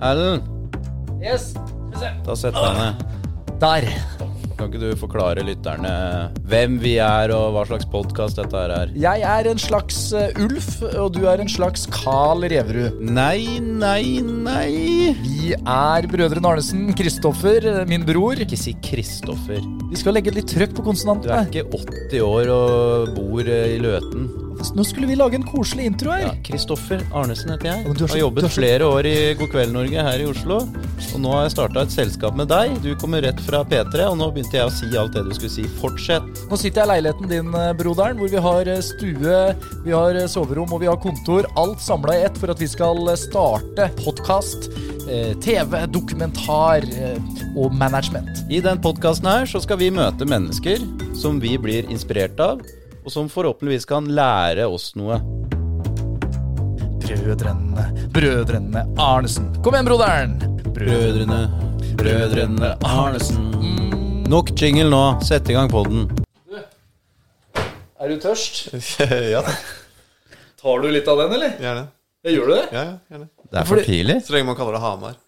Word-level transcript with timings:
Erlend, 0.00 0.42
Yes. 1.20 1.52
da 2.24 2.34
setter 2.38 2.64
jeg 2.64 2.76
ned. 2.80 3.06
Der. 3.60 3.86
Kan 4.56 4.68
ikke 4.68 4.80
du 4.80 4.96
forklare 5.00 5.40
lytterne 5.44 5.90
hvem 6.48 6.74
vi 6.82 6.94
er, 7.00 7.32
og 7.32 7.54
hva 7.54 7.62
slags 7.68 7.86
podkast 7.88 8.36
dette 8.40 8.56
her 8.56 8.72
er? 8.74 8.90
Jeg 8.96 9.22
er 9.24 9.48
en 9.48 9.60
slags 9.60 9.98
eh, 10.16 10.36
Ulf, 10.44 10.82
og 10.90 11.14
du 11.16 11.22
er 11.28 11.40
en 11.40 11.48
slags 11.48 11.86
Carl 11.92 12.44
Reverud. 12.44 13.00
Nei, 13.00 13.56
nei, 13.60 14.20
nei. 14.20 15.14
Vi 15.20 15.54
er 15.56 16.08
brødrene 16.12 16.52
Arnesen. 16.52 16.90
Kristoffer, 16.96 17.64
eh, 17.72 17.80
min 17.88 18.04
bror. 18.08 18.40
Ikke 18.40 18.60
si 18.60 18.76
Kristoffer. 18.84 19.64
Vi 19.90 20.00
skal 20.00 20.16
legge 20.16 20.32
litt 20.36 20.52
trøkk 20.52 20.76
på 20.76 20.84
Du 21.24 21.32
er 21.32 21.48
ikke 21.48 21.64
80 21.80 22.20
år 22.28 22.52
og 22.56 23.16
bor 23.16 23.40
eh, 23.48 23.76
i 23.76 23.80
Løten. 23.80 24.28
Nå 24.74 24.84
skulle 24.84 25.08
vi 25.08 25.16
lage 25.16 25.38
en 25.38 25.46
koselig 25.46 25.88
intro 25.88 26.12
her. 26.12 26.26
Ja, 26.28 26.32
Kristoffer 26.44 27.02
Arnesen 27.16 27.52
heter 27.54 27.70
jeg. 27.70 27.94
du 27.96 28.04
har, 28.04 28.12
har 28.12 28.20
jobbet 28.20 28.46
er 28.46 28.52
flere 28.54 28.86
år 28.86 29.08
i 29.08 29.16
God 29.38 29.50
kveld 29.54 29.74
Norge 29.74 30.04
her 30.06 30.22
i 30.22 30.26
Oslo. 30.28 30.60
Og 31.14 31.22
nå 31.22 31.32
har 31.34 31.46
jeg 31.46 31.54
starta 31.56 31.84
et 31.86 31.94
selskap 31.94 32.36
med 32.38 32.50
deg. 32.52 32.76
Du 32.84 32.92
kommer 33.00 33.24
rett 33.24 33.40
fra 33.44 33.62
P3, 33.66 34.04
og 34.10 34.18
nå 34.20 34.30
begynte 34.34 34.58
jeg 34.58 34.68
å 34.68 34.74
si 34.74 34.90
alt 35.00 35.16
det 35.16 35.24
du 35.26 35.32
skulle 35.36 35.52
si. 35.52 35.66
Fortsett. 35.80 36.44
Nå 36.50 36.58
sitter 36.60 36.82
jeg 36.82 36.88
i 36.88 36.92
leiligheten 36.92 37.32
din, 37.32 37.50
eh, 37.56 37.72
broderen, 37.78 38.20
hvor 38.20 38.30
vi 38.32 38.44
har 38.44 38.70
eh, 38.70 38.82
stue, 38.84 39.40
vi 39.86 39.96
har 39.96 40.20
eh, 40.20 40.28
soverom 40.30 40.76
og 40.76 40.84
vi 40.84 40.90
har 40.90 41.00
kontor. 41.02 41.48
Alt 41.60 41.82
samla 41.84 42.18
i 42.18 42.24
ett 42.28 42.38
for 42.40 42.52
at 42.52 42.60
vi 42.60 42.68
skal 42.70 43.02
starte 43.18 43.90
podkast, 44.04 44.70
TV, 45.42 45.72
dokumentar 45.90 46.84
og 47.58 47.72
management. 47.74 48.44
I 48.52 48.60
den 48.62 48.78
podkasten 48.78 49.26
her 49.26 49.48
så 49.48 49.58
skal 49.64 49.80
vi 49.80 49.88
møte 49.90 50.28
mennesker 50.28 50.84
som 51.18 51.40
vi 51.42 51.56
blir 51.58 51.88
inspirert 51.90 52.38
av, 52.38 52.62
og 53.04 53.12
som 53.14 53.28
forhåpentligvis 53.32 53.86
kan 53.88 54.08
lære 54.14 54.66
oss 54.68 54.92
noe. 54.98 55.20
Brødrene, 57.00 57.84
brødrene 58.14 58.82
Arnesen. 59.00 59.48
Kom 59.64 59.74
igjen, 59.74 59.88
broderen! 59.88 60.34
Brødrene, 60.76 61.40
brødrene 61.98 62.74
Arnesen. 62.86 63.48
Nok 64.30 64.52
jingle 64.54 64.86
nå. 64.92 65.02
Sett 65.26 65.48
i 65.50 65.56
gang 65.56 65.70
poden. 65.72 66.04
Er 68.00 68.08
du 68.08 68.20
tørst? 68.22 68.70
ja, 69.34 69.42
Tar 70.60 70.80
du 70.84 70.86
litt 70.92 71.08
av 71.08 71.18
den, 71.24 71.34
eller? 71.36 71.56
gjerne. 71.60 71.82
Ja, 72.24 72.32
gjør 72.36 72.46
du 72.46 72.54
det? 72.54 72.62
Ja, 72.72 72.84
ja, 72.84 72.94
gjerne. 73.12 73.26
Det 73.50 73.58
er 73.60 73.68
for 73.68 73.82
tidlig. 73.84 74.16
Så 74.24 74.34
lenge 74.36 74.48
man 74.52 74.56
kaller 74.60 74.76
det 74.76 74.82
Hamar. 74.84 75.18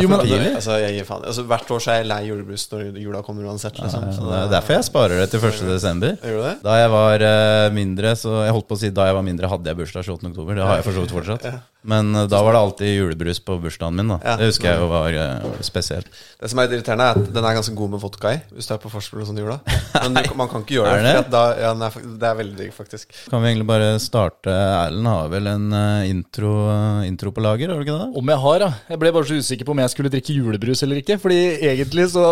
Jo, 0.00 0.08
men- 0.08 0.20
Altså, 0.56 0.78
jeg 0.80 0.94
gir 0.96 1.04
faen. 1.04 1.24
Altså, 1.28 1.42
hvert 1.44 1.68
år 1.70 1.80
så 1.84 1.90
er 1.92 1.96
jeg 2.00 2.06
lei 2.08 2.20
julebrus 2.30 2.64
når 2.72 2.96
jula 2.96 3.20
kommer 3.22 3.44
uansett. 3.44 3.76
Liksom. 3.76 4.06
Ja, 4.08 4.12
Så 4.16 4.22
det 4.30 4.38
er 4.38 4.48
derfor 4.54 4.72
jeg 4.78 4.84
sparer 4.88 5.20
det 5.20 5.30
til 5.30 5.40
1. 5.40 5.68
desember. 5.68 6.16
Gjør 6.16 6.38
du 6.38 6.42
det? 6.48 6.54
Da 6.62 6.76
jeg 6.80 6.90
var 6.94 7.26
uh, 7.28 7.74
mindre, 7.76 8.14
så 8.16 8.44
jeg 8.46 8.52
holdt 8.56 8.68
på 8.68 8.78
å 8.78 8.78
si 8.78 8.88
da 8.90 9.04
jeg 9.10 9.14
var 9.14 9.22
mindre, 9.22 9.48
hadde 9.52 9.68
jeg 9.68 9.76
bursdag 9.76 10.04
28. 10.08 10.30
oktober. 10.32 10.54
Det 10.54 10.64
har 10.64 10.76
jeg 10.80 10.84
for 10.84 10.92
så 10.96 11.04
vidt 11.04 11.12
fortsatt. 11.18 11.62
Men 11.82 12.14
eh, 12.14 12.26
da 12.30 12.42
var 12.46 12.54
det 12.54 12.60
alltid 12.62 12.92
julebrus 12.94 13.40
på 13.42 13.56
bursdagen 13.62 13.96
min. 13.98 14.12
da 14.14 14.18
Ja. 14.22 14.36
Det 14.38 14.50
husker 14.52 14.70
jeg 14.70 14.80
jo 14.82 14.88
var 14.90 15.16
uh, 15.18 15.56
spesielt. 15.66 16.06
Det 16.38 16.50
som 16.50 16.60
er 16.62 16.68
litt 16.68 16.76
irriterende, 16.78 17.08
er 17.10 17.20
at 17.20 17.32
den 17.34 17.48
er 17.48 17.56
ganske 17.58 17.74
god 17.78 17.94
med 17.94 18.02
vodka 18.02 18.34
i. 18.36 18.40
Hvis 18.54 18.70
du 18.70 18.74
er 18.76 18.82
på 18.82 18.92
forspill 18.92 19.22
og 19.24 19.28
sånn 19.30 19.40
i 19.40 19.44
jula. 19.44 19.58
Men 19.96 20.14
du, 20.18 20.22
man 20.40 20.50
kan 20.52 20.64
ikke 20.64 20.76
gjøre 20.78 20.92
Er 20.98 21.02
det. 21.06 21.14
det? 21.18 21.24
Da, 21.34 21.42
ja, 21.58 21.72
den 21.74 21.86
er, 21.88 21.98
det 22.22 22.28
er 22.30 22.38
veldig 22.42 22.58
digg, 22.60 22.74
faktisk. 22.76 23.16
Kan 23.30 23.42
vi 23.42 23.50
egentlig 23.52 23.68
bare 23.72 23.90
starte 24.02 24.52
Erlend 24.52 25.10
har 25.10 25.32
vel 25.32 25.50
en 25.50 25.66
uh, 25.74 26.06
intro, 26.08 26.52
uh, 26.70 27.02
intro 27.08 27.34
på 27.34 27.42
lager, 27.44 27.72
har 27.72 27.82
du 27.82 27.86
ikke 27.86 27.98
det? 27.98 28.10
Om 28.22 28.34
jeg 28.34 28.44
har, 28.46 28.66
ja. 28.68 28.70
Jeg 28.94 29.02
ble 29.02 29.14
bare 29.18 29.30
så 29.32 29.40
usikker 29.42 29.68
på 29.68 29.74
om 29.74 29.82
jeg 29.82 29.94
skulle 29.94 30.12
drikke 30.12 30.38
julebrus 30.38 30.84
eller 30.86 31.02
ikke. 31.02 31.18
Fordi 31.22 31.40
egentlig 31.72 32.08
så 32.14 32.26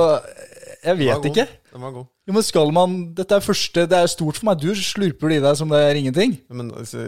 Jeg 0.84 0.96
Den 0.96 1.06
var 1.06 1.20
vet 1.20 1.22
god. 1.22 1.30
ikke. 1.36 1.46
Den 1.74 1.82
var 1.84 1.90
god. 1.92 2.06
Jo, 2.26 2.32
men 2.36 2.44
skal 2.46 2.70
man 2.72 2.92
Dette 3.14 3.36
er 3.36 3.42
første 3.44 3.82
Det 3.90 3.98
er 3.98 4.06
stort 4.08 4.38
for 4.40 4.46
meg. 4.48 4.60
Du 4.62 4.70
slurper 4.74 5.28
det 5.32 5.36
i 5.40 5.42
deg 5.44 5.56
som 5.60 5.68
det 5.72 5.80
er 5.84 5.98
ingenting. 6.00 6.38
Men 6.48 6.70
altså, 6.72 7.04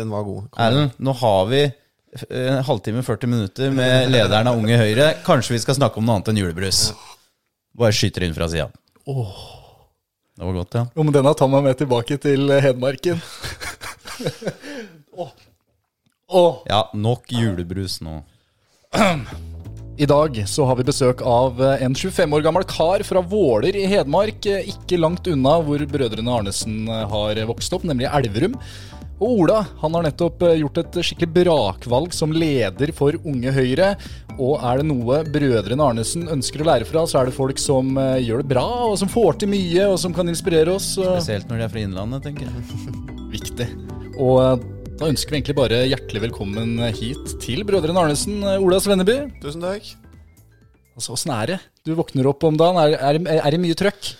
den 0.00 0.10
var 0.12 0.26
god. 0.26 0.50
Kom. 0.50 0.64
Erlend, 0.66 0.98
nå 1.00 1.14
har 1.22 1.46
vi 1.48 1.62
eh, 1.64 2.50
en 2.56 2.64
halvtime, 2.66 3.02
40 3.06 3.30
minutter 3.32 3.70
med 3.72 4.10
lederen 4.12 4.50
av 4.50 4.58
Unge 4.60 4.76
Høyre. 4.80 5.14
Kanskje 5.26 5.56
vi 5.56 5.62
skal 5.64 5.78
snakke 5.78 5.96
om 6.02 6.04
noe 6.08 6.18
annet 6.18 6.28
enn 6.34 6.42
julebrus? 6.42 6.82
Bare 7.80 7.94
skyter 7.96 8.26
inn 8.26 8.34
fra 8.36 8.48
sida. 8.52 8.68
Det 9.06 10.46
var 10.46 10.54
godt, 10.56 10.76
ja. 10.76 10.84
Jo, 10.96 11.04
men 11.04 11.14
denne 11.16 11.32
tar 11.36 11.48
meg 11.52 11.64
med 11.66 11.78
tilbake 11.80 12.16
til 12.20 12.50
eh, 12.52 12.60
Hedmarken. 12.64 13.20
Åh. 15.20 15.32
Åh. 16.30 16.60
Ja, 16.70 16.84
nok 16.94 17.32
julebrus 17.34 17.98
nå. 18.04 18.20
I 20.00 20.06
dag 20.08 20.38
så 20.48 20.64
har 20.64 20.78
vi 20.78 20.84
besøk 20.88 21.20
av 21.28 21.58
eh, 21.60 21.82
en 21.84 21.92
25 21.92 22.32
år 22.32 22.44
gammel 22.46 22.64
kar 22.64 23.02
fra 23.04 23.20
Våler 23.20 23.76
i 23.76 23.82
Hedmark, 23.84 24.46
eh, 24.48 24.70
ikke 24.72 24.96
langt 24.96 25.28
unna 25.28 25.58
hvor 25.66 25.82
brødrene 25.92 26.32
Arnesen 26.38 26.86
eh, 26.88 27.02
har 27.10 27.40
vokst 27.50 27.76
opp, 27.76 27.84
nemlig 27.84 28.08
Elverum. 28.08 28.56
Og 29.20 29.42
Ola 29.42 29.58
han 29.82 29.98
har 29.98 30.06
nettopp 30.06 30.46
gjort 30.56 30.80
et 30.80 30.96
skikkelig 31.04 31.28
brakvalg 31.34 32.16
som 32.16 32.32
leder 32.32 32.94
for 32.96 33.20
Unge 33.28 33.52
Høyre. 33.52 33.90
Og 34.38 34.56
er 34.64 34.80
det 34.80 34.88
noe 34.88 35.20
brødrene 35.28 35.90
Arnesen 35.92 36.24
ønsker 36.32 36.64
å 36.64 36.70
lære 36.70 36.88
fra, 36.88 37.04
så 37.04 37.20
er 37.20 37.28
det 37.28 37.36
folk 37.36 37.60
som 37.60 38.00
gjør 38.00 38.40
det 38.40 38.54
bra, 38.56 38.66
og 38.88 38.96
som 39.02 39.12
får 39.12 39.42
til 39.42 39.52
mye, 39.52 39.84
og 39.84 40.00
som 40.00 40.16
kan 40.16 40.32
inspirere 40.32 40.80
oss. 40.80 40.94
Spesielt 40.96 41.52
når 41.52 41.60
de 41.60 41.68
er 41.68 41.74
fra 41.76 41.84
Innlandet, 41.84 42.24
tenker 42.24 42.48
jeg. 42.48 43.00
viktig. 43.36 43.68
Og 44.16 44.64
da 45.00 45.08
ønsker 45.08 45.32
vi 45.32 45.38
egentlig 45.38 45.56
bare 45.56 45.78
hjertelig 45.88 46.20
velkommen 46.26 46.74
hit 46.92 47.32
til 47.40 47.62
brødrene 47.64 48.02
Arnesen. 48.02 48.42
Eh, 48.44 48.60
Ola 48.60 48.76
Svenneby, 48.82 49.16
Tusen 49.40 49.62
takk. 49.64 49.86
altså 50.92 51.14
åssen 51.16 51.32
er 51.32 51.54
det? 51.54 51.58
Du 51.88 51.94
våkner 51.96 52.28
opp 52.28 52.44
om 52.44 52.58
dagen, 52.60 52.76
er, 52.82 53.16
er, 53.16 53.40
er 53.40 53.54
det 53.54 53.60
mye 53.62 53.76
trøkk? 53.78 54.10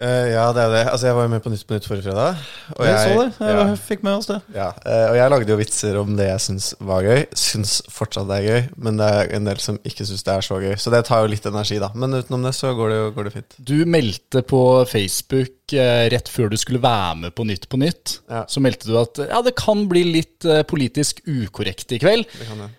Eh, 0.00 0.32
ja, 0.32 0.46
det 0.56 0.62
er 0.64 0.70
det. 0.72 0.82
Altså, 0.88 1.06
jeg 1.10 1.16
var 1.18 1.26
jo 1.26 1.30
med 1.34 1.42
på 1.44 1.50
Nytt 1.52 1.66
på 1.68 1.76
Nytt 1.76 1.86
forrige 1.86 2.06
fredag. 2.06 2.38
Og 2.74 2.86
Jeg 2.86 3.00
så 3.02 3.18
det. 3.18 3.26
Jeg 3.44 3.58
ja, 3.58 3.74
fikk 3.76 4.04
med 4.06 4.14
oss 4.16 4.30
det. 4.30 4.38
ja, 4.56 4.70
Uh, 4.82 5.10
og 5.12 5.16
jeg 5.18 5.30
lagde 5.30 5.52
jo 5.52 5.58
vitser 5.60 5.98
om 6.00 6.16
det 6.16 6.26
jeg 6.26 6.42
syns 6.46 6.70
var 6.80 7.04
gøy. 7.06 7.20
Syns 7.38 7.74
fortsatt 7.92 8.26
det 8.30 8.38
er 8.40 8.48
gøy, 8.48 8.64
men 8.82 8.98
det 8.98 9.10
er 9.18 9.34
en 9.36 9.46
del 9.46 9.60
som 9.62 9.78
ikke 9.86 10.06
syns 10.08 10.24
det 10.26 10.34
er 10.34 10.46
så 10.48 10.58
gøy. 10.64 10.74
Så 10.80 10.90
det 10.94 11.04
tar 11.06 11.22
jo 11.22 11.30
litt 11.30 11.46
energi, 11.46 11.78
da. 11.82 11.92
Men 11.94 12.16
utenom 12.16 12.48
det 12.48 12.54
så 12.56 12.72
går 12.78 12.92
det 12.92 12.98
jo 12.98 13.12
går 13.18 13.28
det 13.28 13.34
fint. 13.36 13.58
Du 13.72 13.76
meldte 13.84 14.42
på 14.48 14.62
Facebook 14.90 15.76
eh, 15.76 16.08
rett 16.12 16.32
før 16.32 16.50
du 16.50 16.58
skulle 16.58 16.82
være 16.82 17.20
med 17.26 17.36
på 17.36 17.46
Nytt 17.46 17.68
på 17.68 17.80
Nytt. 17.84 18.18
Ja. 18.32 18.46
Så 18.50 18.64
meldte 18.64 18.88
du 18.88 18.96
at 18.98 19.22
ja, 19.28 19.42
det 19.44 19.54
kan 19.60 19.86
bli 19.92 20.06
litt 20.08 20.48
politisk 20.72 21.22
ukorrekt 21.28 21.92
i 21.94 22.00
kveld. 22.02 22.26
Det 22.32 22.48
kan 22.48 22.64
jeg. 22.64 22.78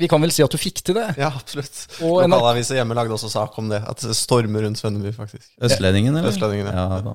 Vi 0.00 0.08
kan 0.10 0.22
vel 0.24 0.32
si 0.34 0.44
at 0.44 0.52
du 0.52 0.58
fikk 0.60 0.80
til 0.86 0.96
det? 0.96 1.08
Ja, 1.20 1.28
absolutt. 1.34 1.84
Og 2.04 2.22
Lokalavisa 2.24 2.78
hjemme 2.78 2.96
lagde 2.96 3.14
også 3.16 3.30
sak 3.32 3.58
om 3.60 3.68
det. 3.72 3.82
At 3.88 4.00
det 4.02 4.16
stormer 4.16 4.64
rundt 4.66 4.80
Svenneby, 4.80 5.12
faktisk. 5.16 5.50
Østlendingen, 5.62 6.16
eller? 6.16 6.32
Østlendingen, 6.32 6.70
ja. 6.72 6.88
ja. 6.96 7.04
da. 7.04 7.14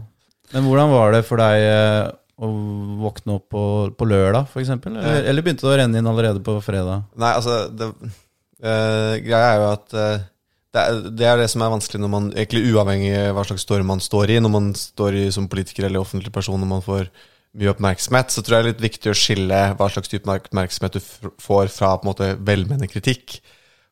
Men 0.54 0.70
hvordan 0.70 0.94
var 0.94 1.14
det 1.16 1.24
for 1.28 1.42
deg 1.42 1.66
eh, 1.66 2.06
å 2.38 2.52
våkne 3.02 3.38
opp 3.40 3.50
på, 3.52 3.66
på 3.98 4.08
lørdag, 4.08 4.48
f.eks.? 4.52 4.72
Eller, 4.78 5.28
eller 5.32 5.46
begynte 5.46 5.66
det 5.66 5.74
å 5.74 5.78
renne 5.82 6.00
inn 6.00 6.10
allerede 6.10 6.44
på 6.46 6.56
fredag? 6.64 7.08
Nei, 7.20 7.34
altså 7.34 7.66
det, 7.74 7.92
eh, 8.62 9.14
Greia 9.26 9.48
er 9.50 9.62
jo 9.64 9.70
at 9.74 9.98
eh, 9.98 10.28
det, 10.78 10.84
er, 10.84 11.02
det 11.10 11.28
er 11.32 11.42
det 11.42 11.50
som 11.52 11.66
er 11.66 11.74
vanskelig 11.74 12.04
når 12.04 12.14
man 12.14 12.30
egentlig 12.36 12.68
uavhengig 12.70 13.12
av 13.26 13.34
hva 13.38 13.48
slags 13.50 13.66
storm 13.68 13.90
man 13.92 14.04
står 14.04 14.38
i, 14.38 14.40
når 14.44 14.54
man 14.54 14.70
står 14.78 15.20
i 15.24 15.26
som 15.34 15.50
politiker 15.52 15.90
eller 15.90 16.04
offentlig 16.04 16.32
person 16.36 16.62
når 16.62 16.72
man 16.78 16.86
får 16.86 17.10
mye 17.58 17.72
oppmerksomhet, 17.72 18.34
så 18.34 18.44
tror 18.44 18.58
jeg 18.58 18.64
det 18.64 18.68
er 18.68 18.74
litt 18.76 18.88
viktig 18.88 19.12
å 19.12 19.18
skille 19.18 19.62
hva 19.78 19.88
slags 19.92 20.12
type 20.12 20.30
oppmerksomhet 20.30 20.98
du 20.98 21.02
får 21.42 21.72
fra 21.74 21.96
på 21.96 22.06
en 22.06 22.12
måte 22.12 22.30
velmenende 22.38 22.90
kritikk. 22.92 23.40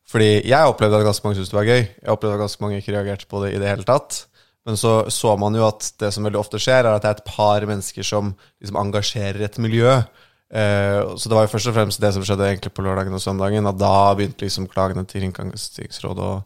Fordi 0.06 0.28
jeg 0.46 0.70
opplevde 0.70 1.00
at 1.00 1.08
ganske 1.08 1.26
mange 1.26 1.38
syntes 1.38 1.50
det 1.50 1.58
var 1.58 1.70
gøy. 1.70 1.82
Jeg 1.82 2.12
opplevde 2.12 2.36
at 2.36 2.44
ganske 2.44 2.62
mange 2.62 2.80
ikke 2.80 2.94
reagerte 2.94 3.28
på 3.30 3.42
det 3.42 3.54
i 3.56 3.60
det 3.62 3.72
hele 3.72 3.86
tatt. 3.86 4.20
Men 4.66 4.78
så 4.78 5.06
så 5.14 5.34
man 5.38 5.54
jo 5.54 5.66
at 5.66 5.88
det 6.02 6.12
som 6.14 6.26
veldig 6.26 6.40
ofte 6.40 6.60
skjer, 6.62 6.84
er 6.84 6.94
at 6.94 7.02
det 7.02 7.10
er 7.10 7.18
et 7.18 7.28
par 7.28 7.66
mennesker 7.66 8.06
som 8.06 8.32
liksom 8.60 8.78
engasjerer 8.82 9.44
et 9.46 9.58
miljø. 9.62 9.98
Eh, 10.46 11.00
så 11.18 11.26
det 11.26 11.34
var 11.34 11.42
jo 11.42 11.50
først 11.50 11.66
og 11.72 11.74
fremst 11.74 11.98
det 12.00 12.12
som 12.14 12.22
skjedde 12.22 12.46
egentlig 12.46 12.70
på 12.76 12.84
lørdagen 12.86 13.16
og 13.16 13.22
søndagen. 13.22 13.66
At 13.66 13.78
da 13.80 13.92
begynte 14.14 14.46
liksom 14.46 14.68
klagene 14.70 15.02
til 15.08 15.24
Kringkastingsrådet 15.24 16.22
å, 16.22 16.36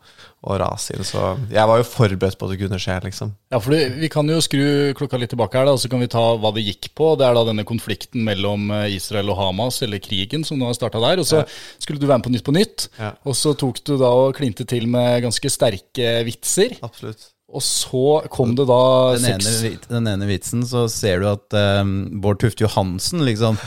å 0.48 0.56
rase 0.62 0.94
inn. 0.96 1.04
Så 1.04 1.20
jeg 1.52 1.68
var 1.68 1.82
jo 1.82 1.86
forberedt 1.88 2.38
på 2.40 2.48
at 2.48 2.54
det 2.54 2.60
kunne 2.62 2.80
skje, 2.80 2.96
liksom. 3.04 3.34
Ja, 3.52 3.60
for 3.60 3.76
Vi 3.76 4.08
kan 4.12 4.30
jo 4.32 4.38
skru 4.44 4.62
klokka 4.96 5.20
litt 5.20 5.34
tilbake 5.34 5.60
her, 5.60 5.68
da, 5.68 5.74
og 5.76 5.82
så 5.82 5.90
kan 5.92 6.00
vi 6.00 6.08
ta 6.12 6.22
hva 6.40 6.52
det 6.56 6.64
gikk 6.64 6.90
på. 6.96 7.12
Det 7.20 7.28
er 7.28 7.36
da 7.36 7.44
denne 7.50 7.66
konflikten 7.68 8.24
mellom 8.26 8.70
eh, 8.78 8.86
Israel 8.96 9.34
og 9.34 9.40
Hamas, 9.42 9.82
eller 9.84 10.00
krigen, 10.02 10.46
som 10.48 10.60
nå 10.60 10.70
har 10.70 10.78
starta 10.78 11.02
der. 11.04 11.20
Og 11.20 11.28
så 11.28 11.44
skulle 11.82 12.00
du 12.00 12.08
være 12.08 12.22
med 12.22 12.28
på 12.30 12.34
Nytt 12.36 12.46
på 12.48 12.56
Nytt, 12.56 12.88
Ja. 13.00 13.12
og 13.28 13.36
så 13.36 13.52
tok 13.58 13.82
du 13.84 13.96
da 14.00 14.08
og 14.24 14.32
klinte 14.40 14.64
til 14.68 14.88
med 14.90 15.20
ganske 15.26 15.52
sterke 15.52 16.14
vitser. 16.28 16.78
Absolutt. 16.86 17.28
Og 17.52 17.62
så 17.66 18.00
kom 18.30 18.52
det 18.54 18.66
da 18.70 18.80
Den 19.16 19.24
ene, 19.32 19.42
seks 19.42 19.62
vit- 19.64 19.88
den 19.90 20.06
ene 20.06 20.26
vitsen, 20.30 20.62
så 20.70 20.84
ser 20.92 21.20
du 21.24 21.26
at 21.32 21.56
um, 21.82 21.94
Bård 22.22 22.38
Tufte 22.42 22.62
Johansen 22.66 23.24
liksom 23.26 23.58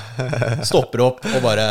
stopper 0.63 1.03
opp 1.09 1.25
og 1.27 1.41
bare 1.43 1.65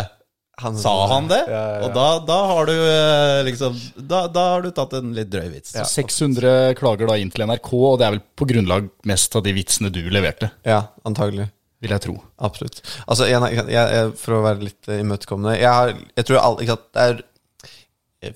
Han- 0.62 0.76
Sa 0.78 0.92
han 1.08 1.26
det? 1.30 1.38
Ja, 1.48 1.54
ja, 1.54 1.70
ja. 1.78 1.86
Og 1.86 1.94
da, 1.96 2.04
da 2.28 2.36
har 2.52 2.66
du 2.68 2.74
eh, 2.76 3.38
liksom 3.48 3.78
da, 3.96 4.26
da 4.30 4.42
har 4.52 4.62
du 4.62 4.68
tatt 4.76 4.92
en 4.98 5.08
litt 5.16 5.30
drøy 5.32 5.48
vits. 5.54 5.72
600 5.74 6.74
klager 6.78 7.08
da 7.08 7.16
inn 7.18 7.32
til 7.32 7.46
NRK, 7.48 7.72
og 7.72 7.96
det 7.98 8.06
er 8.06 8.14
vel 8.18 8.22
på 8.38 8.46
grunnlag 8.52 8.86
mest 9.08 9.34
av 9.40 9.42
de 9.48 9.54
vitsene 9.56 9.90
du 9.90 10.02
leverte, 10.12 10.52
Ja, 10.68 10.82
antagelig. 11.08 11.48
vil 11.82 11.90
jeg 11.96 12.04
tro. 12.04 12.14
Absolutt. 12.38 12.78
Altså, 13.08 13.26
jeg, 13.32 13.40
jeg, 13.56 13.66
jeg, 13.74 14.12
For 14.20 14.36
å 14.38 14.42
være 14.44 14.62
litt 14.68 14.86
imøtekommende 15.00 15.56
Jeg, 15.58 15.72
har, 15.72 15.96
jeg 16.20 16.28
tror 16.28 16.38
alle, 16.44 16.62
ikke 16.62 16.76
sant, 16.76 16.86
det 16.94 17.06
er 17.08 17.22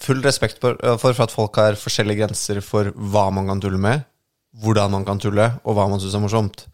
full 0.03 0.23
respekt 0.25 0.61
for, 0.63 0.79
for, 0.99 1.13
for 1.13 1.27
at 1.27 1.35
folk 1.35 1.59
har 1.61 1.79
forskjellige 1.79 2.25
grenser 2.25 2.63
for 2.65 2.91
hva 2.95 3.29
man 3.35 3.51
kan 3.51 3.63
tulle 3.63 3.81
med, 3.81 4.07
hvordan 4.63 4.95
man 4.97 5.07
kan 5.07 5.21
tulle, 5.23 5.51
og 5.65 5.77
hva 5.77 5.87
man 5.91 6.03
syns 6.03 6.17
er 6.17 6.25
morsomt. 6.25 6.67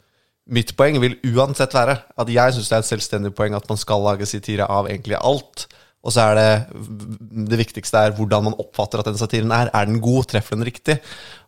Mitt 0.52 0.72
poeng 0.78 0.98
vil 1.02 1.18
uansett 1.32 1.74
være 1.76 2.00
at 2.18 2.30
jeg 2.32 2.54
syns 2.56 2.70
det 2.70 2.76
er 2.78 2.84
et 2.84 2.90
selvstendig 2.90 3.34
poeng 3.38 3.54
at 3.54 3.68
man 3.70 3.78
skal 3.78 4.02
lage 4.02 4.26
satire 4.26 4.66
av 4.66 4.88
egentlig 4.90 5.20
alt. 5.20 5.68
Og 6.02 6.10
så 6.10 6.24
er 6.32 6.38
det 6.38 7.50
det 7.52 7.60
viktigste 7.60 8.00
er 8.00 8.14
hvordan 8.16 8.48
man 8.48 8.56
oppfatter 8.58 9.02
at 9.02 9.10
den 9.10 9.20
satiren 9.20 9.52
er. 9.54 9.70
Er 9.70 9.86
den 9.86 10.00
god? 10.02 10.26
Treffer 10.32 10.58
den 10.58 10.66
riktig? 10.66 10.98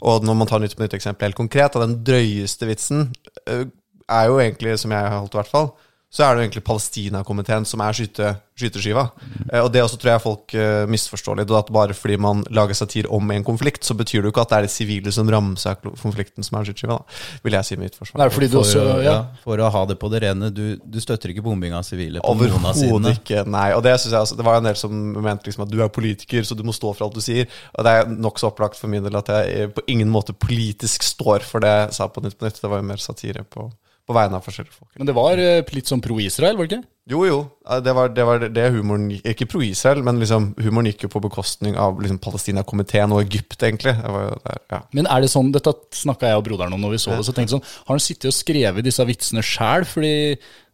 Og 0.06 0.22
når 0.22 0.38
man 0.38 0.50
tar 0.50 0.62
Nytt 0.62 0.76
på 0.78 0.84
nytt 0.84 0.94
eksempel 0.94 1.26
helt 1.26 1.40
konkret, 1.40 1.74
og 1.74 1.82
den 1.82 1.96
drøyeste 2.06 2.68
vitsen 2.70 3.08
øh, 3.50 3.66
er 4.06 4.30
jo 4.30 4.38
egentlig, 4.38 4.76
som 4.78 4.94
jeg 4.94 5.00
har 5.00 5.18
holdt 5.18 5.34
i 5.34 5.40
hvert 5.40 5.50
fall, 5.50 5.72
så 6.14 6.22
er 6.22 6.34
det 6.36 6.42
jo 6.44 6.46
egentlig 6.46 6.62
Palestina-komiteen 6.68 7.64
som 7.66 7.80
er 7.82 7.96
skyte, 7.96 8.28
skyteskiva. 8.54 9.02
Eh, 9.50 9.58
og 9.64 9.72
det 9.74 9.80
også 9.82 9.96
tror 9.98 10.12
jeg 10.12 10.22
folk 10.22 10.52
eh, 10.54 10.84
misforstår 10.86 11.40
litt. 11.40 11.50
og 11.50 11.58
At 11.64 11.72
bare 11.74 11.96
fordi 11.98 12.16
man 12.22 12.44
lager 12.54 12.76
satir 12.78 13.08
om 13.10 13.32
en 13.34 13.42
konflikt, 13.46 13.82
så 13.82 13.96
betyr 13.98 14.22
det 14.22 14.28
jo 14.28 14.32
ikke 14.34 14.44
at 14.44 14.52
det 14.52 14.58
er 14.60 14.68
de 14.68 14.70
sivile 14.70 15.12
som 15.14 15.26
rammes 15.32 15.66
av 15.66 15.80
konflikten 15.82 16.46
som 16.46 16.60
er 16.60 16.68
skyteskiva. 16.68 17.00
Da, 17.02 17.18
vil 17.48 17.56
jeg 17.58 17.66
si 17.66 17.76
med 17.80 17.88
mitt 17.88 17.98
forsvar. 17.98 18.22
Det 18.22 18.28
er 18.30 18.34
fordi 18.36 18.50
du 18.52 18.54
For, 18.54 18.62
også, 18.62 18.84
å- 18.94 19.02
ja. 19.02 19.16
for 19.42 19.58
å 19.66 19.72
ha 19.74 19.82
det 19.90 19.98
på 19.98 20.12
det 20.14 20.22
rene, 20.22 20.52
du, 20.54 20.62
du 20.78 21.00
støtter 21.02 21.34
ikke 21.34 21.42
bombing 21.48 21.74
av 21.74 21.82
sivile 21.88 22.22
på 22.22 22.34
noen 22.38 22.70
av 22.70 22.78
sidene. 22.78 23.16
ikke. 23.18 23.42
Nei. 23.50 23.66
Og 23.74 23.82
det 23.82 23.96
synes 23.98 24.12
jeg 24.14 24.20
altså, 24.22 24.36
Det 24.38 24.46
var 24.46 24.62
en 24.62 24.70
del 24.70 24.78
som 24.78 24.94
mente 25.18 25.50
liksom 25.50 25.66
at 25.66 25.74
du 25.74 25.80
er 25.82 25.90
politiker, 25.98 26.46
så 26.46 26.54
du 26.54 26.62
må 26.62 26.72
stå 26.78 26.94
for 26.94 27.08
alt 27.08 27.18
du 27.18 27.24
sier. 27.26 27.50
Og 27.74 27.82
det 27.84 27.90
er 27.98 28.06
nokså 28.14 28.52
opplagt 28.52 28.78
for 28.78 28.86
min 28.92 29.02
del 29.02 29.18
at 29.18 29.34
jeg 29.34 29.56
eh, 29.64 29.66
på 29.74 29.82
ingen 29.90 30.14
måte 30.14 30.30
politisk 30.32 31.02
står 31.02 31.42
for 31.42 31.58
det 31.66 31.74
jeg 31.74 31.98
sa 31.98 32.06
på 32.06 32.22
Nytt 32.22 32.38
på 32.38 32.46
Nytt. 32.46 32.62
Det 32.62 32.70
var 32.70 32.78
jo 32.84 32.86
mer 32.94 33.02
satire 33.02 33.42
på, 33.50 33.66
på 34.04 34.14
vegne 34.16 34.36
av 34.36 34.44
forskjellige 34.44 34.76
folk. 34.76 34.90
Men 35.00 35.08
det 35.08 35.14
var 35.16 35.40
eh, 35.40 35.72
litt 35.72 35.88
sånn 35.88 36.02
pro-Israel, 36.04 36.58
var 36.58 36.68
det 36.68 36.76
ikke? 36.76 36.88
Jo, 37.12 37.20
jo. 37.28 37.38
Det 37.84 37.92
var 37.96 38.12
det, 38.16 38.24
var 38.24 38.42
det 38.48 38.64
humoren 38.72 39.10
Ikke 39.16 39.44
pro-Israel, 39.48 40.00
men 40.04 40.20
liksom 40.22 40.50
humoren 40.64 40.88
gikk 40.88 41.04
jo 41.04 41.10
på 41.12 41.20
bekostning 41.24 41.76
av 41.80 42.00
liksom 42.00 42.20
Palestina-komiteen 42.24 43.12
og 43.12 43.20
Egypt, 43.24 43.58
egentlig. 43.60 43.94
Det 44.00 44.12
var 44.12 44.26
jo 44.26 44.34
der, 44.44 44.60
ja. 44.72 44.80
Men 44.96 45.08
er 45.12 45.24
det 45.24 45.30
sånn, 45.32 45.52
dette 45.52 45.74
snakka 45.96 46.32
jeg 46.32 46.40
og 46.40 46.46
broderen 46.48 46.76
om 46.76 46.84
når 46.84 46.96
vi 46.96 47.00
så 47.04 47.12
det, 47.12 47.24
så 47.28 47.36
tenkte 47.36 47.52
jeg 47.52 47.56
sånn, 47.58 47.72
har 47.88 47.96
han 47.96 48.04
sittet 48.04 48.30
og 48.32 48.36
skrevet 48.36 48.88
disse 48.88 49.08
vitsene 49.08 49.44
sjæl, 49.44 49.88
fordi 49.88 50.14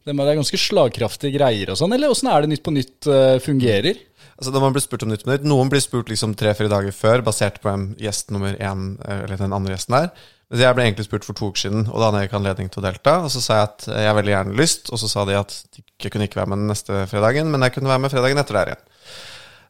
det 0.01 0.15
er 0.17 0.39
ganske 0.39 0.57
slagkraftige 0.57 1.35
greier 1.35 1.71
og 1.71 1.77
sånn, 1.79 1.93
eller 1.95 2.11
åssen 2.11 2.31
er 2.31 2.43
det 2.43 2.51
Nytt 2.55 2.65
på 2.65 2.73
Nytt 2.73 3.09
eh, 3.11 3.37
fungerer? 3.43 3.99
Altså 4.41 4.53
Når 4.55 4.63
man 4.63 4.73
blir 4.73 4.83
spurt 4.83 5.03
om 5.05 5.11
Nytt 5.11 5.23
på 5.27 5.29
Nytt 5.29 5.43
Noen 5.45 5.69
blir 5.69 5.83
spurt 5.83 6.09
liksom 6.09 6.33
tre-fire 6.39 6.71
dager 6.71 6.95
før, 6.95 7.21
basert 7.27 7.59
på 7.61 7.69
en 7.69 7.91
gjest 8.01 8.33
nummer 8.33 8.55
én, 8.57 8.95
eller 9.05 9.37
den 9.37 9.53
andre 9.53 9.75
gjesten 9.75 9.99
der. 9.99 10.29
Jeg 10.51 10.75
ble 10.75 10.83
egentlig 10.83 11.05
spurt 11.07 11.23
for 11.23 11.37
to 11.37 11.47
uker 11.47 11.61
siden, 11.63 11.85
og 11.87 11.95
da 11.95 12.09
hadde 12.09 12.21
jeg 12.23 12.27
ikke 12.27 12.39
anledning 12.41 12.71
til 12.71 12.81
å 12.81 12.83
delta. 12.83 13.13
Og 13.23 13.31
så 13.31 13.39
sa 13.39 13.59
jeg 13.59 13.67
at 13.69 13.85
jeg 14.03 14.15
veldig 14.17 14.33
gjerne 14.33 14.57
lyst, 14.59 14.89
og 14.91 14.99
så 14.99 15.07
sa 15.07 15.23
de 15.27 15.37
at 15.39 15.53
jeg 15.79 16.11
kunne 16.11 16.27
ikke 16.27 16.41
være 16.41 16.51
med 16.51 16.59
den 16.59 16.71
neste 16.73 17.05
fredagen, 17.07 17.47
men 17.53 17.63
jeg 17.63 17.77
kunne 17.77 17.91
være 17.91 18.03
med 18.03 18.11
fredagen 18.11 18.41
etter 18.41 18.59
der 18.59 18.73
igjen. 18.73 18.83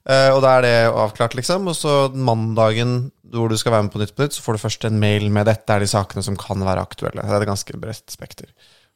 Uh, 0.01 0.33
og 0.33 0.39
da 0.41 0.55
er 0.57 0.65
det 0.65 0.77
avklart, 0.89 1.35
liksom. 1.37 1.69
Og 1.69 1.77
så 1.77 1.95
mandagen 2.17 3.11
hvor 3.31 3.51
du 3.51 3.55
skal 3.59 3.75
være 3.75 3.85
med 3.85 3.93
på 3.93 4.01
Nytt 4.01 4.15
på 4.17 4.25
Nytt, 4.25 4.35
så 4.35 4.43
får 4.43 4.57
du 4.57 4.63
først 4.63 4.87
en 4.89 4.99
mail 4.99 5.29
med 5.29 5.45
'dette 5.45 5.69
er 5.69 5.85
de 5.85 5.87
sakene 5.87 6.23
som 6.25 6.35
kan 6.35 6.65
være 6.65 6.81
aktuelle'. 6.81 7.21
Det 7.21 7.29
er 7.29 7.45
et 7.45 7.51
ganske 7.53 7.77
bredt 7.77 8.09
spekter. 8.11 8.49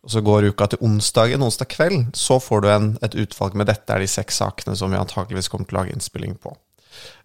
Og 0.04 0.12
så 0.12 0.22
går 0.22 0.50
uka 0.50 0.68
til 0.68 0.82
onsdagen, 0.82 1.42
onsdag 1.42 1.70
kveld, 1.70 2.10
så 2.14 2.40
får 2.42 2.62
du 2.62 2.68
en, 2.70 2.98
et 3.06 3.16
utvalg 3.16 3.56
med 3.56 3.70
'dette 3.70 3.94
er 3.94 4.02
de 4.02 4.10
seks 4.10 4.42
sakene 4.42 4.76
som 4.76 4.92
vi 4.92 4.98
antakeligvis 4.98 5.48
kommer 5.48 5.70
til 5.70 5.78
å 5.78 5.80
lage 5.84 5.94
innspilling 5.94 6.36
på'. 6.42 6.58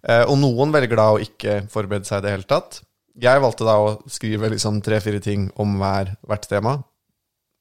Uh, 0.04 0.28
og 0.28 0.36
noen 0.38 0.72
velger 0.72 0.96
da 0.96 1.10
å 1.14 1.20
ikke 1.20 1.64
forberede 1.72 2.04
seg 2.04 2.20
i 2.20 2.28
det 2.28 2.36
hele 2.36 2.48
tatt. 2.48 2.82
Jeg 3.20 3.42
valgte 3.42 3.66
da 3.68 3.76
å 3.76 3.96
skrive 4.08 4.48
liksom 4.52 4.80
tre-fire 4.84 5.20
ting 5.20 5.48
om 5.60 5.76
hver, 5.80 6.14
hvert 6.28 6.46
tema, 6.48 6.78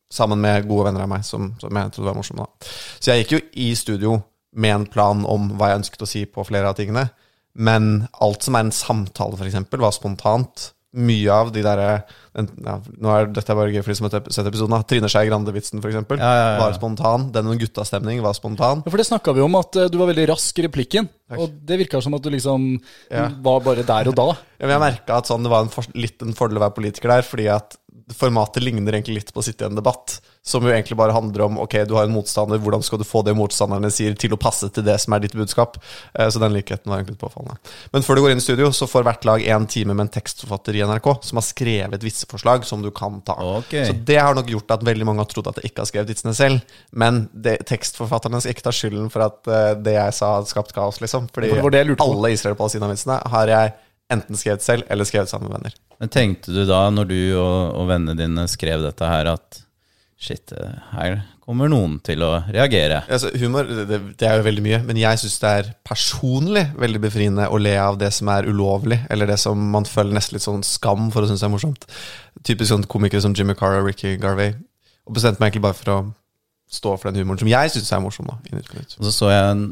sammen 0.10 0.40
med 0.42 0.68
gode 0.70 0.88
venner 0.88 1.04
av 1.06 1.12
meg 1.12 1.26
som, 1.28 1.52
som 1.62 1.76
jeg 1.76 1.94
trodde 1.94 2.10
var 2.10 2.18
morsomme. 2.18 2.46
Så 2.98 3.12
jeg 3.12 3.24
gikk 3.24 3.36
jo 3.36 3.42
i 3.66 3.70
studio 3.78 4.16
med 4.56 4.76
en 4.76 4.88
plan 4.90 5.26
om 5.30 5.52
hva 5.60 5.72
jeg 5.72 5.82
ønsket 5.84 6.06
å 6.06 6.10
si 6.10 6.24
på 6.26 6.46
flere 6.48 6.72
av 6.72 6.80
tingene. 6.80 7.10
Men 7.60 8.08
alt 8.24 8.46
som 8.46 8.56
er 8.56 8.66
en 8.66 8.74
samtale, 8.74 9.38
f.eks., 9.38 9.60
var 9.76 9.94
spontant. 9.94 10.70
Mye 10.98 11.30
av 11.30 11.52
de 11.54 11.62
derre 11.62 11.90
ja, 12.34 12.76
Nå 12.98 13.12
er 13.14 13.28
dette 13.30 13.54
bare 13.54 13.70
gøy 13.70 13.84
for 13.84 13.92
de 13.92 13.98
som 14.00 14.08
har 14.08 14.24
sett 14.34 14.48
episoden. 14.50 14.74
Trine 14.90 15.10
Skei 15.12 15.28
Grande-vitsen, 15.30 15.84
f.eks., 15.84 15.98
Ja, 16.18 16.18
ja, 16.18 16.48
ja. 16.56 16.56
var 16.64 16.74
spontan. 16.78 17.28
Den 17.36 17.46
med 17.50 17.60
guttastemning 17.62 18.24
var 18.26 18.34
spontan. 18.38 18.82
Ja, 18.86 18.90
for 18.90 19.02
det 19.02 19.06
snakka 19.10 19.36
vi 19.38 19.44
om, 19.46 19.58
at 19.60 19.78
eh, 19.78 19.90
du 19.92 20.00
var 20.02 20.10
veldig 20.10 20.26
rask 20.32 20.62
i 20.62 20.66
replikken, 20.66 21.10
og 21.38 21.54
det 21.70 21.78
virka 21.84 22.02
som 22.02 22.18
at 22.18 22.26
du 22.26 22.32
liksom 22.34 22.72
var 23.46 23.62
bare 23.66 23.86
der 23.86 24.10
og 24.10 24.18
da. 24.18 24.28
Ja, 24.58 24.66
men 24.66 24.76
jeg 24.78 24.86
merka 24.88 25.20
at 25.22 25.30
sånn, 25.30 25.46
det 25.46 25.52
var 25.54 25.68
en 25.68 25.74
for, 25.74 25.86
litt 26.00 26.26
en 26.26 26.34
fordel 26.38 26.62
å 26.62 26.66
være 26.66 26.78
politiker 26.80 27.14
der, 27.14 27.28
fordi 27.28 27.50
at 27.54 27.78
formatet 28.16 28.64
ligner 28.64 28.96
egentlig 28.96 29.20
litt 29.20 29.32
på 29.34 29.42
å 29.42 29.46
sitte 29.46 29.66
i 29.66 29.70
en 29.70 29.78
debatt, 29.78 30.20
som 30.46 30.64
jo 30.66 30.72
egentlig 30.72 30.98
bare 30.98 31.14
handler 31.14 31.44
om 31.46 31.60
ok, 31.62 31.76
du 31.86 31.94
har 31.98 32.08
en 32.08 32.14
motstander, 32.14 32.58
hvordan 32.64 32.82
skal 32.86 33.02
du 33.02 33.06
få 33.06 33.22
det 33.28 33.36
motstanderne 33.38 33.92
sier, 33.94 34.16
til 34.18 34.34
å 34.34 34.40
passe 34.40 34.70
til 34.74 34.86
det 34.88 34.96
som 35.04 35.14
er 35.14 35.24
ditt 35.26 35.36
budskap? 35.38 35.78
Eh, 36.14 36.30
Så 36.30 36.42
den 36.42 36.56
likheten 36.56 36.90
var 36.90 37.02
egentlig 37.02 37.18
litt 37.18 37.26
påfallende. 37.26 37.60
Men 37.94 38.06
før 38.06 38.18
du 38.18 38.24
går 38.24 38.34
inn 38.34 38.42
i 38.42 38.46
studio, 38.46 38.72
så 38.74 38.88
får 38.90 39.06
hvert 39.06 39.28
lag 39.30 39.44
én 39.44 39.68
time 39.70 39.94
med 39.94 40.08
en 40.08 40.14
tekstforfatter 40.16 40.80
i 40.80 40.86
NRK 40.88 41.10
som 41.28 41.42
har 41.42 41.46
skrevet 41.46 42.06
vitseforslag 42.08 42.66
som 42.66 42.82
du 42.82 42.90
kan 42.96 43.20
ta. 43.22 43.36
Okay. 43.60 43.86
Så 43.90 43.94
det 43.94 44.18
har 44.18 44.38
nok 44.38 44.50
gjort 44.50 44.72
at 44.78 44.86
veldig 44.88 45.10
mange 45.10 45.26
har 45.26 45.30
trodd 45.30 45.52
at 45.52 45.60
jeg 45.62 45.72
ikke 45.72 45.84
har 45.84 45.92
skrevet 45.92 46.14
vitsene 46.16 46.34
selv. 46.38 46.80
Men 46.92 47.28
det, 47.34 47.60
tekstforfatterne 47.70 48.42
skal 48.42 48.56
ikke 48.56 48.66
ta 48.70 48.74
skylden 48.74 49.12
for 49.14 49.28
at 49.28 49.52
eh, 49.52 49.76
det 49.78 49.98
jeg 50.00 50.18
sa, 50.18 50.38
hadde 50.40 50.50
skapt 50.50 50.74
kaos, 50.74 51.02
liksom. 51.04 51.30
Fordi 51.36 51.52
det 51.52 51.86
det 51.90 52.02
alle 52.02 52.34
Israel-Palestina-vitsene 52.34 53.22
har 53.30 53.54
jeg 53.54 53.78
enten 54.14 54.38
skrevet 54.40 54.66
selv 54.66 54.88
eller 54.90 55.08
skrevet 55.08 55.32
sammen 55.32 55.50
med 55.50 55.60
venner. 55.60 55.80
Men 56.00 56.14
tenkte 56.14 56.54
du 56.56 56.64
da, 56.68 56.86
når 56.94 57.10
du 57.10 57.20
og, 57.38 57.76
og 57.80 57.90
vennene 57.92 58.18
dine 58.18 58.46
skrev 58.50 58.84
dette 58.86 59.10
her, 59.10 59.30
at 59.34 59.62
shit, 60.20 60.52
eh, 60.56 60.80
her 60.94 61.20
kommer 61.50 61.70
noen 61.72 61.98
til 62.06 62.22
å 62.26 62.32
reagere? 62.52 63.02
Altså, 63.10 63.32
humor 63.42 63.68
det, 63.68 64.00
det 64.20 64.28
er 64.28 64.40
jo 64.40 64.46
veldig 64.46 64.64
mye, 64.66 64.80
men 64.86 65.00
jeg 65.02 65.22
syns 65.22 65.40
det 65.42 65.54
er 65.62 65.72
personlig 65.88 66.66
veldig 66.80 67.02
befriende 67.04 67.48
å 67.50 67.60
le 67.62 67.74
av 67.82 67.98
det 68.02 68.12
som 68.16 68.30
er 68.34 68.50
ulovlig, 68.50 69.00
eller 69.10 69.32
det 69.32 69.40
som 69.42 69.62
man 69.74 69.88
føler 69.90 70.18
nesten 70.18 70.38
litt 70.38 70.46
sånn 70.46 70.66
skam 70.68 71.10
for 71.14 71.26
å 71.26 71.32
synes 71.32 71.46
er 71.48 71.54
morsomt. 71.54 71.88
Typisk 72.46 72.74
sånn 72.74 72.88
komikere 72.92 73.24
som 73.26 73.36
Jimmy 73.38 73.58
Carr 73.58 73.80
og 73.82 73.90
Ricky 73.90 74.16
Garvey. 74.22 74.54
Og 75.10 75.18
bestemte 75.18 75.42
meg 75.42 75.50
egentlig 75.50 75.66
bare 75.66 75.80
for 75.80 75.94
å 75.96 76.00
stå 76.70 76.96
for 77.00 77.10
den 77.10 77.24
humoren 77.24 77.42
som 77.42 77.50
jeg 77.50 77.74
syns 77.74 77.92
er 77.96 78.02
morsom. 78.04 78.30
da 78.30 78.38
Og 79.00 79.08
så 79.08 79.14
så 79.16 79.32
jeg 79.34 79.70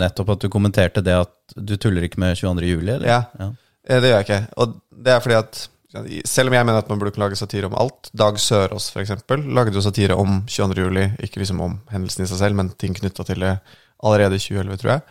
nettopp 0.00 0.34
at 0.34 0.42
du 0.42 0.50
kommenterte 0.52 1.02
det 1.04 1.14
at 1.14 1.54
du 1.54 1.76
tuller 1.80 2.04
ikke 2.04 2.20
med 2.20 2.34
22. 2.36 2.66
juli, 2.66 2.90
eller? 2.96 3.06
Ja. 3.06 3.22
ja. 3.38 3.52
Eh, 3.88 4.00
Det 4.00 4.10
gjør 4.10 4.18
jeg 4.18 4.26
ikke. 4.28 4.40
Og 4.56 4.80
det 4.90 5.12
er 5.14 5.20
fordi 5.24 5.38
at 5.38 5.66
selv 6.28 6.50
om 6.50 6.54
jeg 6.54 6.66
mener 6.66 6.78
at 6.78 6.88
man 6.88 7.00
burde 7.00 7.18
lage 7.18 7.38
satire 7.38 7.66
om 7.66 7.74
alt 7.74 8.10
Dag 8.14 8.36
Sørås 8.38 8.92
eksempel, 9.00 9.42
lagde 9.54 9.74
jo 9.74 9.82
satire 9.82 10.14
om 10.14 10.44
22. 10.46 10.84
juli, 10.84 11.06
ikke 11.18 11.40
liksom 11.42 11.60
om 11.60 11.80
hendelsen 11.90 12.22
i 12.24 12.28
seg 12.30 12.38
selv, 12.38 12.54
men 12.60 12.70
ting 12.78 12.94
knytta 12.94 13.26
til 13.26 13.42
det 13.42 13.56
allerede 14.04 14.38
i 14.38 14.42
2011, 14.44 14.78
tror 14.78 14.92
jeg. 14.92 15.02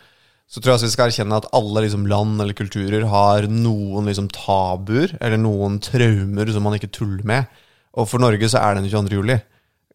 Så 0.50 0.58
tror 0.58 0.72
jeg 0.72 0.80
at 0.80 0.86
vi 0.86 0.92
skal 0.94 1.10
erkjenne 1.10 1.36
at 1.36 1.50
alle 1.54 1.82
liksom 1.84 2.06
land 2.10 2.40
eller 2.42 2.56
kulturer 2.58 3.04
har 3.06 3.46
noen 3.46 4.08
liksom 4.08 4.30
tabuer, 4.34 5.12
eller 5.20 5.38
noen 5.38 5.76
traumer 5.84 6.50
som 6.50 6.64
man 6.66 6.74
ikke 6.78 6.90
tuller 6.96 7.22
med. 7.28 7.60
Og 7.94 8.08
for 8.08 8.22
Norge 8.22 8.48
så 8.50 8.58
er 8.58 8.78
den 8.80 8.88
22. 8.88 9.20
juli 9.20 9.36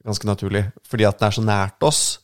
ganske 0.05 0.27
naturlig, 0.29 0.67
fordi 0.85 1.07
at 1.09 1.17
den 1.17 1.27
er 1.27 1.35
så 1.35 1.43
nært 1.43 1.83
oss. 1.83 2.19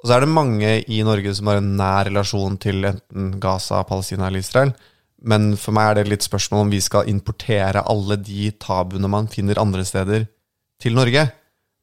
Og 0.00 0.08
så 0.08 0.16
er 0.16 0.24
det 0.24 0.32
mange 0.32 0.70
i 0.88 1.02
Norge 1.04 1.34
som 1.36 1.50
har 1.50 1.60
en 1.60 1.74
nær 1.76 2.08
relasjon 2.08 2.56
til 2.62 2.86
enten 2.88 3.34
Gaza, 3.42 3.82
Palestina 3.84 4.26
eller 4.30 4.40
Israel. 4.40 4.72
Men 5.26 5.52
for 5.58 5.74
meg 5.74 5.90
er 5.90 5.98
det 5.98 6.12
litt 6.12 6.26
spørsmål 6.26 6.66
om 6.66 6.72
vi 6.72 6.80
skal 6.84 7.08
importere 7.10 7.82
alle 7.90 8.18
de 8.22 8.52
tabuene 8.62 9.10
man 9.10 9.30
finner 9.32 9.60
andre 9.60 9.84
steder, 9.86 10.28
til 10.78 10.94
Norge. 10.94 11.24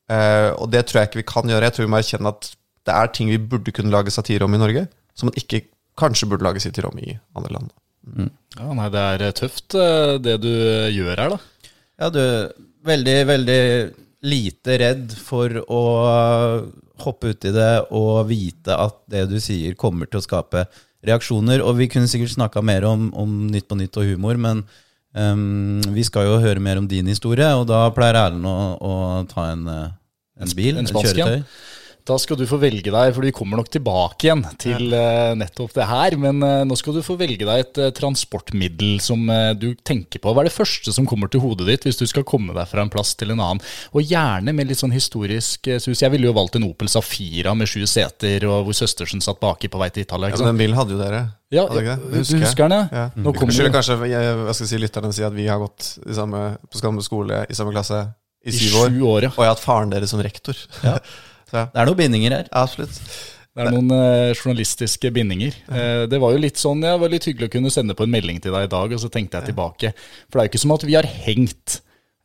Eh, 0.07 0.49
og 0.55 0.69
det 0.71 0.85
tror 0.87 1.01
jeg 1.01 1.09
ikke 1.09 1.19
vi 1.19 1.31
kan 1.33 1.49
gjøre. 1.51 1.67
Jeg 1.67 1.75
tror 1.75 1.87
vi 1.87 1.91
må 1.91 1.99
erkjenne 1.99 2.31
at 2.31 2.51
det 2.85 2.93
er 2.95 3.09
ting 3.11 3.31
vi 3.31 3.41
burde 3.41 3.73
kunne 3.75 3.91
lage 3.91 4.13
satire 4.13 4.45
om 4.45 4.55
i 4.55 4.61
Norge, 4.61 4.85
som 5.17 5.27
man 5.27 5.39
ikke 5.39 5.65
kanskje 5.99 6.29
burde 6.31 6.45
lage 6.45 6.61
satire 6.63 6.87
om 6.87 7.01
i 7.01 7.17
andre 7.35 7.57
land. 7.57 7.73
Ja, 8.55 8.69
nei, 8.77 8.87
det 8.93 9.01
er 9.01 9.25
eh, 9.27 9.35
tøft 9.35 9.75
eh, 9.79 10.15
det 10.21 10.37
du 10.43 10.51
eh, 10.53 10.93
gjør 10.93 11.17
her, 11.17 11.35
da. 11.35 11.71
Ja, 11.99 12.09
du 12.13 12.19
er 12.21 12.49
veldig, 12.85 13.19
veldig 13.31 13.61
lite 14.25 14.77
redd 14.81 15.15
for 15.21 15.61
å 15.65 15.81
hoppe 17.03 17.33
uti 17.35 17.51
det 17.53 17.87
og 17.93 18.27
vite 18.29 18.77
at 18.79 19.01
det 19.11 19.25
du 19.31 19.37
sier 19.43 19.75
kommer 19.79 20.09
til 20.09 20.21
å 20.21 20.25
skape 20.25 20.65
reaksjoner. 21.09 21.63
Og 21.65 21.77
vi 21.79 21.89
kunne 21.91 22.09
sikkert 22.11 22.35
snakka 22.35 22.63
mer 22.65 22.87
om, 22.89 23.09
om 23.17 23.37
Nytt 23.51 23.69
på 23.69 23.77
Nytt 23.79 23.99
og 24.01 24.09
humor, 24.09 24.39
men 24.41 24.63
um, 25.13 25.81
vi 25.95 26.05
skal 26.07 26.29
jo 26.29 26.41
høre 26.43 26.63
mer 26.63 26.81
om 26.81 26.89
din 26.89 27.09
historie, 27.11 27.47
og 27.55 27.67
da 27.71 27.85
pleier 27.95 28.19
Erlend 28.25 28.49
å, 28.49 28.57
å 28.79 28.93
ta 29.31 29.49
en, 29.53 29.65
eh, 29.71 29.87
en 30.41 30.55
bil, 30.57 30.75
en 30.75 30.87
et 30.87 30.93
spansk 30.93 31.13
kjøretøy. 31.13 31.41
en. 31.41 31.47
Da 32.05 32.19
skal 32.21 32.37
du 32.37 32.43
få 32.45 32.59
velge 32.61 32.91
deg, 32.93 33.11
for 33.15 33.25
vi 33.25 33.33
kommer 33.33 33.57
nok 33.57 33.69
tilbake 33.73 34.27
igjen 34.27 34.43
til 34.61 34.93
eh, 34.93 35.31
nettopp 35.39 35.71
det 35.73 35.87
her. 35.89 36.15
Men 36.21 36.43
eh, 36.45 36.61
nå 36.69 36.77
skal 36.77 36.93
du 36.93 37.01
få 37.05 37.15
velge 37.17 37.47
deg 37.47 37.63
et 37.63 37.79
eh, 37.81 37.93
transportmiddel 37.97 38.99
som 39.01 39.23
du 39.57 39.71
tenker 39.81 40.21
på. 40.21 40.29
Hva 40.29 40.43
er 40.43 40.49
det 40.51 40.53
første 40.53 40.93
som 40.93 41.07
kommer 41.09 41.31
til 41.33 41.41
hodet 41.41 41.65
ditt 41.71 41.87
hvis 41.87 41.97
du 41.97 42.05
skal 42.09 42.27
komme 42.27 42.53
deg 42.53 42.69
fra 42.69 42.85
en 42.85 42.93
plass 42.93 43.15
til 43.17 43.33
en 43.33 43.41
annen? 43.41 43.63
Og 43.97 44.05
gjerne 44.05 44.53
med 44.53 44.69
litt 44.69 44.83
sånn 44.83 44.93
historisk 44.93 45.65
sus. 45.81 46.03
Jeg 46.03 46.13
ville 46.13 46.29
jo 46.29 46.35
valgt 46.37 46.59
en 46.59 46.67
Opel 46.69 46.91
Safira 46.93 47.55
med 47.57 47.71
sju 47.71 47.87
seter, 47.89 48.45
og 48.51 48.69
hvor 48.69 48.77
søstersen 48.77 49.25
satt 49.25 49.41
baki 49.41 49.73
på 49.73 49.81
vei 49.81 49.89
til 49.89 50.05
Italia. 50.05 50.29
Ja, 50.29 50.45
den 50.45 50.61
bilen 50.61 50.77
hadde 50.77 50.93
jo 50.93 51.01
dere. 51.01 51.25
Ja, 51.53 51.65
du 51.69 51.79
husker 52.19 52.41
husker 52.45 52.69
den, 52.69 52.89
ja? 52.93 53.09
Nå 53.17 53.33
Vi 53.33 53.53
skylder 53.53 53.73
kanskje 53.73 53.97
jeg, 54.11 54.13
jeg 54.13 54.57
skal 54.59 54.69
si, 54.69 54.81
lytterne 54.81 55.15
si 55.15 55.25
at 55.25 55.33
vi 55.33 55.49
har 55.49 55.61
gått 55.61 55.95
i 56.05 56.17
samme, 56.17 56.47
på 56.69 56.81
samme 56.81 57.05
skole 57.05 57.45
i 57.49 57.57
samme 57.57 57.73
klasse 57.73 58.03
i 58.45 58.53
i 58.53 58.59
syv 58.59 58.83
år. 58.83 58.91
sju 58.93 59.07
år, 59.09 59.25
ja. 59.25 59.31
Og 59.33 59.41
jeg 59.41 59.49
har 59.49 59.55
hatt 59.55 59.63
faren 59.63 59.93
deres 59.93 60.13
som 60.13 60.21
rektor. 60.21 60.67
Ja. 60.85 60.99
Ja, 61.55 61.65
Det 61.71 61.81
er 61.81 61.89
noen 61.89 61.99
bindinger 62.03 62.37
her. 62.39 62.51
absolutt. 62.51 62.99
Det 63.55 63.63
er 63.63 63.71
noen 63.71 63.91
eh, 63.95 64.33
journalistiske 64.35 65.09
bindinger. 65.15 65.55
Eh, 65.71 66.03
det 66.11 66.17
var 66.19 66.33
jo 66.35 66.41
litt 66.43 66.59
sånn, 66.59 66.81
ja, 66.83 66.97
var 66.99 67.07
litt 67.13 67.23
hyggelig 67.23 67.47
å 67.47 67.53
kunne 67.53 67.71
sende 67.71 67.95
på 67.95 68.03
en 68.03 68.11
melding 68.11 68.41
til 68.43 68.51
deg 68.51 68.65
i 68.67 68.71
dag, 68.73 68.91
og 68.91 68.99
så 68.99 69.07
tenkte 69.13 69.39
jeg 69.39 69.53
tilbake. 69.53 69.93
For 70.27 70.35
det 70.35 70.41
er 70.41 70.49
jo 70.49 70.51
ikke 70.51 70.63
som 70.65 70.73
at 70.75 70.83
vi 70.89 70.97
har 70.97 71.07
hengt 71.07 71.77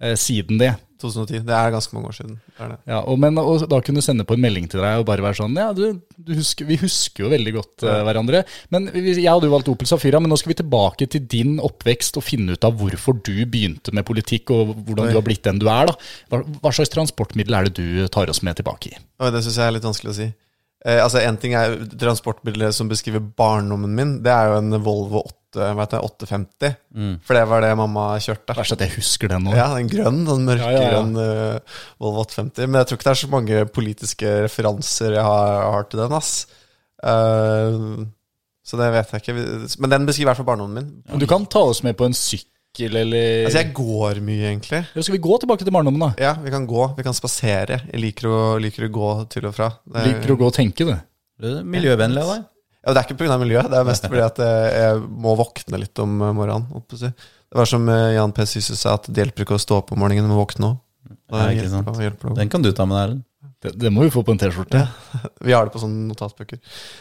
eh, 0.03 0.17
siden 0.19 0.59
det. 0.59 0.73
2010. 1.03 1.43
Det 1.49 1.55
er 1.57 1.73
ganske 1.75 1.97
mange 1.97 2.11
år 2.11 2.17
siden. 2.17 2.37
Det 2.57 2.65
er 2.65 2.73
det. 2.75 2.79
Ja, 2.93 3.01
og, 3.01 3.19
men, 3.23 3.39
og 3.41 3.65
da 3.71 3.81
kunne 3.85 4.03
du 4.03 4.07
sende 4.07 4.27
på 4.29 4.37
en 4.37 4.43
melding 4.45 4.69
til 4.71 4.83
deg 4.85 5.03
og 5.03 5.07
bare 5.09 5.25
være 5.25 5.41
sånn 5.41 5.57
Ja, 5.59 5.71
du, 5.77 6.01
du 6.17 6.35
husker, 6.39 6.69
vi 6.69 6.79
husker 6.81 7.27
jo 7.27 7.33
veldig 7.33 7.55
godt 7.57 7.87
uh, 7.87 7.95
hverandre. 8.09 8.43
Men 8.75 8.91
vi, 8.95 9.17
jeg 9.17 9.31
hadde 9.31 9.49
jo 9.49 9.55
valgt 9.55 9.73
Opel 9.73 9.91
Safira, 9.91 10.21
men 10.23 10.33
nå 10.33 10.39
skal 10.41 10.53
vi 10.53 10.61
tilbake 10.61 11.09
til 11.11 11.25
din 11.31 11.57
oppvekst 11.65 12.21
og 12.21 12.27
finne 12.27 12.57
ut 12.57 12.69
av 12.69 12.77
hvorfor 12.81 13.19
du 13.25 13.35
begynte 13.51 13.95
med 13.97 14.07
politikk, 14.09 14.53
og 14.55 14.77
hvordan 14.77 15.09
Oi. 15.09 15.15
du 15.15 15.21
har 15.21 15.27
blitt 15.27 15.47
den 15.47 15.63
du 15.63 15.67
er. 15.73 15.91
da. 15.91 15.97
Hva, 16.31 16.45
hva 16.61 16.75
slags 16.77 16.93
transportmiddel 16.95 17.57
er 17.57 17.69
det 17.69 17.77
du 17.81 18.07
tar 18.13 18.31
oss 18.33 18.45
med 18.47 18.61
tilbake 18.61 18.95
i? 18.95 19.03
Oi, 19.21 19.33
det 19.35 19.45
syns 19.47 19.59
jeg 19.61 19.67
er 19.67 19.77
litt 19.79 19.89
vanskelig 19.89 20.15
å 20.15 20.19
si. 20.21 20.31
Eh, 20.87 21.01
altså 21.03 21.21
En 21.21 21.37
ting 21.41 21.55
er 21.59 21.77
transportmiddelet 22.01 22.77
som 22.77 22.89
beskriver 22.89 23.21
barndommen 23.21 23.93
min. 23.97 24.15
Det 24.25 24.33
er 24.33 24.49
jo 24.49 24.61
en 24.63 24.81
Volvo 24.85 25.25
8, 25.27 25.35
hva 25.57 25.87
Mm. 25.91 26.03
850. 26.05 26.77
For 27.27 27.35
det 27.35 27.43
var 27.51 27.61
det 27.65 27.71
mamma 27.77 28.05
kjørte. 28.23 28.55
Verst 28.57 28.77
at 28.77 28.85
jeg 28.85 28.95
husker 28.99 29.29
den 29.33 29.45
nå. 29.49 29.55
Ja, 29.57 29.73
en 29.79 29.89
grønn, 29.91 30.23
sånn 30.29 30.47
Ja, 30.47 30.57
ja, 30.57 30.71
ja. 30.71 31.03
mørkegrønn 31.03 31.17
eh, 31.25 31.81
Volvo 31.99 32.23
850. 32.25 32.67
Men 32.69 32.81
jeg 32.81 32.87
tror 32.91 32.99
ikke 33.01 33.09
det 33.09 33.15
er 33.17 33.21
så 33.25 33.31
mange 33.33 33.65
politiske 33.75 34.37
referanser 34.47 35.17
jeg 35.19 35.27
har, 35.27 35.63
har 35.75 35.89
til 35.91 36.03
den, 36.05 36.13
ass. 36.21 36.47
Uh, 37.01 38.07
så 38.67 38.79
det 38.79 38.91
vet 38.95 39.11
jeg 39.15 39.25
ikke. 39.25 39.35
Men 39.83 39.95
den 39.95 40.07
beskriver 40.09 40.29
i 40.29 40.31
hvert 40.31 40.41
fall 40.43 40.51
barndommen 40.53 40.79
min. 40.79 40.91
Men 41.09 41.23
du 41.23 41.27
kan 41.31 41.47
ta 41.51 41.63
oss 41.73 41.83
med 41.87 41.97
på 41.99 42.07
en 42.07 42.15
sykkel, 42.17 42.95
eller 43.01 43.47
Altså, 43.49 43.63
jeg 43.65 43.73
går 43.75 44.21
mye, 44.23 44.45
egentlig. 44.53 44.83
Eller 44.93 45.07
skal 45.07 45.17
vi 45.17 45.23
gå 45.25 45.39
tilbake 45.43 45.67
til 45.67 45.75
barndommen, 45.75 46.05
da? 46.05 46.11
Ja, 46.23 46.35
vi 46.45 46.53
kan 46.55 46.69
gå, 46.71 46.85
vi 46.99 47.07
kan 47.07 47.17
spasere. 47.17 47.81
Jeg 47.91 48.05
liker 48.05 48.31
å, 48.31 48.41
liker 48.63 48.87
å 48.87 48.93
gå 48.95 49.11
til 49.33 49.49
og 49.51 49.57
fra. 49.57 49.73
Det, 49.89 50.07
Liker 50.07 50.37
å 50.37 50.39
gå 50.45 50.51
og 50.53 50.55
tenke, 50.55 50.87
du? 50.87 50.95
Det 51.41 51.55
er 51.57 51.67
Miljøvennlig 51.67 52.23
av 52.23 52.35
deg. 52.37 52.47
Ja, 52.81 52.95
det 52.95 53.01
er 53.01 53.07
ikke 53.09 53.19
pga. 53.21 53.37
miljøet, 53.41 53.69
det 53.69 53.77
er 53.77 53.89
mest 53.89 54.07
fordi 54.07 54.23
at 54.25 54.39
jeg, 54.41 54.69
jeg 54.81 55.01
må 55.25 55.35
våkne 55.37 55.81
litt 55.83 56.01
om 56.01 56.15
morgenen. 56.23 56.69
å 56.73 57.01
si. 57.01 57.11
Det 57.51 57.59
var 57.59 57.69
som 57.69 57.89
eh, 57.93 58.15
Jan 58.15 58.33
P. 58.33 58.47
Syse 58.49 58.77
sa, 58.79 58.95
at 58.97 59.09
det 59.11 59.25
hjelper 59.25 59.45
ikke 59.45 59.59
å 59.59 59.61
stå 59.61 59.81
opp 59.83 59.93
om 59.93 60.01
morgenen, 60.01 60.29
du 60.29 60.33
må 60.33 60.39
våkne 60.41 60.71
òg. 60.71 60.79
Ja. 62.31 62.37
Den 62.39 62.51
kan 62.53 62.65
du 62.65 62.71
ta 62.73 62.87
med 62.89 62.97
deg, 62.97 63.05
Erlend. 63.05 63.27
Det, 63.61 63.75
det 63.77 63.91
må 63.93 64.07
vi 64.07 64.13
få 64.15 64.23
på 64.25 64.33
en 64.33 64.41
T-skjorte. 64.41 64.81
Vi 65.47 65.53
har 65.53 65.67
det 65.67 65.73
på 65.75 65.81
sånne 65.83 66.07
notatbøker. 66.09 66.61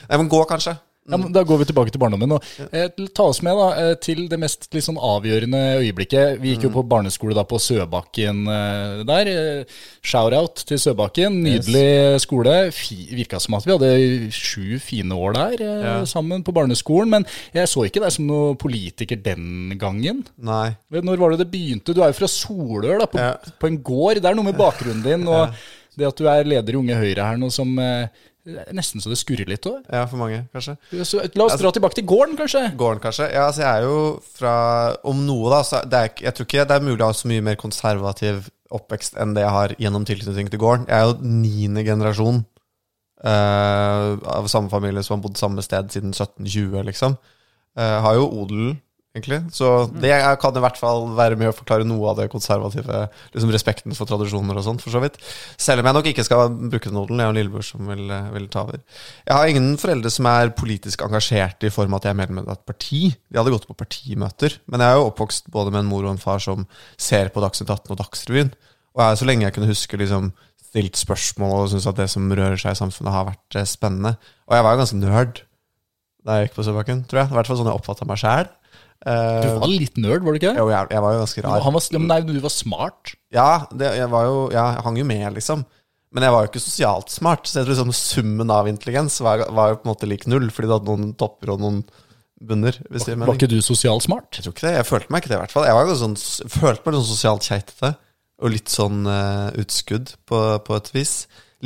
Nei, 0.10 0.18
men 0.20 0.28
gå, 0.32 0.40
kanskje. 0.50 0.74
Ja, 1.10 1.18
men 1.18 1.32
Da 1.34 1.44
går 1.44 1.58
vi 1.60 1.66
tilbake 1.72 1.92
til 1.92 2.00
barndommen. 2.02 2.32
Og, 2.36 2.44
eh, 2.72 2.88
ta 3.16 3.24
oss 3.24 3.42
med 3.42 3.56
da, 3.58 3.68
eh, 3.90 3.96
til 3.96 4.28
det 4.30 4.40
mest 4.40 4.68
sånn 4.70 4.98
avgjørende 4.98 5.62
øyeblikket. 5.82 6.40
Vi 6.40 6.56
gikk 6.56 6.64
jo 6.68 6.70
på 6.70 6.84
barneskole 6.88 7.34
da 7.34 7.44
på 7.44 7.60
Søbakken 7.60 8.46
eh, 8.48 9.04
der. 9.10 9.28
Eh, 9.28 9.64
Shout-out 10.04 10.64
til 10.66 10.78
Søbakken. 10.78 11.42
Nydelig 11.44 12.22
skole. 12.22 12.72
Fi, 12.72 13.08
virka 13.12 13.40
som 13.42 13.56
at 13.56 13.66
vi 13.66 13.76
hadde 13.76 14.32
sju 14.32 14.80
fine 14.80 15.12
år 15.18 15.34
der 15.34 15.62
eh, 15.66 15.84
Ja. 15.90 16.06
sammen 16.06 16.44
på 16.44 16.54
barneskolen. 16.54 17.10
Men 17.10 17.26
jeg 17.54 17.68
så 17.68 17.86
ikke 17.88 18.02
deg 18.04 18.12
som 18.12 18.28
noen 18.28 18.58
politiker 18.58 19.22
den 19.22 19.78
gangen. 19.80 20.24
Nei. 20.38 20.76
Når 20.92 21.18
var 21.18 21.32
det 21.36 21.40
det 21.46 21.52
begynte? 21.52 21.94
Du 21.94 22.02
er 22.04 22.12
jo 22.14 22.20
fra 22.20 22.28
Solør, 22.28 23.00
da, 23.00 23.06
på, 23.06 23.18
Ja. 23.20 23.36
på 23.60 23.68
en 23.68 23.78
gård. 23.84 24.22
Det 24.22 24.26
er 24.26 24.36
noe 24.36 24.46
med 24.46 24.58
bakgrunnen 24.58 25.04
din. 25.04 25.28
Og 25.28 25.50
det 25.98 26.08
at 26.08 26.16
du 26.16 26.26
er 26.28 26.44
leder 26.48 26.74
i 26.74 26.78
Unge 26.80 26.96
Høyre 26.96 27.26
her 27.28 27.38
nå 27.38 27.50
som 27.52 27.78
eh, 27.80 28.08
Nesten 28.76 29.04
så 29.04 29.12
det 29.12 29.18
skurrer 29.20 29.50
litt 29.50 29.66
òg. 29.70 29.82
Ja, 29.88 30.06
for 30.10 30.22
mange, 30.22 30.44
kanskje. 30.56 30.76
Så 31.08 31.24
La 31.38 31.48
oss 31.48 31.58
dra 31.60 31.72
tilbake 31.76 32.00
til 32.00 32.08
gården, 32.10 32.38
kanskje. 32.40 32.64
Gården, 32.80 33.02
kanskje. 33.04 33.28
Ja, 33.34 33.48
altså, 33.50 33.64
jeg 33.66 33.72
er 33.72 33.88
jo 33.88 34.00
fra 34.40 34.54
Om 35.10 35.26
noe, 35.28 35.50
da, 35.54 35.64
så 35.68 35.84
det 35.88 36.00
er, 36.00 36.14
jeg 36.28 36.38
tror 36.38 36.50
ikke 36.50 36.66
det 36.70 36.78
er 36.78 36.88
mulig 36.88 37.04
å 37.04 37.12
ha 37.12 37.18
så 37.18 37.32
mye 37.32 37.46
mer 37.46 37.60
konservativ 37.60 38.48
oppvekst 38.76 39.18
enn 39.22 39.34
det 39.34 39.44
jeg 39.44 39.56
har 39.56 39.74
gjennom 39.82 40.06
tilknytning 40.06 40.52
til 40.52 40.62
gården. 40.62 40.88
Jeg 40.90 40.98
er 40.98 41.10
jo 41.10 41.34
niende 41.40 41.86
generasjon 41.88 42.44
uh, 43.26 44.12
av 44.30 44.50
samme 44.52 44.72
familie 44.72 45.04
som 45.06 45.18
har 45.18 45.24
bodd 45.26 45.40
samme 45.40 45.64
sted 45.66 45.90
siden 45.94 46.14
1720, 46.14 46.84
liksom. 46.92 47.18
Uh, 47.78 47.98
har 48.06 48.20
jo 48.20 48.30
odel, 48.44 48.76
egentlig. 49.16 49.40
Så 49.56 49.90
det 50.00 50.12
kan 50.42 50.58
i 50.58 50.64
hvert 50.64 50.80
fall 50.80 51.08
være 51.18 51.38
med 51.40 51.52
å 51.52 51.56
forklare 51.56 51.88
noe 51.88 52.12
av 52.12 52.20
det 52.20 52.30
konservative. 52.32 53.06
Liksom 53.34 53.54
respekten 53.54 53.96
for 53.98 54.10
tradisjoner 54.10 54.60
og 54.60 54.66
sånt, 54.66 54.84
for 54.86 54.94
så 54.94 55.02
vidt. 55.04 55.18
Selv 55.60 55.82
om 55.82 55.90
jeg 55.90 55.98
nok 55.98 56.10
ikke 56.12 56.26
skal 56.28 56.54
bruke 56.54 56.92
den 56.92 57.00
odelen. 57.02 57.22
Jeg 57.22 57.30
har 57.30 57.34
en 57.36 57.40
lillebror 57.40 57.66
som 57.66 57.90
vil, 57.90 58.06
vil 58.36 58.50
ta 58.54 58.66
over. 58.68 58.82
Jeg 59.26 59.36
har 59.36 59.54
ingen 59.54 59.72
foreldre 59.82 60.14
som 60.14 60.30
er 60.32 60.54
politisk 60.58 61.06
engasjert 61.06 61.66
i 61.66 61.74
form 61.74 61.96
av 61.96 62.02
at 62.02 62.10
jeg 62.10 62.16
er 62.16 62.22
medlem 62.22 62.44
av 62.46 62.58
et 62.58 62.68
parti. 62.70 63.02
De 63.30 63.42
hadde 63.42 63.56
gått 63.56 63.70
på 63.70 63.78
partimøter. 63.80 64.60
Men 64.70 64.86
jeg 64.86 64.94
er 64.94 65.02
jo 65.02 65.10
oppvokst 65.10 65.50
både 65.54 65.74
med 65.74 65.84
en 65.84 65.92
mor 65.92 66.06
og 66.06 66.14
en 66.16 66.22
far 66.22 66.44
som 66.44 66.68
ser 67.00 67.34
på 67.34 67.44
Dagsnytt 67.44 67.72
18 67.72 67.96
og 67.96 68.04
Dagsrevyen. 68.04 68.54
Og 68.98 69.04
jeg, 69.06 69.20
så 69.20 69.28
lenge 69.30 69.46
jeg 69.48 69.56
kunne 69.56 69.72
huske 69.72 70.00
liksom 70.02 70.32
stilt 70.70 70.98
spørsmål 71.00 71.64
og 71.64 71.70
syntes 71.72 71.90
at 71.90 71.98
det 71.98 72.10
som 72.12 72.30
rører 72.30 72.60
seg 72.62 72.76
i 72.76 72.78
samfunnet, 72.78 73.14
har 73.14 73.30
vært 73.32 73.58
eh, 73.58 73.66
spennende. 73.66 74.16
Og 74.46 74.58
jeg 74.58 74.66
var 74.66 74.76
jo 74.76 74.82
ganske 74.84 75.00
nerd 75.02 75.44
da 76.28 76.36
jeg 76.36 76.50
gikk 76.50 76.58
på 76.60 76.66
Søbakken, 76.68 77.04
tror 77.10 77.24
jeg. 77.24 77.32
I 77.32 77.38
hvert 77.38 77.50
fall 77.50 77.58
sånn 77.58 77.70
jeg 77.72 77.80
oppfatta 77.80 78.06
meg 78.06 78.20
sjæl. 78.22 78.50
Du 79.00 79.50
var 79.62 79.72
litt 79.72 79.96
nerd, 80.02 80.26
var 80.26 80.36
du 80.36 80.40
ikke? 80.42 80.54
jo, 80.58 80.70
jeg, 80.74 80.90
jeg 80.92 81.04
var 81.06 81.14
jo 81.16 81.20
ganske 81.22 81.44
rar. 81.46 81.62
Han 81.64 81.76
var, 81.76 81.86
ja, 81.96 82.02
nei, 82.04 82.18
du 82.28 82.34
var 82.44 82.52
smart. 82.52 83.14
Ja, 83.32 83.52
det, 83.72 83.94
jeg 83.96 84.10
var 84.12 84.26
jo 84.28 84.40
ja, 84.52 84.66
Jeg 84.76 84.84
hang 84.88 84.98
jo 85.00 85.06
med, 85.08 85.28
liksom. 85.38 85.64
Men 86.16 86.26
jeg 86.26 86.34
var 86.34 86.44
jo 86.44 86.50
ikke 86.50 86.64
sosialt 86.64 87.14
smart. 87.14 87.48
Så 87.48 87.60
jeg 87.60 87.68
tror 87.68 87.76
liksom 87.76 87.96
summen 87.96 88.54
av 88.54 88.70
intelligens 88.70 89.20
var, 89.24 89.46
var 89.56 89.74
jo 89.74 89.80
på 89.80 89.88
en 89.88 89.92
måte 89.94 90.10
lik 90.10 90.26
null, 90.30 90.50
fordi 90.54 90.70
du 90.70 90.76
hadde 90.76 90.90
noen 90.90 91.12
topper 91.20 91.54
og 91.54 91.62
noen 91.64 91.82
bunner. 92.40 92.76
Gir 92.90 93.20
Var 93.20 93.36
ikke 93.36 93.52
du 93.52 93.60
sosialt 93.64 94.06
smart? 94.06 94.32
Jeg 94.36 94.48
tror 94.48 94.56
ikke 94.56 94.68
det. 94.68 94.76
Jeg 94.80 94.90
følte 94.90 95.14
meg 95.14 95.24
ikke 95.24 95.34
det, 95.34 95.38
i 95.38 95.44
hvert 95.44 95.56
fall. 95.56 95.68
Jeg 95.70 95.78
var 95.78 95.90
jo 95.90 95.98
sånn, 96.00 96.16
følte 96.56 96.86
meg 96.86 96.98
sånn 96.98 97.10
sosialt 97.12 97.46
keitete. 97.48 97.94
Og 98.40 98.54
litt 98.54 98.72
sånn 98.72 99.04
uh, 99.04 99.50
utskudd, 99.60 100.16
på, 100.30 100.40
på 100.66 100.78
et 100.80 100.94
vis. 100.96 101.14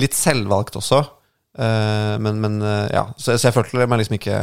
Litt 0.02 0.18
selvvalgt 0.18 0.78
også. 0.80 1.04
uh, 1.62 2.16
men, 2.20 2.42
men 2.44 2.60
uh, 2.66 2.88
ja. 2.92 3.08
Så, 3.16 3.38
så 3.38 3.50
jeg 3.50 3.56
følte 3.56 3.86
meg 3.86 4.02
liksom 4.02 4.18
ikke 4.18 4.40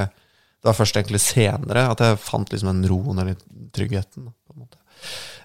Det 0.60 0.68
var 0.68 0.76
først 0.76 0.96
egentlig 1.00 1.20
senere 1.24 1.86
at 1.90 2.00
jeg 2.04 2.18
fant 2.20 2.50
liksom 2.52 2.68
den 2.74 2.88
roen 2.90 3.18
eller 3.22 3.38
tryggheten. 3.76 4.26
På 4.46 4.54
en 4.56 4.64
måte. 4.66 4.76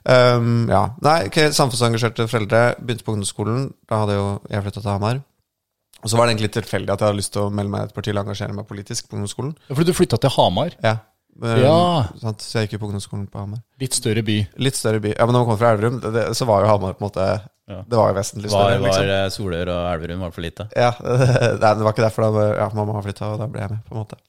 Um, 0.05 0.67
ja. 0.69 0.81
Nei, 1.05 1.15
okay, 1.29 1.53
samfunnsengasjerte 1.55 2.27
foreldre. 2.29 2.65
Begynte 2.81 3.05
på 3.07 3.15
ungdomsskolen. 3.15 3.69
Da 3.89 4.01
hadde 4.03 4.17
jo 4.19 4.27
jeg 4.51 4.65
flytta 4.67 4.84
til 4.84 4.91
Hamar. 4.91 5.22
Og 6.03 6.12
så 6.12 6.19
var 6.19 6.27
det 6.27 6.36
egentlig 6.36 6.51
tilfeldig 6.53 6.91
at 6.93 7.01
jeg 7.01 7.07
hadde 7.10 7.17
lyst 7.22 7.31
til 7.34 7.48
å 7.48 7.50
melde 7.55 7.72
meg 7.74 7.86
i 7.86 7.89
et 7.89 7.95
parti 7.95 8.12
eller 8.12 8.27
engasjere 8.27 8.53
meg 8.53 8.67
politisk 8.69 9.07
på 9.10 9.17
ungdomsskolen. 9.17 9.55
Ja, 9.69 9.74
Fordi 9.74 9.88
du 9.89 9.98
flytta 9.98 10.19
til 10.22 10.36
Hamar. 10.36 10.75
Ja. 10.84 10.98
Um, 11.41 11.55
Ja. 11.63 11.79
Sant? 12.22 12.43
Så 12.45 12.60
jeg 12.60 12.67
gikk 12.67 12.77
jo 12.77 12.84
på 12.84 12.91
ungdomsskolen 12.91 13.25
på 13.31 13.41
Hamar. 13.41 13.63
Litt 13.81 13.95
større 13.98 14.22
by. 14.27 14.38
Litt 14.67 14.77
større 14.77 15.01
by. 15.03 15.15
Ja, 15.15 15.25
men 15.25 15.34
når 15.36 15.41
man 15.41 15.50
kommer 15.50 15.63
fra 15.63 15.72
Elverum, 15.74 15.98
det, 16.03 16.12
det, 16.15 16.27
så 16.38 16.48
var 16.48 16.62
jo 16.63 16.69
Hamar 16.75 16.93
på 17.00 17.03
en 17.03 17.10
måte 17.10 17.25
Ja. 17.65 17.79
Det 17.81 17.98
var 17.98 18.12
jo 18.12 18.15
vesentlig 18.19 18.51
større. 18.53 18.77
var 18.77 18.84
liksom. 18.86 19.10
eh, 19.10 19.29
Solør 19.34 19.69
og 19.74 19.86
Elverum 19.95 20.19
var 20.27 20.34
for 20.36 20.45
lite? 20.45 20.67
Ja, 20.77 20.91
det, 21.01 21.57
det 21.63 21.81
var 21.81 21.95
ikke 21.95 22.03
derfor 22.05 22.27
da 22.29 22.43
ja, 22.60 22.67
mamma 22.77 23.01
flytta, 23.01 23.31
og 23.34 23.39
da 23.41 23.48
ble 23.50 23.63
jeg 23.63 23.72
med, 23.74 23.81
på 23.88 23.95
en 23.95 24.03
måte. 24.03 24.19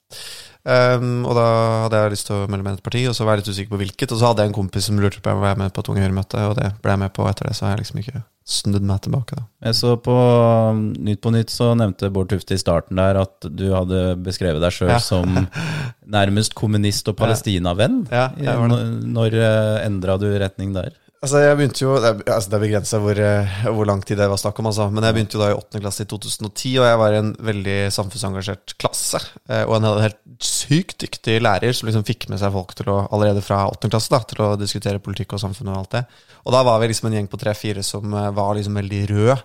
Um, 0.67 1.21
og 1.23 1.37
da 1.37 1.43
hadde 1.85 1.99
jeg 2.01 2.11
lyst 2.17 2.27
til 2.27 2.41
å 2.41 2.47
melde 2.51 2.65
meg 2.65 2.73
i 2.75 2.79
et 2.81 2.83
parti, 2.83 3.03
og 3.07 3.13
så 3.15 3.23
var 3.23 3.37
jeg 3.37 3.45
litt 3.45 3.51
usikker 3.55 3.71
på 3.71 3.79
hvilket. 3.79 4.11
Og 4.11 4.19
så 4.19 4.27
hadde 4.31 4.43
jeg 4.43 4.51
en 4.51 4.57
kompis 4.57 4.89
som 4.89 4.97
lurte 4.99 5.21
på 5.23 5.31
om 5.31 5.37
jeg 5.39 5.45
var 5.55 5.61
med 5.61 5.71
på 5.75 5.83
et 5.83 5.91
Unge 5.93 6.03
Høyre-møte, 6.03 6.41
og 6.49 6.57
det 6.59 6.71
ble 6.83 6.95
jeg 6.95 7.01
med 7.05 7.13
på. 7.15 7.27
Etter 7.29 7.47
det 7.47 7.53
så 7.55 7.67
har 7.67 7.75
jeg 7.77 7.85
liksom 7.85 8.01
ikke 8.03 8.23
snudd 8.47 8.83
meg 8.87 9.01
tilbake, 9.03 9.35
da. 9.39 9.45
Jeg 9.67 9.75
så 9.79 9.93
på 9.99 10.13
um, 10.15 10.83
Nytt 11.07 11.19
på 11.23 11.31
Nytt 11.35 11.51
så 11.51 11.71
nevnte 11.79 12.11
Bård 12.15 12.29
Tufte 12.31 12.55
i 12.55 12.61
starten 12.61 12.99
der 12.99 13.19
at 13.23 13.47
du 13.47 13.65
hadde 13.75 14.03
beskrevet 14.23 14.63
deg 14.63 14.75
sjøl 14.75 14.91
Ja. 14.93 14.99
som 15.03 15.47
nærmest 16.17 16.55
kommunist 16.55 17.07
og 17.11 17.17
palestinavenn. 17.19 18.05
Ja, 18.11 18.29
ja. 18.39 18.55
Når, 18.67 18.85
når 19.17 19.35
eh, 19.39 19.73
endra 19.87 20.15
du 20.19 20.29
retning 20.39 20.71
der? 20.75 20.95
Altså, 21.17 21.39
jeg 21.41 21.57
begynte 21.57 21.81
jo 21.81 21.95
Det 21.97 22.09
er, 22.11 22.19
altså, 22.29 22.59
begrensa 22.61 22.99
hvor, 23.01 23.17
eh, 23.17 23.55
hvor 23.73 23.87
lang 23.89 24.03
tid 24.05 24.19
det 24.19 24.27
var 24.29 24.37
snakk 24.37 24.59
om, 24.61 24.67
altså. 24.69 24.85
Men 24.93 25.07
jeg 25.07 25.15
begynte 25.15 25.37
jo 25.37 25.41
da 25.41 25.47
i 25.49 25.57
8. 25.57 25.81
klasse 25.81 26.05
i 26.05 26.09
2010, 26.11 26.73
og 26.77 26.85
jeg 26.85 26.99
var 27.01 27.15
i 27.15 27.21
en 27.23 27.31
veldig 27.47 27.77
samfunnsengasjert 27.95 28.75
klasse. 28.77 29.21
eh, 29.49 29.63
Og 29.65 29.79
en 29.79 29.87
helt 30.03 30.19
sykt 30.39 30.99
dyktig 31.01 31.39
lærer 31.41 31.73
som 31.73 31.89
liksom 31.89 32.05
fikk 32.05 32.29
med 32.29 32.39
seg 32.39 32.53
folk 32.53 32.75
til 32.77 32.91
å, 32.93 32.99
allerede 33.09 33.41
fra 33.41 33.63
8. 33.65 33.89
klasse 33.89 34.13
da, 34.13 34.21
til 34.29 34.45
å 34.45 34.51
diskutere 34.61 35.01
politikk 35.01 35.33
og 35.33 35.41
samfunn 35.41 35.73
og 35.73 35.77
alt 35.81 35.91
det. 35.97 36.05
Og 36.45 36.53
da 36.53 36.61
var 36.63 36.79
vi 36.79 36.93
liksom 36.93 37.09
en 37.09 37.17
gjeng 37.17 37.33
på 37.33 37.41
tre-fire 37.41 37.81
som 37.81 38.13
eh, 38.13 38.29
var 38.37 38.53
liksom 38.53 38.77
veldig 38.77 39.03
rød. 39.09 39.37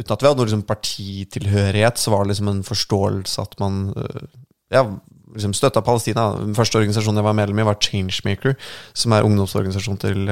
Uten 0.00 0.12
at 0.16 0.22
vi 0.22 0.30
hadde 0.32 0.38
noe 0.40 0.50
liksom 0.50 0.66
partitilhørighet, 0.66 1.98
så 1.98 2.10
var 2.10 2.24
det 2.24 2.34
liksom 2.34 2.48
en 2.48 2.62
forståelse 2.66 3.42
at 3.42 3.58
man 3.60 3.92
ja, 4.72 4.84
liksom 5.34 5.52
støtta 5.54 5.82
Palestina. 5.82 6.30
Den 6.38 6.54
første 6.56 6.78
organisasjonen 6.78 7.20
jeg 7.20 7.26
var 7.26 7.36
medlem 7.36 7.60
i, 7.60 7.66
var 7.68 7.78
Changemaker, 7.82 8.56
som 8.94 9.12
er 9.12 9.26
ungdomsorganisasjon 9.26 10.00
til 10.00 10.30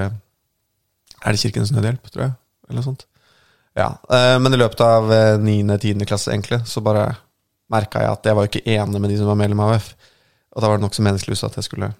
er 1.24 1.34
det 1.34 1.42
Kirkens 1.42 1.72
Nødhjelp, 1.74 2.10
tror 2.12 2.26
jeg? 2.26 2.34
Eller 2.68 2.80
noe 2.80 2.88
sånt. 2.88 3.06
Ja, 3.78 3.92
eh, 4.10 4.38
Men 4.42 4.54
i 4.54 4.60
løpet 4.60 4.82
av 4.84 5.12
eh, 5.12 5.36
9.-10. 5.38 6.04
klasse, 6.08 6.32
egentlig, 6.34 6.60
så 6.66 6.82
bare 6.84 7.10
merka 7.70 8.02
jeg 8.02 8.16
at 8.16 8.26
jeg 8.26 8.36
var 8.38 8.48
ikke 8.48 8.64
enig 8.64 9.00
med 9.00 9.10
de 9.12 9.18
som 9.20 9.30
var 9.30 9.38
medlem 9.38 9.60
av 9.62 9.76
AUF. 9.76 9.92
Og 10.56 10.62
da 10.62 10.70
var 10.70 10.80
det 10.80 10.86
nokså 10.86 11.04
meningsløst 11.04 11.46
at 11.46 11.58
jeg 11.60 11.68
skulle 11.68 11.92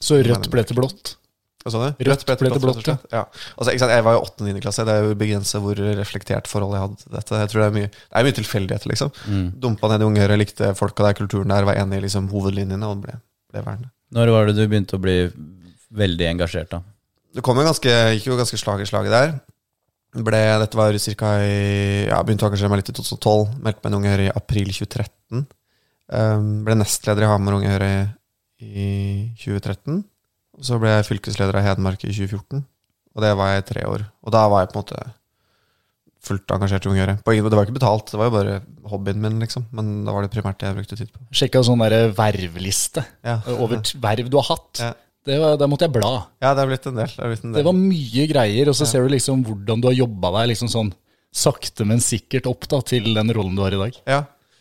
Så 0.00 0.16
rødt 0.24 0.48
ble 0.48 0.62
til 0.64 0.78
blått. 0.78 1.16
Hva 1.60 1.72
sa 1.74 1.80
du? 1.82 2.04
Rødt 2.08 2.22
ble 2.24 2.36
til 2.40 2.48
blått, 2.62 2.78
rett 2.80 2.88
og. 2.88 3.02
Ja. 3.12 3.26
Altså, 3.52 3.74
ikke 3.74 3.82
sant? 3.82 3.92
Jeg 3.92 4.04
var 4.06 4.14
jo 4.16 4.22
8.-9. 4.24 4.60
klasse. 4.64 4.84
Det 4.88 4.94
er 4.96 5.02
jo 5.04 5.16
begrenset 5.20 5.60
hvor 5.60 5.80
reflektert 5.98 6.48
forhold 6.48 6.72
jeg 6.72 6.84
hadde 6.86 7.00
til 7.02 7.16
dette. 7.18 7.40
Jeg 7.42 7.50
tror 7.52 7.60
Det 7.60 7.66
er 7.66 7.74
mye, 7.74 7.90
det 7.92 8.16
er 8.16 8.26
mye 8.26 8.36
tilfeldigheter, 8.38 8.92
liksom. 8.94 9.10
Dumpa 9.60 9.90
ned 9.92 10.00
i 10.00 10.06
Unge 10.08 10.22
Høyre, 10.24 10.38
likte 10.40 10.70
folka 10.78 11.04
der, 11.04 11.18
kulturen 11.18 11.52
der, 11.52 11.68
var 11.68 11.76
enig 11.82 12.00
i 12.00 12.06
liksom, 12.06 12.30
hovedlinjene 12.32 12.88
og 12.88 13.02
ble, 13.04 13.18
ble 13.52 13.64
værende. 13.66 13.92
Når 14.16 14.32
var 14.32 14.48
det 14.48 14.56
du 14.56 14.62
begynte 14.64 14.96
å 14.96 15.04
bli 15.04 15.18
veldig 16.00 16.30
engasjert, 16.30 16.72
da? 16.72 16.80
Det 17.34 17.44
kom 17.46 17.58
jo 17.60 17.66
ganske, 17.66 17.94
gikk 18.16 18.26
jo 18.30 18.38
ganske 18.38 18.58
slag 18.58 18.82
i 18.82 18.88
slaget 18.88 19.14
der. 19.14 19.32
Ble, 20.10 20.40
dette 20.58 20.78
var 20.78 20.96
cirka 20.98 21.36
i 21.46 22.06
ja, 22.08 22.18
Begynte 22.26 22.42
å 22.42 22.50
engasjere 22.50 22.72
meg 22.72 22.80
litt 22.80 22.90
i 22.90 22.96
2012. 22.96 23.60
Meldte 23.62 23.84
meg 23.84 23.92
i 23.92 23.98
Unge 24.00 24.14
Høyre 24.14 24.26
i 24.26 24.32
april 24.34 24.72
2013. 24.74 25.44
Um, 26.10 26.48
ble 26.66 26.74
nestleder 26.80 27.26
i 27.26 27.30
Hamar 27.30 27.60
Unge 27.60 27.70
Høyre 27.70 27.92
i 28.58 28.88
2013. 29.38 30.02
Og 30.58 30.66
så 30.66 30.80
ble 30.82 30.96
jeg 30.96 31.06
fylkesleder 31.06 31.60
av 31.60 31.68
Hedmark 31.68 32.02
i 32.02 32.10
2014. 32.10 32.64
Og 33.14 33.24
det 33.24 33.30
var 33.38 33.52
jeg 33.52 33.62
i 33.62 33.68
tre 33.70 33.86
år. 33.86 34.04
Og 34.26 34.34
da 34.34 34.42
var 34.50 34.64
jeg 34.64 34.72
på 34.72 34.76
en 34.76 34.82
måte 34.82 35.04
fullt 36.26 36.52
engasjert 36.56 36.84
i 36.84 36.90
Unge 36.90 37.04
Høyre. 37.04 37.14
Det 37.22 37.54
var 37.56 37.68
ikke 37.68 37.78
betalt, 37.78 38.10
det 38.10 38.18
var 38.20 38.28
jo 38.28 38.34
bare 38.34 38.56
hobbyen 38.90 39.22
min, 39.22 39.38
liksom. 39.44 39.68
Men 39.76 40.02
da 40.04 40.16
var 40.16 40.26
det 40.26 40.32
primært 40.34 40.58
det 40.60 40.68
jeg 40.68 40.78
brukte 40.80 40.98
tid 40.98 41.12
på. 41.14 41.22
Sjekka 41.30 41.62
sånn 41.64 41.86
der 41.86 42.10
vervliste 42.16 43.06
Ja, 43.24 43.38
over 43.54 43.80
verv 44.02 44.28
du 44.32 44.36
har 44.42 44.50
hatt. 44.50 44.82
Ja. 44.82 44.90
Det 45.26 45.36
var, 45.36 45.58
der 45.60 45.68
måtte 45.68 45.84
jeg 45.84 45.92
bla. 45.94 46.12
ja 46.40 46.54
det 46.56 46.62
har 46.62 46.70
blitt 46.70 46.86
en 46.88 46.98
del. 47.02 47.12
Det, 47.12 47.30
blitt 47.34 47.44
en 47.44 47.54
Det 47.58 47.64
var 47.66 47.76
mye 47.76 48.26
greier, 48.30 48.70
og 48.72 48.76
så 48.78 48.88
ser 48.88 49.04
du 49.04 49.12
liksom 49.12 49.44
hvordan 49.44 49.82
du 49.82 49.90
har 49.90 49.96
jobba 49.98 50.32
deg 50.38 50.52
liksom 50.54 50.70
sånn 50.72 50.92
sakte, 51.30 51.84
men 51.86 52.00
sikkert 52.02 52.48
opp 52.50 52.64
da, 52.70 52.80
til 52.82 53.12
den 53.14 53.32
rollen 53.36 53.58
du 53.58 53.62
har 53.62 53.76
i 53.76 53.80
dag. 53.82 53.98
Ja. 54.08 54.20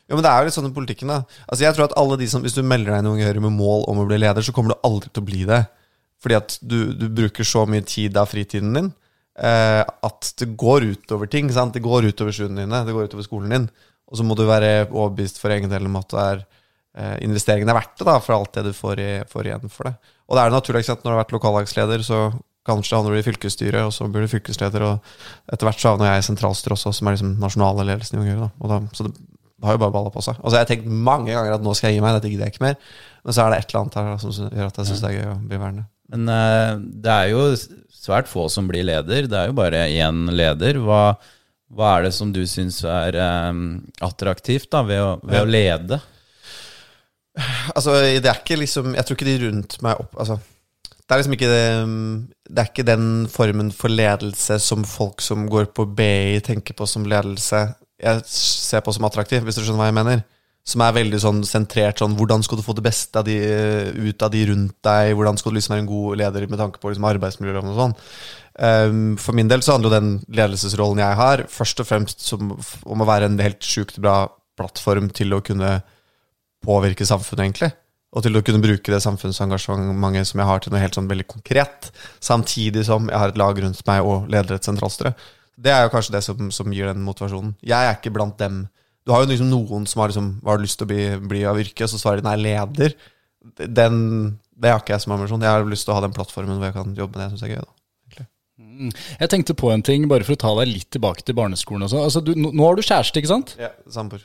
Jo, 0.09 0.17
men 0.17 0.25
det 0.25 0.31
er 0.31 0.41
jo 0.41 0.49
litt 0.49 0.57
sånn 0.57 0.67
i 0.67 0.75
politikken, 0.75 1.11
da. 1.13 1.19
Altså, 1.45 1.63
jeg 1.63 1.77
tror 1.77 1.87
at 1.87 1.97
alle 2.01 2.17
de 2.17 2.27
som, 2.29 2.41
Hvis 2.41 2.57
du 2.57 2.63
melder 2.65 2.95
deg 2.95 3.05
i 3.05 3.11
Unge 3.13 3.27
Høyre 3.27 3.43
med 3.45 3.53
mål 3.55 3.85
om 3.91 4.01
å 4.01 4.07
bli 4.09 4.17
leder, 4.19 4.45
så 4.45 4.53
kommer 4.55 4.73
du 4.73 4.87
aldri 4.87 5.11
til 5.13 5.21
å 5.21 5.27
bli 5.29 5.43
det. 5.49 5.63
Fordi 6.19 6.37
at 6.37 6.55
du, 6.59 6.79
du 6.97 7.05
bruker 7.13 7.47
så 7.47 7.63
mye 7.69 7.85
tid 7.87 8.17
av 8.19 8.27
fritiden 8.31 8.73
din 8.75 8.89
eh, 9.39 9.83
at 9.85 10.31
det 10.41 10.49
går 10.59 10.87
utover 10.95 11.29
ting. 11.31 11.49
Sant? 11.53 11.75
Det 11.77 11.83
går 11.85 12.09
utover 12.11 12.35
studiene 12.35 12.65
dine, 12.65 12.81
det 12.85 12.95
går 12.95 13.09
utover 13.09 13.27
skolen 13.27 13.53
din. 13.55 13.67
Og 14.09 14.19
så 14.19 14.25
må 14.25 14.35
du 14.37 14.45
være 14.49 14.89
overbevist 14.89 15.39
for 15.41 15.53
egen 15.53 15.71
del 15.71 15.87
om 15.87 15.99
at 15.99 16.09
det 16.11 16.25
er, 16.25 16.43
investeringen 17.21 17.69
er 17.69 17.77
verdt 17.77 17.97
det, 17.99 18.05
da, 18.09 18.17
for 18.23 18.35
alt 18.35 18.53
det 18.57 18.63
du 18.65 18.73
får, 18.75 18.99
i, 18.99 19.09
får 19.29 19.49
igjen 19.51 19.69
for 19.71 19.89
det. 19.89 19.95
Og 20.29 20.35
det 20.37 20.43
er 20.43 20.53
naturlig 20.55 20.81
at 20.89 21.03
når 21.03 21.09
du 21.11 21.15
har 21.15 21.21
vært 21.23 21.35
lokallagsleder, 21.35 22.03
så 22.05 22.21
kanskje 22.67 22.97
havner 22.97 23.15
du 23.15 23.19
i 23.21 23.25
fylkesstyret, 23.25 23.81
og 23.87 23.93
så 23.95 24.05
blir 24.11 24.25
du 24.25 24.31
fylkesleder, 24.31 24.83
og 24.85 25.11
etter 25.53 25.65
hvert 25.69 25.79
så 25.81 25.93
havner 25.93 26.11
jeg 26.11 26.23
i 26.23 26.27
sentralstyret 26.27 26.75
også, 26.75 26.91
som 26.97 27.07
er 27.09 27.15
liksom 27.15 27.35
nasjonale 27.41 27.85
ledelsen 27.87 28.19
i 28.19 28.23
Unge 28.25 28.49
da. 28.69 28.79
Så 28.97 29.07
det 29.09 29.15
har 29.65 29.75
jo 29.77 29.81
bare 29.81 29.95
balla 29.95 30.11
på 30.13 30.21
seg. 30.23 30.37
Altså 30.41 30.55
Jeg 30.57 30.65
har 30.65 30.69
tenkt 30.69 30.91
mange 31.09 31.31
ganger 31.33 31.55
at 31.55 31.63
nå 31.65 31.73
skal 31.77 31.89
jeg 31.91 31.97
gi 31.99 32.03
meg, 32.03 32.17
dette 32.19 32.29
gidder 32.31 32.47
jeg 32.47 32.55
ikke 32.55 32.65
mer. 32.67 32.77
Men 33.25 33.35
så 33.35 33.45
er 33.45 33.49
det 33.53 33.57
et 33.63 33.71
eller 33.73 33.81
annet 33.81 33.97
her 33.99 34.11
da, 34.11 34.19
som 34.21 34.53
gjør 34.59 34.69
at 34.69 34.77
jeg 34.79 34.89
syns 34.91 35.01
det 35.03 35.09
er 35.09 35.17
gøy 35.17 35.31
å 35.31 35.39
bli 35.49 35.59
værende. 35.63 35.83
Men 36.09 36.29
uh, 36.33 36.85
det 37.05 37.15
er 37.15 37.31
jo 37.33 37.41
svært 37.99 38.29
få 38.31 38.45
som 38.53 38.69
blir 38.69 38.85
leder. 38.87 39.27
Det 39.29 39.39
er 39.41 39.49
jo 39.51 39.57
bare 39.57 39.81
én 39.91 40.21
leder. 40.33 40.79
Hva, 40.85 41.01
hva 41.75 41.89
er 41.97 42.07
det 42.07 42.13
som 42.15 42.31
du 42.33 42.39
syns 42.49 42.79
er 42.87 43.17
um, 43.49 43.65
attraktivt 44.05 44.69
da, 44.73 44.81
ved, 44.87 45.03
å, 45.03 45.11
ved 45.25 45.37
Ja. 45.37 45.43
å 45.43 45.51
lede? 45.57 45.99
Altså, 47.75 47.93
det 48.19 48.25
er 48.25 48.39
ikke 48.41 48.57
liksom 48.59 48.95
Jeg 48.97 49.05
tror 49.05 49.15
ikke 49.15 49.27
de 49.27 49.35
rundt 49.45 49.75
meg 49.85 49.99
opp 50.01 50.15
Altså, 50.19 50.39
det 51.09 51.13
er 51.15 51.21
liksom 51.21 51.35
ikke 51.35 51.49
det, 51.49 51.67
det 52.49 52.61
er 52.61 52.67
ikke 52.69 52.85
den 52.85 53.05
formen 53.33 53.71
for 53.73 53.89
ledelse 53.89 54.59
som 54.61 54.83
folk 54.85 55.23
som 55.25 55.47
går 55.49 55.71
på 55.73 55.87
BI, 55.97 56.37
tenker 56.45 56.77
på 56.77 56.85
som 56.85 57.07
ledelse. 57.09 57.63
Jeg 57.97 58.21
ser 58.29 58.83
på 58.85 58.93
som 58.93 59.07
attraktiv, 59.07 59.41
hvis 59.41 59.57
du 59.57 59.63
skjønner 59.63 59.81
hva 59.81 59.87
jeg 59.89 59.97
mener. 59.97 60.21
Som 60.69 60.83
er 60.85 60.93
veldig 60.99 61.21
sånn 61.23 61.39
sentrert 61.49 62.03
sånn 62.03 62.13
Hvordan 62.19 62.45
skal 62.45 62.59
du 62.59 62.65
få 62.65 62.75
det 62.77 62.85
beste 62.85 63.17
av 63.17 63.25
de, 63.25 63.39
ut 63.97 64.21
av 64.21 64.29
de 64.35 64.43
rundt 64.51 64.75
deg? 64.85 65.15
Hvordan 65.17 65.41
skal 65.41 65.49
du 65.49 65.57
liksom 65.57 65.73
være 65.73 65.85
en 65.87 65.89
god 65.89 66.21
leder 66.21 66.45
med 66.45 66.61
tanke 66.61 66.81
på 66.81 66.91
liksom 66.91 67.09
arbeidsmiljøloven 67.09 67.73
og 67.73 67.81
sånn? 67.81 67.97
Um, 68.59 69.03
for 69.17 69.37
min 69.37 69.49
del 69.49 69.65
så 69.65 69.79
handler 69.79 69.89
jo 69.89 69.97
den 69.97 70.11
ledelsesrollen 70.35 71.01
jeg 71.01 71.17
har, 71.23 71.45
først 71.49 71.81
og 71.81 71.89
fremst 71.89 72.25
som, 72.27 72.53
om 72.85 73.01
å 73.01 73.07
være 73.07 73.31
en 73.31 73.39
helt 73.41 73.65
sjukt 73.65 73.97
bra 74.03 74.27
plattform 74.59 75.09
til 75.15 75.33
å 75.33 75.41
kunne 75.41 75.79
påvirke 76.65 77.07
samfunnet, 77.07 77.45
egentlig. 77.45 77.71
Og 78.09 78.25
til 78.25 78.39
å 78.39 78.41
kunne 78.41 78.61
bruke 78.63 78.89
det 78.89 79.01
samfunnsengasjementet 79.05 80.31
som 80.31 80.41
jeg 80.41 80.49
har, 80.49 80.61
til 80.63 80.73
noe 80.73 80.81
helt 80.81 80.97
sånn 80.97 81.09
veldig 81.11 81.27
konkret. 81.29 81.91
Samtidig 82.25 82.87
som 82.87 83.05
jeg 83.11 83.21
har 83.21 83.33
et 83.33 83.37
lag 83.37 83.61
rundt 83.61 83.83
meg 83.85 84.07
og 84.07 84.29
leder 84.33 84.57
et 84.57 84.65
sentralstyre. 84.65 85.13
Det 85.59 85.71
er 85.73 85.85
jo 85.85 85.93
kanskje 85.93 86.15
det 86.15 86.23
som, 86.25 86.49
som 86.55 86.73
gir 86.73 86.89
den 86.89 87.03
motivasjonen. 87.05 87.53
Jeg 87.61 87.77
er 87.89 87.97
ikke 87.97 88.13
blant 88.15 88.39
dem. 88.41 88.63
Du 89.05 89.13
har 89.13 89.21
jo 89.23 89.29
liksom 89.29 89.51
noen 89.51 89.85
som 89.89 90.01
har 90.01 90.11
liksom, 90.11 90.31
hva 90.41 90.53
har 90.53 90.61
du 90.61 90.65
lyst 90.65 90.79
til 90.81 90.87
å 90.87 90.91
bli, 90.91 91.03
bli 91.29 91.43
av 91.49 91.59
yrke, 91.61 91.85
og 91.85 91.91
så 91.91 92.01
svarer 92.01 92.23
de 92.23 92.29
nei, 92.29 92.37
leder. 92.47 92.95
Den, 93.59 93.99
det 94.57 94.73
har 94.73 94.81
ikke 94.81 94.95
jeg 94.95 95.05
som 95.05 95.13
ambisjon. 95.15 95.45
Jeg 95.45 95.59
har 95.59 95.69
lyst 95.69 95.85
til 95.85 95.93
å 95.93 95.99
ha 95.99 96.05
den 96.07 96.15
plattformen 96.15 96.57
hvor 96.57 96.71
jeg 96.71 96.77
kan 96.79 96.97
jobbe 96.97 97.13
med 97.13 97.21
det 97.21 97.27
jeg 97.27 97.35
syns 97.35 97.45
er 97.45 97.53
gøy. 97.53 97.61
da. 97.67 97.75
Jeg 99.19 99.31
tenkte 99.31 99.55
på 99.59 99.69
en 99.73 99.83
ting, 99.83 100.05
bare 100.11 100.25
for 100.27 100.35
å 100.35 100.39
ta 100.39 100.51
deg 100.61 100.71
litt 100.71 100.89
tilbake 100.95 101.23
til 101.27 101.35
barneskolen 101.37 101.85
også. 101.87 102.03
Altså, 102.07 102.23
du, 102.23 102.33
nå 102.39 102.63
har 102.63 102.77
du 102.79 102.83
kjæreste, 102.83 103.19
ikke 103.21 103.31
sant? 103.31 103.55
Ja, 103.59 103.73
Samboer. 103.91 104.23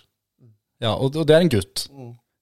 Ja, 0.82 0.94
og, 0.94 1.16
og 1.18 1.26
det 1.26 1.36
er 1.36 1.44
en 1.44 1.52
gutt. 1.52 1.88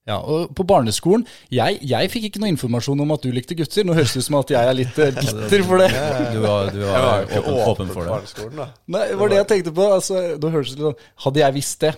Ja, 0.09 0.17
og 0.19 0.51
på 0.59 0.65
barneskolen 0.67 1.23
jeg, 1.55 1.77
jeg 1.87 2.09
fikk 2.11 2.25
ikke 2.27 2.41
noe 2.43 2.51
informasjon 2.51 3.03
om 3.05 3.13
at 3.15 3.23
du 3.23 3.31
likte 3.35 3.55
gutter. 3.59 3.85
Nå 3.87 3.95
høres 3.95 4.17
det 4.17 4.25
ut 4.25 4.27
som 4.27 4.39
at 4.41 4.51
jeg 4.51 4.71
er 4.71 4.75
litt 4.75 4.97
eh, 4.99 5.13
bitter 5.15 5.67
for 5.69 5.83
det. 5.83 5.91
Du 6.35 6.41
var, 6.43 6.73
du 6.75 6.81
var 6.83 7.23
åpen, 7.23 7.61
åpen 7.69 7.93
for 7.93 8.03
det. 8.03 8.15
barneskolen, 8.17 8.57
da. 8.59 8.67
Nei, 8.97 9.05
det 9.13 9.19
var 9.21 9.31
det 9.31 9.39
jeg 9.39 9.51
tenkte 9.53 9.75
på. 9.77 9.87
Altså, 10.01 10.25
da 10.43 10.51
høres 10.57 10.73
det 10.73 10.81
litt 10.81 10.89
sånn 10.89 11.13
Hadde 11.27 11.45
jeg 11.45 11.57
visst 11.61 11.87
det, 11.87 11.93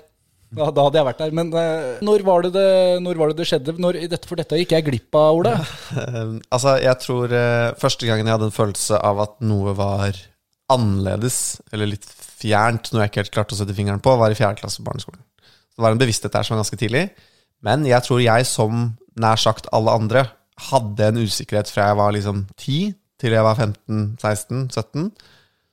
da, 0.54 0.68
da 0.70 0.84
hadde 0.86 1.00
jeg 1.00 1.08
vært 1.08 1.22
der. 1.24 1.34
Men 1.40 1.50
eh, 1.58 1.88
når, 2.04 2.26
var 2.28 2.44
det 2.44 2.52
det, 2.58 2.68
når 3.04 3.20
var 3.20 3.32
det 3.32 3.38
det 3.40 3.48
skjedde? 3.48 3.76
Når, 3.80 4.00
dette, 4.12 4.30
for 4.30 4.40
dette 4.40 4.60
gikk 4.60 4.76
jeg 4.76 4.86
glipp 4.90 5.18
av. 5.18 5.40
Um, 5.40 6.38
altså, 6.54 6.76
jeg 6.84 7.00
tror 7.02 7.34
eh, 7.40 7.72
første 7.80 8.10
gangen 8.10 8.28
jeg 8.28 8.36
hadde 8.36 8.50
en 8.50 8.58
følelse 8.58 9.00
av 9.00 9.24
at 9.24 9.38
noe 9.44 9.74
var 9.78 10.18
annerledes, 10.72 11.38
eller 11.72 11.92
litt 11.92 12.06
fjernt, 12.08 12.90
noe 12.92 13.04
jeg 13.04 13.12
ikke 13.12 13.24
helt 13.24 13.36
klarte 13.36 13.56
å 13.56 13.58
sette 13.60 13.76
fingeren 13.76 14.02
på, 14.04 14.12
var 14.20 14.32
i 14.32 14.38
fjerde 14.38 14.60
klasse 14.60 14.80
på 14.82 14.88
barneskolen. 14.88 15.24
Så 15.40 15.80
det 15.80 15.86
var 15.86 15.94
en 15.94 16.00
bevissthet 16.00 16.32
der 16.32 16.46
som 16.46 16.54
var 16.54 16.62
ganske 16.62 16.78
tidlig. 16.80 17.08
Men 17.64 17.86
jeg 17.88 18.04
tror 18.04 18.20
jeg, 18.22 18.46
som 18.48 18.90
nær 19.20 19.40
sagt 19.40 19.70
alle 19.72 19.94
andre, 19.94 20.26
hadde 20.70 21.08
en 21.08 21.22
usikkerhet 21.24 21.70
fra 21.72 21.88
jeg 21.90 21.98
var 21.98 22.12
liksom 22.14 22.44
10 22.60 22.92
til 23.22 23.34
jeg 23.34 23.46
var 23.46 23.56
15-16-17, 23.58 25.08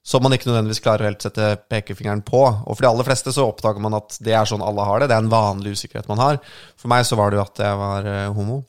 som 0.08 0.24
man 0.24 0.34
ikke 0.34 0.48
nødvendigvis 0.50 0.82
klarer 0.82 1.06
å 1.06 1.10
helt 1.12 1.26
sette 1.26 1.52
pekefingeren 1.70 2.24
på. 2.26 2.40
Og 2.42 2.74
for 2.74 2.86
de 2.86 2.90
aller 2.90 3.06
fleste 3.06 3.34
så 3.36 3.46
oppdager 3.50 3.84
man 3.84 3.98
at 4.00 4.16
det 4.24 4.34
er 4.34 4.48
sånn 4.50 4.64
alle 4.66 4.86
har 4.88 5.02
det. 5.04 5.12
Det 5.12 5.18
er 5.18 5.26
en 5.26 5.34
vanlig 5.34 5.76
usikkerhet 5.78 6.10
man 6.10 6.22
har. 6.24 6.40
For 6.80 6.90
meg 6.90 7.06
så 7.06 7.18
var 7.20 7.30
det 7.30 7.38
jo 7.38 7.44
at 7.44 7.62
jeg 7.62 7.80
var 7.82 8.10
eh, 8.10 8.32
homo. 8.34 8.62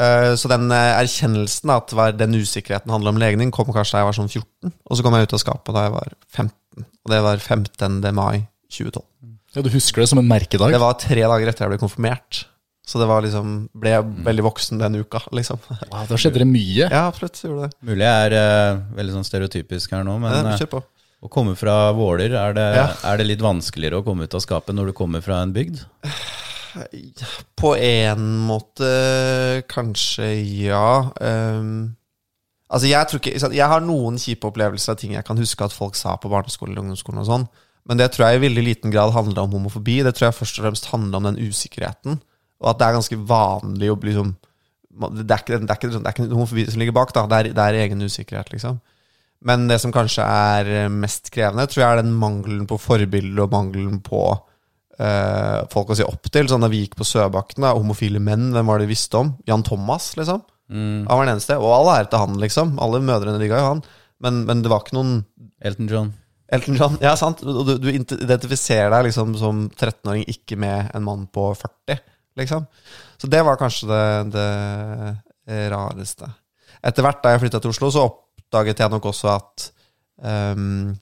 Eh, 0.00 0.32
Så 0.36 0.50
den 0.52 0.66
eh, 0.74 0.98
erkjennelsen 1.00 1.72
at 1.72 1.94
den 2.18 2.36
usikkerheten 2.36 2.92
handler 2.92 3.14
om 3.14 3.22
legning, 3.22 3.54
kom 3.54 3.72
kanskje 3.72 3.96
da 3.96 4.02
jeg 4.02 4.10
var 4.10 4.18
sånn 4.18 4.32
14. 4.32 4.74
Og 4.90 4.98
så 4.98 5.06
kom 5.06 5.16
jeg 5.16 5.30
ut 5.30 5.36
av 5.38 5.44
skapet 5.46 5.76
da 5.76 5.86
jeg 5.86 5.96
var 5.96 6.12
15. 6.28 6.88
Og 7.06 7.14
det 7.14 7.22
var 7.24 7.40
15. 7.40 8.00
mai 8.20 8.42
2012. 8.68 9.06
Ja, 9.54 9.62
Du 9.66 9.70
husker 9.72 10.02
det 10.04 10.08
som 10.12 10.20
en 10.22 10.28
merkedag? 10.30 10.70
Det 10.70 10.78
var 10.82 10.94
tre 11.00 11.22
dager 11.26 11.50
etter 11.50 11.66
jeg 11.66 11.72
ble 11.74 11.80
konfirmert. 11.82 12.44
Så 12.86 12.98
det 12.98 13.06
var 13.06 13.22
liksom 13.22 13.68
ble 13.78 13.92
jeg 13.92 14.06
veldig 14.26 14.44
voksen 14.46 14.80
den 14.80 14.96
uka, 15.02 15.20
liksom. 15.36 15.60
Wow, 15.92 16.06
da 16.10 16.16
skjedde 16.18 16.40
det 16.42 16.46
mye. 16.50 16.86
Ja, 16.90 17.04
absolutt. 17.10 17.38
Gjorde 17.44 17.68
det. 17.68 17.76
Mulig 17.86 18.02
jeg 18.06 18.30
er 18.30 18.34
uh, 18.34 18.80
veldig 18.96 19.14
sånn 19.18 19.26
stereotypisk 19.28 19.92
her 19.94 20.02
nå, 20.06 20.16
men 20.22 20.32
Ja, 20.34 20.40
eh, 20.54 20.58
Kjør 20.58 20.70
på. 20.72 20.80
å 21.22 21.30
komme 21.30 21.54
fra 21.58 21.76
Våler, 21.94 22.34
er 22.34 22.56
det, 22.56 22.66
Ja. 22.78 22.86
er 23.12 23.20
det 23.20 23.26
litt 23.28 23.44
vanskeligere 23.44 24.00
å 24.00 24.06
komme 24.06 24.26
ut 24.26 24.34
av 24.34 24.42
skapet 24.42 24.74
når 24.74 24.90
du 24.90 24.96
kommer 25.02 25.22
fra 25.22 25.42
en 25.44 25.52
bygd? 25.54 25.84
På 27.58 27.74
en 27.76 28.26
måte 28.46 29.62
kanskje 29.70 30.28
ja. 30.64 31.10
Um, 31.20 31.96
altså 32.70 32.86
jeg 32.90 33.08
tror 33.10 33.18
ikke 33.18 33.32
ikke 33.34 33.50
Jeg 33.58 33.66
har 33.72 33.82
noen 33.82 34.18
kjipe 34.22 34.46
opplevelser 34.46 34.94
av 34.94 35.00
ting 35.00 35.16
jeg 35.16 35.26
kan 35.26 35.38
huske 35.42 35.66
at 35.66 35.74
folk 35.74 35.98
sa 35.98 36.14
på 36.22 36.30
barneskolen 36.30 36.72
eller 36.74 36.84
ungdomsskolen 36.86 37.22
og 37.24 37.26
sånn. 37.30 37.48
Men 37.88 38.00
det 38.00 38.10
tror 38.12 38.28
jeg 38.28 38.38
i 38.38 38.44
veldig 38.44 38.64
liten 38.64 38.92
grad 38.94 39.14
handler 39.14 39.46
om 39.46 39.56
homofobi. 39.56 40.00
Det 40.06 40.12
tror 40.16 40.28
jeg 40.28 40.38
først 40.38 40.60
og 40.60 40.66
fremst 40.66 40.90
handler 40.92 41.20
om 41.20 41.30
den 41.30 41.40
usikkerheten. 41.48 42.20
Og 42.60 42.70
at 42.70 42.80
det 42.80 42.86
er 42.86 42.98
ganske 42.98 43.18
vanlig 43.30 43.90
å 43.90 43.98
bli 43.98 44.12
liksom 44.12 44.34
Det 44.90 45.32
er 45.32 45.40
ikke, 45.40 45.58
det 45.62 45.70
er 45.70 45.78
ikke, 45.78 45.90
det 45.94 46.00
er 46.02 46.14
ikke 46.14 46.28
homofobi 46.34 46.66
som 46.68 46.82
ligger 46.82 46.96
bak, 46.96 47.14
da. 47.16 47.24
Det 47.30 47.38
er, 47.38 47.50
det 47.56 47.64
er 47.64 47.80
egen 47.86 48.04
usikkerhet, 48.04 48.52
liksom. 48.52 48.80
Men 49.46 49.64
det 49.70 49.78
som 49.80 49.92
kanskje 49.94 50.24
er 50.26 50.90
mest 50.92 51.30
krevende, 51.32 51.64
tror 51.70 51.80
jeg 51.84 51.88
er 51.94 52.02
den 52.02 52.12
mangelen 52.20 52.66
på 52.68 52.76
forbilder 52.76 53.46
og 53.46 53.54
mangelen 53.54 54.02
på 54.04 54.20
øh, 55.00 55.60
folk 55.72 55.94
å 55.94 55.96
se 55.96 56.04
opp 56.04 56.28
til. 56.28 56.50
Sånn 56.50 56.66
Da 56.66 56.68
vi 56.68 56.82
gikk 56.82 56.98
på 57.00 57.08
Søbakken, 57.08 57.64
da, 57.64 57.72
homofile 57.78 58.20
menn, 58.20 58.50
hvem 58.52 58.68
var 58.68 58.82
det 58.82 58.90
vi 58.90 58.96
visste 58.98 59.22
om? 59.22 59.32
Jan 59.48 59.64
Thomas, 59.64 60.12
liksom. 60.20 60.44
Han 61.08 61.08
var 61.08 61.24
den 61.24 61.38
eneste. 61.38 61.56
Og 61.58 61.72
all 61.74 61.94
ære 61.96 62.10
til 62.12 62.20
han, 62.26 62.36
liksom. 62.42 62.76
Alle 62.82 63.00
mødrene 63.02 63.40
digga 63.40 63.62
jo 63.62 63.70
han. 63.72 63.84
Men, 64.20 64.44
men 64.50 64.60
det 64.62 64.70
var 64.70 64.84
ikke 64.84 64.98
noen 64.98 65.22
Elton 65.64 65.88
John. 65.90 66.12
Elton 66.50 66.78
John, 66.78 66.96
ja 67.02 67.12
sant. 67.18 67.42
Du, 67.42 67.76
du 67.78 67.88
identifiserer 67.90 68.90
deg 68.90 69.08
liksom 69.08 69.36
som 69.38 69.66
13-åring 69.70 70.24
ikke 70.30 70.58
med 70.58 70.90
en 70.94 71.06
mann 71.06 71.28
på 71.30 71.52
40 71.54 72.00
Liksom. 72.38 72.64
Så 73.18 73.26
det 73.26 73.42
var 73.42 73.58
kanskje 73.58 73.88
det, 73.90 74.04
det 74.32 75.68
rareste. 75.72 76.30
Etter 76.86 77.04
hvert 77.04 77.22
da 77.22 77.34
jeg 77.34 77.42
flyttet 77.42 77.64
til 77.64 77.72
Oslo 77.74 77.90
Så 77.92 78.06
oppdaget 78.06 78.80
jeg 78.80 78.92
nok 78.92 79.10
også 79.10 79.32
at 79.34 79.66
um, 80.24 80.94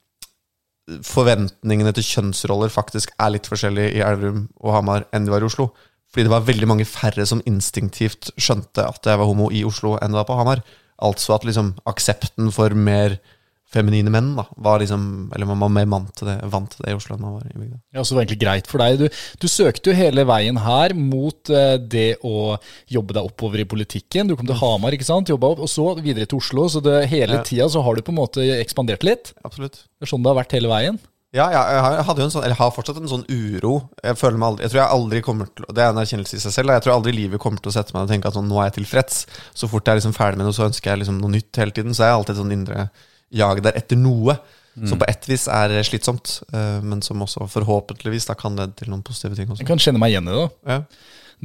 Forventningene 1.07 1.93
til 1.95 2.07
kjønnsroller 2.07 2.73
Faktisk 2.73 3.13
er 3.21 3.35
litt 3.37 3.47
forskjellige 3.47 3.93
i 3.99 4.03
Elverum 4.03 4.49
og 4.59 4.75
Hamar 4.75 5.07
Enn 5.15 5.29
de 5.29 5.35
var 5.35 5.45
i 5.45 5.49
Oslo. 5.51 5.69
Fordi 6.09 6.27
det 6.27 6.33
var 6.33 6.49
veldig 6.49 6.71
mange 6.71 6.89
færre 6.89 7.27
som 7.29 7.45
instinktivt 7.47 8.33
Skjønte 8.41 8.89
at 8.89 9.07
jeg 9.07 9.21
var 9.21 9.29
homo 9.29 9.53
i 9.55 9.63
Oslo 9.69 9.95
Enn 10.01 10.15
det 10.15 10.23
var 10.23 10.29
på 10.31 10.39
Hamar. 10.41 10.65
Altså 10.99 11.37
at 11.37 11.47
liksom 11.47 11.75
aksepten 11.87 12.51
for 12.55 12.75
mer 12.75 13.21
feminine 13.69 14.09
menn 14.13 14.31
da, 14.39 14.47
var 14.65 14.81
liksom, 14.81 15.03
eller 15.35 15.49
man 15.51 15.61
var 15.61 15.73
mer 15.75 15.89
vant 15.93 16.13
til 16.17 16.31
det, 16.31 16.37
vant 16.49 16.71
til 16.73 16.85
det 16.87 16.95
i 16.95 16.97
Oslo 16.97 17.17
enn 17.17 17.25
man 17.27 17.35
var 17.37 17.51
i 17.51 17.57
bygda. 17.59 17.81
Ja, 17.95 18.01
så 18.05 18.15
det 18.15 18.19
var 18.19 18.25
egentlig 18.25 18.41
greit 18.45 18.71
for 18.71 18.81
deg. 18.83 19.03
Du, 19.03 19.21
du 19.43 19.47
søkte 19.53 19.91
jo 19.93 19.99
hele 19.99 20.25
veien 20.29 20.61
her 20.65 20.95
mot 20.97 21.53
eh, 21.53 21.75
det 21.81 22.09
å 22.25 22.57
jobbe 22.89 23.19
deg 23.19 23.29
oppover 23.29 23.61
i 23.61 23.69
politikken. 23.69 24.31
Du 24.31 24.37
kom 24.39 24.49
til 24.49 24.61
Hamar, 24.63 24.97
ikke 24.97 25.09
sant? 25.09 25.29
Jobba 25.29 25.53
opp, 25.53 25.67
og 25.67 25.73
så 25.73 25.91
videre 26.01 26.29
til 26.29 26.41
Oslo. 26.41 26.65
Så 26.73 26.81
det, 26.85 27.03
hele 27.13 27.39
Ja. 27.39 27.45
tida 27.45 27.69
så 27.69 27.85
har 27.85 27.95
du 27.95 28.03
på 28.03 28.15
en 28.15 28.23
måte 28.23 28.45
ekspandert 28.57 29.05
litt. 29.05 29.35
Absolutt. 29.45 29.85
Det 29.99 30.09
er 30.09 30.13
sånn 30.15 30.25
det 30.25 30.33
har 30.33 30.41
vært 30.41 30.57
hele 30.57 30.73
veien. 30.73 30.99
Ja, 31.37 31.51
ja 31.53 31.61
jeg, 31.69 31.81
har, 32.09 32.21
sånn, 32.33 32.45
eller 32.47 32.57
har 32.57 32.71
fortsatt 32.73 32.97
en 33.03 33.11
sånn 33.11 33.27
uro. 33.29 33.75
Jeg 34.01 34.17
føler 34.17 34.41
meg 34.41 34.49
aldri, 34.49 34.65
jeg 34.65 34.73
tror 34.73 34.81
jeg 34.81 34.97
aldri 34.97 35.21
kommer 35.27 35.51
til, 35.53 35.67
det 35.77 35.85
er 35.85 35.93
en 35.93 36.01
erkjennelse 36.01 36.39
i 36.39 36.41
seg 36.41 36.55
selv, 36.55 36.73
jeg 36.73 36.87
tror 36.87 36.95
aldri 36.95 37.13
livet 37.13 37.43
kommer 37.43 37.61
til 37.61 37.69
å 37.69 37.75
sette 37.77 37.93
meg 37.93 38.07
og 38.07 38.15
tenke 38.15 38.31
at 38.31 38.39
sånn, 38.39 38.49
nå 38.49 38.57
er 38.63 38.71
jeg 38.71 38.79
tilfreds. 38.79 39.27
Så 39.53 39.69
fort 39.69 39.85
jeg 39.85 39.93
er 39.93 40.01
liksom 40.01 40.17
ferdig 40.17 40.41
med 40.41 40.49
noe, 40.49 40.57
så 40.57 40.65
ønsker 40.65 40.95
jeg 40.95 41.03
liksom 41.03 41.21
noe 41.21 41.35
nytt 41.35 41.61
hele 41.61 41.77
tiden. 41.77 41.93
Så 41.93 42.07
er 42.07 42.15
jeg 42.15 42.21
alltid 42.23 42.41
sånn 42.41 42.55
indre, 42.57 42.87
jag 43.31 43.63
der 43.63 43.77
etter 43.77 43.97
noe. 44.01 44.39
Som 44.87 45.01
på 45.01 45.09
ett 45.11 45.25
vis 45.27 45.49
er 45.51 45.73
slitsomt, 45.83 46.37
eh, 46.55 46.77
men 46.87 47.01
som 47.03 47.19
også 47.25 47.49
forhåpentligvis 47.51 48.29
da 48.29 48.37
kan 48.39 48.55
lede 48.55 48.77
til 48.79 48.93
noen 48.93 49.01
positive 49.03 49.35
ting 49.35 49.49
også. 49.51 49.65
Jeg 49.65 49.67
kan 49.67 49.81
kjenne 49.83 49.99
meg 49.99 50.13
igjen 50.13 50.29
i 50.31 50.37
det. 50.37 50.45
da. 50.45 50.71
Ja. 50.71 50.85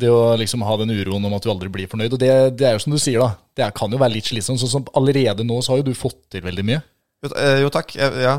Det 0.04 0.10
å 0.14 0.20
liksom 0.38 0.62
ha 0.66 0.76
den 0.78 0.92
uroen 0.94 1.26
om 1.26 1.34
at 1.34 1.42
du 1.42 1.50
aldri 1.50 1.72
blir 1.74 1.90
fornøyd. 1.90 2.14
Og 2.14 2.22
det, 2.22 2.30
det 2.60 2.68
er 2.70 2.76
jo 2.78 2.84
som 2.84 2.94
du 2.94 3.00
sier, 3.02 3.18
da. 3.24 3.32
Det 3.58 3.72
kan 3.74 3.90
jo 3.90 3.98
være 3.98 4.14
litt 4.14 4.30
slitsomt. 4.30 4.62
Sånn 4.62 4.70
som 4.76 4.86
allerede 4.94 5.46
nå 5.46 5.58
så 5.66 5.74
har 5.74 5.82
jo 5.82 5.88
du 5.90 5.98
fått 5.98 6.20
til 6.36 6.46
veldig 6.46 6.66
mye. 6.68 6.84
Jo, 7.26 7.32
eh, 7.42 7.58
jo 7.64 7.72
takk. 7.74 7.96
Ja. 7.98 8.36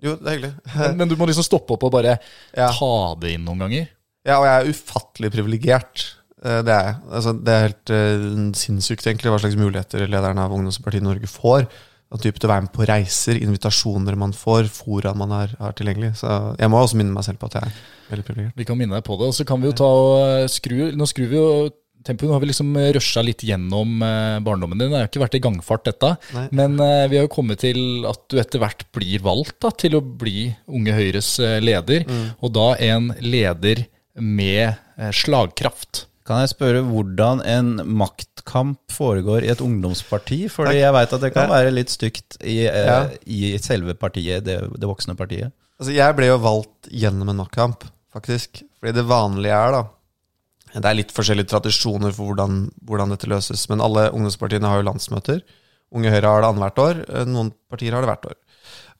Jo, 0.00 0.14
det 0.16 0.30
er 0.30 0.36
hyggelig. 0.38 0.50
Men, 0.78 0.96
men 1.02 1.12
du 1.12 1.16
må 1.20 1.28
liksom 1.28 1.44
stoppe 1.44 1.76
opp 1.76 1.84
og 1.84 1.92
bare 1.98 2.16
Ja. 2.56 2.70
ta 2.72 2.90
det 3.20 3.34
inn 3.36 3.44
noen 3.44 3.66
ganger. 3.66 3.88
Ja, 4.24 4.38
og 4.38 4.46
jeg 4.48 4.54
er 4.62 4.72
ufattelig 4.72 5.30
privilegert. 5.36 6.06
Eh, 6.40 6.62
Det 6.64 6.72
er 6.72 6.88
jeg. 6.88 6.96
Altså, 7.20 7.36
det 7.36 7.52
er 7.58 7.66
helt 7.68 7.92
uh, 7.92 8.40
sinnssykt, 8.64 9.04
egentlig, 9.04 9.28
hva 9.32 9.40
slags 9.44 9.60
muligheter 9.60 10.08
lederen 10.08 10.40
av 10.40 10.56
Ungdomspartiet 10.56 11.04
Norge 11.04 11.28
får. 11.28 11.68
At 12.08 12.24
du 12.24 12.28
er 12.48 12.62
med 12.64 12.72
på 12.72 12.86
reiser, 12.88 13.36
invitasjoner 13.36 14.16
man 14.16 14.32
får, 14.32 14.70
fora 14.72 15.12
man 15.18 15.34
har, 15.34 15.52
har 15.60 15.74
tilgjengelig. 15.76 16.14
Så 16.22 16.30
jeg 16.56 16.72
må 16.72 16.80
også 16.80 16.96
minne 17.00 17.12
meg 17.12 17.26
selv 17.26 17.40
på 17.42 17.50
at 17.50 17.58
jeg 17.58 17.68
er 17.68 17.82
veldig 18.14 18.24
privilegert. 18.24 18.56
Vi 18.56 18.66
kan 18.68 18.80
minne 18.80 18.96
deg 18.96 19.04
på 19.04 19.18
det. 19.20 19.28
Og 19.28 19.36
så 19.36 19.44
kan 19.48 19.60
vi 19.60 19.68
jo 19.68 19.76
ta 19.76 19.90
og 19.92 20.48
skru 20.52 20.88
Nå 20.96 21.08
skrur 21.10 21.28
vi 21.28 21.36
jo 21.36 21.50
tempoet. 22.06 22.30
Nå 22.30 22.36
har 22.36 22.42
vi 22.44 22.48
liksom 22.48 22.72
rusha 22.96 23.24
litt 23.26 23.44
gjennom 23.44 24.00
eh, 24.06 24.38
barndommen 24.46 24.80
din. 24.80 24.88
Det 24.88 24.96
har 24.96 25.04
jo 25.04 25.10
ikke 25.12 25.24
vært 25.26 25.36
i 25.36 25.42
gangfart, 25.44 25.84
dette. 25.90 26.14
Nei. 26.36 26.46
Men 26.62 26.80
eh, 26.80 27.04
vi 27.12 27.20
har 27.20 27.28
jo 27.28 27.34
kommet 27.34 27.60
til 27.66 28.08
at 28.08 28.24
du 28.32 28.38
etter 28.40 28.62
hvert 28.62 28.86
blir 28.96 29.24
valgt 29.26 29.58
da, 29.66 29.74
til 29.84 29.98
å 29.98 30.02
bli 30.02 30.48
Unge 30.64 30.96
Høyres 30.96 31.34
leder. 31.60 32.06
leder. 32.08 32.34
Og 32.40 32.56
da 32.56 32.70
en 32.88 33.12
leder 33.20 33.84
med 34.18 34.78
eh, 34.96 35.12
slagkraft. 35.14 36.06
Kan 36.28 36.42
jeg 36.42 36.52
spørre 36.52 36.82
hvordan 36.84 37.40
en 37.48 37.76
maktkamp 38.48 38.78
foregår 38.92 39.44
i 39.44 39.50
et 39.52 39.60
ungdomsparti? 39.60 40.48
Fordi 40.50 40.78
jeg 40.80 40.92
veit 40.92 41.12
at 41.12 41.20
det 41.20 41.32
kan 41.34 41.48
være 41.50 41.72
litt 41.74 41.90
stygt 41.90 42.38
i, 42.42 42.66
eh, 42.66 42.86
Ja. 42.86 43.08
i 43.26 43.58
selve 43.58 43.94
partiet, 43.94 44.44
det, 44.44 44.60
det 44.78 44.88
voksne 44.88 45.16
partiet. 45.16 45.52
Altså, 45.78 45.92
jeg 45.94 46.16
ble 46.16 46.26
jo 46.26 46.38
valgt 46.38 46.88
gjennom 46.90 47.28
en 47.30 47.36
maktkamp, 47.44 47.84
faktisk. 48.12 48.62
Fordi 48.80 48.92
det 48.94 49.04
vanlige 49.06 49.52
er, 49.54 49.72
da 49.72 49.84
Det 50.74 50.84
er 50.84 50.94
litt 50.94 51.12
forskjellige 51.12 51.48
tradisjoner 51.48 52.12
for 52.12 52.26
hvordan, 52.34 52.70
hvordan 52.84 53.08
dette 53.08 53.26
løses. 53.26 53.68
Men 53.70 53.80
alle 53.80 54.10
ungdomspartiene 54.12 54.68
har 54.68 54.82
jo 54.82 54.90
landsmøter. 54.90 55.40
Unge 55.94 56.10
Høyre 56.10 56.28
har 56.28 56.42
det 56.42 56.48
annethvert 56.50 56.78
år. 56.78 57.04
eh, 57.08 57.24
Noen 57.24 57.52
partier 57.70 57.92
har 57.92 58.02
det 58.02 58.08
hvert 58.10 58.26
år. 58.26 58.34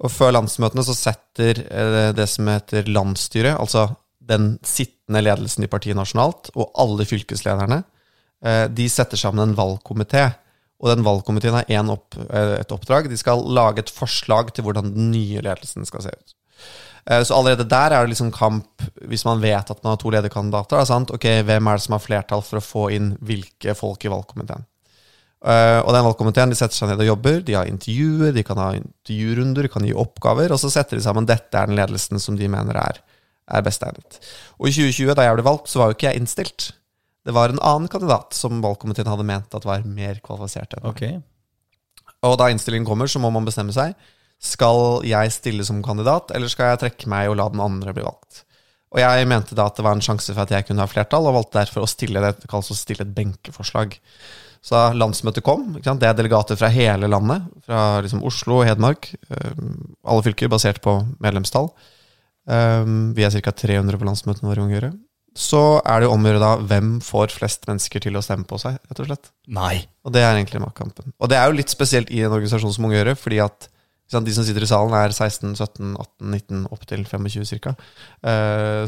Og 0.00 0.10
før 0.10 0.32
landsmøtene 0.32 0.82
så 0.82 0.94
setter 0.96 1.60
eh, 1.70 2.12
det 2.12 2.26
som 2.28 2.46
heter 2.46 2.84
landsstyret, 2.88 3.58
altså 3.58 3.96
den 4.22 4.58
sittende 4.64 5.20
ledelsen 5.22 5.64
i 5.64 5.66
partiet 5.68 5.96
nasjonalt, 5.96 6.50
og 6.56 6.70
alle 6.74 7.04
fylkeslederne, 7.04 7.82
de 8.40 8.84
setter 8.88 9.18
sammen 9.18 9.48
en 9.48 9.56
valgkomité. 9.58 10.28
Og 10.78 10.92
den 10.92 11.04
valgkomiteen 11.06 11.56
har 11.58 11.90
opp, 11.90 12.14
eh, 12.30 12.60
et 12.60 12.72
oppdrag. 12.72 13.08
De 13.10 13.16
skal 13.18 13.42
lage 13.42 13.82
et 13.82 13.90
forslag 13.90 14.52
til 14.54 14.64
hvordan 14.64 14.94
den 14.94 15.10
nye 15.10 15.42
ledelsen 15.42 15.84
skal 15.86 16.02
se 16.02 16.12
ut. 16.14 16.34
Eh, 17.10 17.22
Så 17.24 17.34
allerede 17.34 17.68
der 17.68 17.92
er 17.92 18.06
det 18.06 18.10
liksom 18.14 18.32
kamp, 18.32 18.82
hvis 19.02 19.24
man 19.24 19.40
vet 19.40 19.70
at 19.70 19.82
man 19.82 19.92
har 19.92 19.96
to 19.96 20.10
lederkandidater. 20.10 20.78
Ok, 21.12 21.24
Hvem 21.42 21.66
er 21.66 21.76
det 21.76 21.82
som 21.82 21.92
har 21.92 21.98
flertall 21.98 22.42
for 22.42 22.58
å 22.58 22.62
få 22.62 22.92
inn 22.94 23.16
hvilke 23.18 23.74
folk 23.74 24.04
i 24.04 24.08
valgkomiteen? 24.08 24.64
Eh, 25.44 25.80
og 25.80 25.92
den 25.92 26.04
valgkomiteen 26.04 26.50
de 26.50 26.54
setter 26.56 26.74
seg 26.74 26.88
ned 26.88 27.00
og 27.00 27.16
jobber. 27.16 27.42
De 27.42 27.54
har 27.54 27.66
intervjuer, 27.66 28.32
de 28.32 28.42
kan 28.44 28.56
ha 28.56 28.72
intervjurunder, 28.74 29.62
de 29.62 29.68
kan 29.68 29.82
gi 29.82 29.94
oppgaver. 29.94 30.52
Og 30.52 30.58
så 30.60 30.70
setter 30.70 30.96
de 30.96 31.02
sammen 31.02 31.26
dette 31.26 31.54
er 31.54 31.66
den 31.66 31.76
ledelsen 31.76 32.20
som 32.20 32.36
de 32.36 32.46
mener 32.46 32.76
er, 32.76 33.00
er 33.50 33.62
best 33.62 33.82
egnet. 33.82 34.20
Og 34.60 34.68
i 34.68 34.72
2020, 34.72 35.14
da 35.14 35.22
jeg 35.22 35.34
ble 35.34 35.42
valgt, 35.42 35.68
så 35.68 35.78
var 35.78 35.90
jo 35.90 35.94
ikke 35.98 36.12
jeg 36.12 36.20
innstilt. 36.20 36.72
Det 37.26 37.34
var 37.34 37.52
en 37.52 37.60
annen 37.60 37.90
kandidat 37.92 38.36
som 38.36 38.62
valgkomiteen 38.64 39.08
hadde 39.10 39.26
ment 39.26 39.54
at 39.54 39.66
var 39.66 39.84
mer 39.86 40.20
kvalifisert 40.24 40.76
enn 40.76 40.86
meg. 40.86 40.94
Ok. 40.94 42.14
Og 42.28 42.38
da 42.40 42.48
innstillingen 42.50 42.86
kommer, 42.88 43.10
så 43.10 43.20
må 43.22 43.30
man 43.34 43.46
bestemme 43.46 43.74
seg. 43.74 43.94
Skal 44.42 45.02
jeg 45.06 45.34
stille 45.34 45.66
som 45.66 45.82
kandidat, 45.82 46.32
eller 46.34 46.50
skal 46.50 46.72
jeg 46.72 46.82
trekke 46.84 47.10
meg 47.10 47.30
og 47.30 47.38
la 47.40 47.48
den 47.52 47.62
andre 47.62 47.94
bli 47.94 48.06
valgt? 48.06 48.44
Og 48.94 49.02
jeg 49.02 49.28
mente 49.28 49.56
da 49.56 49.66
at 49.68 49.76
det 49.76 49.84
var 49.84 49.96
en 49.96 50.04
sjanse 50.04 50.32
for 50.32 50.46
at 50.46 50.52
jeg 50.54 50.64
kunne 50.68 50.84
ha 50.84 50.90
flertall, 50.90 51.26
og 51.28 51.36
valgte 51.36 51.60
derfor 51.60 51.84
å 51.84 51.90
stille 51.90 52.22
det 52.24 52.38
det 52.40 52.50
kalles 52.50 52.70
å 52.72 52.78
stille 52.78 53.04
et 53.04 53.14
benkeforslag. 53.16 53.98
Så 54.64 54.74
da 54.74 54.96
landsmøtet 54.96 55.44
kom, 55.46 55.68
ikke 55.76 55.90
sant? 55.90 56.00
det 56.02 56.08
er 56.08 56.16
delegater 56.18 56.58
fra 56.58 56.70
hele 56.72 57.10
landet, 57.10 57.44
fra 57.66 58.00
liksom 58.04 58.24
Oslo 58.26 58.62
og 58.62 58.66
Hedmark, 58.66 59.10
øhm, 59.30 59.74
alle 60.02 60.24
fylker 60.26 60.50
basert 60.50 60.80
på 60.82 60.96
medlemstall. 61.22 61.70
Øhm, 62.50 63.12
vi 63.14 63.26
er 63.26 63.36
ca. 63.44 63.52
300 63.52 64.00
på 64.00 64.08
landsmøtene 64.08 64.50
våre 64.50 64.64
i 64.64 64.74
Høyre. 64.78 64.92
Så 65.38 65.62
er 65.86 66.00
det 66.00 66.08
jo 66.08 66.14
om 66.16 66.24
å 66.24 66.32
gjøre 66.32 66.42
da 66.42 66.52
hvem 66.58 66.92
får 67.04 67.32
flest 67.36 67.68
mennesker 67.70 68.02
til 68.02 68.18
å 68.18 68.22
stemme 68.24 68.46
på 68.48 68.58
seg, 68.58 68.80
rett 68.90 69.02
og 69.04 69.06
slett. 69.06 69.30
Nei. 69.54 69.76
Og 70.02 70.14
det 70.14 70.24
er 70.24 70.34
egentlig 70.34 70.62
maktkampen. 70.64 71.12
Og 71.22 71.30
det 71.30 71.38
er 71.38 71.46
jo 71.46 71.58
litt 71.60 71.70
spesielt 71.70 72.10
i 72.10 72.24
en 72.26 72.34
organisasjon 72.34 72.74
som 72.74 72.88
Unge 72.88 72.98
Høyre, 72.98 73.14
fordi 73.18 73.38
at 73.44 73.68
sant, 74.08 74.26
de 74.26 74.34
som 74.34 74.46
sitter 74.46 74.64
i 74.64 74.68
salen, 74.68 74.94
er 74.96 75.12
16, 75.12 75.52
17, 75.54 75.92
18, 75.94 76.30
19, 76.32 76.62
opp 76.74 76.86
til 76.88 77.04
25 77.06 77.60
ca. 77.60 77.74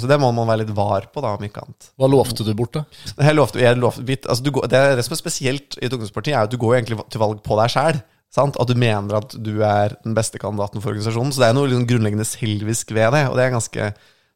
så 0.01 0.09
det 0.09 0.17
må 0.21 0.31
man 0.33 0.49
være 0.49 0.65
litt 0.65 0.73
var 0.77 1.11
på, 1.13 1.23
da, 1.23 1.35
om 1.37 1.45
ikke 1.45 1.63
annet. 1.63 1.91
Hva 2.01 2.09
lovte 2.11 2.47
du 2.47 2.55
bort, 2.57 2.79
da? 2.79 2.87
Jeg 3.13 3.37
lovte, 3.37 3.61
jeg 3.61 3.79
lovte, 3.79 4.07
altså, 4.25 4.47
du 4.47 4.51
går, 4.57 4.71
det, 4.73 4.81
det 4.99 5.05
som 5.07 5.15
er 5.15 5.21
spesielt 5.21 5.77
i 5.79 5.87
et 5.87 5.93
ungdomsparti, 5.93 6.33
er 6.33 6.49
at 6.49 6.55
du 6.55 6.59
går 6.61 6.79
egentlig 6.81 6.99
til 7.13 7.23
valg 7.23 7.45
på 7.45 7.61
deg 7.61 7.75
sjæl. 7.77 8.01
At 8.41 8.59
du 8.71 8.77
mener 8.79 9.19
at 9.19 9.35
du 9.43 9.57
er 9.67 9.97
den 10.05 10.15
beste 10.17 10.41
kandidaten 10.41 10.81
for 10.83 10.95
organisasjonen. 10.95 11.35
Så 11.35 11.43
det 11.43 11.49
er 11.51 11.57
noe 11.59 11.69
liksom 11.69 11.89
grunnleggende 11.91 12.27
selvisk 12.29 12.95
ved 12.95 13.11
det, 13.17 13.25
og 13.29 13.35
det 13.37 13.47
er 13.47 13.57
ganske 13.57 13.89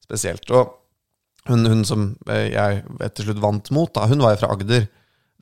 spesielt. 0.05 0.51
Og 0.51 0.84
hun, 1.49 1.67
hun 1.69 1.85
som 1.85 2.11
eh, 2.31 2.51
jeg 2.55 2.83
til 3.17 3.29
slutt 3.29 3.43
vant 3.43 3.71
mot, 3.75 3.93
da, 3.95 4.07
hun 4.11 4.23
var 4.25 4.35
jo 4.35 4.43
fra 4.43 4.53
Agder. 4.55 4.87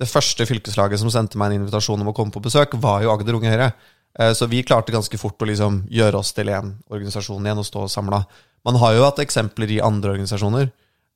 Det 0.03 0.09
første 0.11 0.47
fylkeslaget 0.49 0.99
som 1.03 1.11
sendte 1.13 1.39
meg 1.39 1.53
en 1.53 1.63
invitasjon 1.63 2.01
om 2.03 2.11
å 2.11 2.15
komme 2.17 2.35
på 2.35 2.43
besøk, 2.43 2.75
var 2.83 3.05
jo 3.05 3.13
Agder 3.15 3.39
Unge 3.39 3.53
Høyre. 3.53 3.73
Eh, 4.19 4.33
Så 4.35 4.49
vi 4.51 4.65
klarte 4.67 4.95
ganske 4.95 5.19
fort 5.21 5.41
å 5.41 5.49
liksom 5.49 5.85
gjøre 5.93 6.19
oss 6.19 6.33
til 6.37 6.51
én 6.53 6.75
organisasjon 6.91 7.47
igjen 7.47 7.63
og 7.63 7.69
stå 7.69 7.87
samla. 7.89 8.25
Man 8.67 8.79
har 8.83 8.95
jo 8.97 9.05
hatt 9.07 9.23
eksempler 9.23 9.71
i 9.71 9.83
andre 9.83 10.15
organisasjoner 10.15 10.71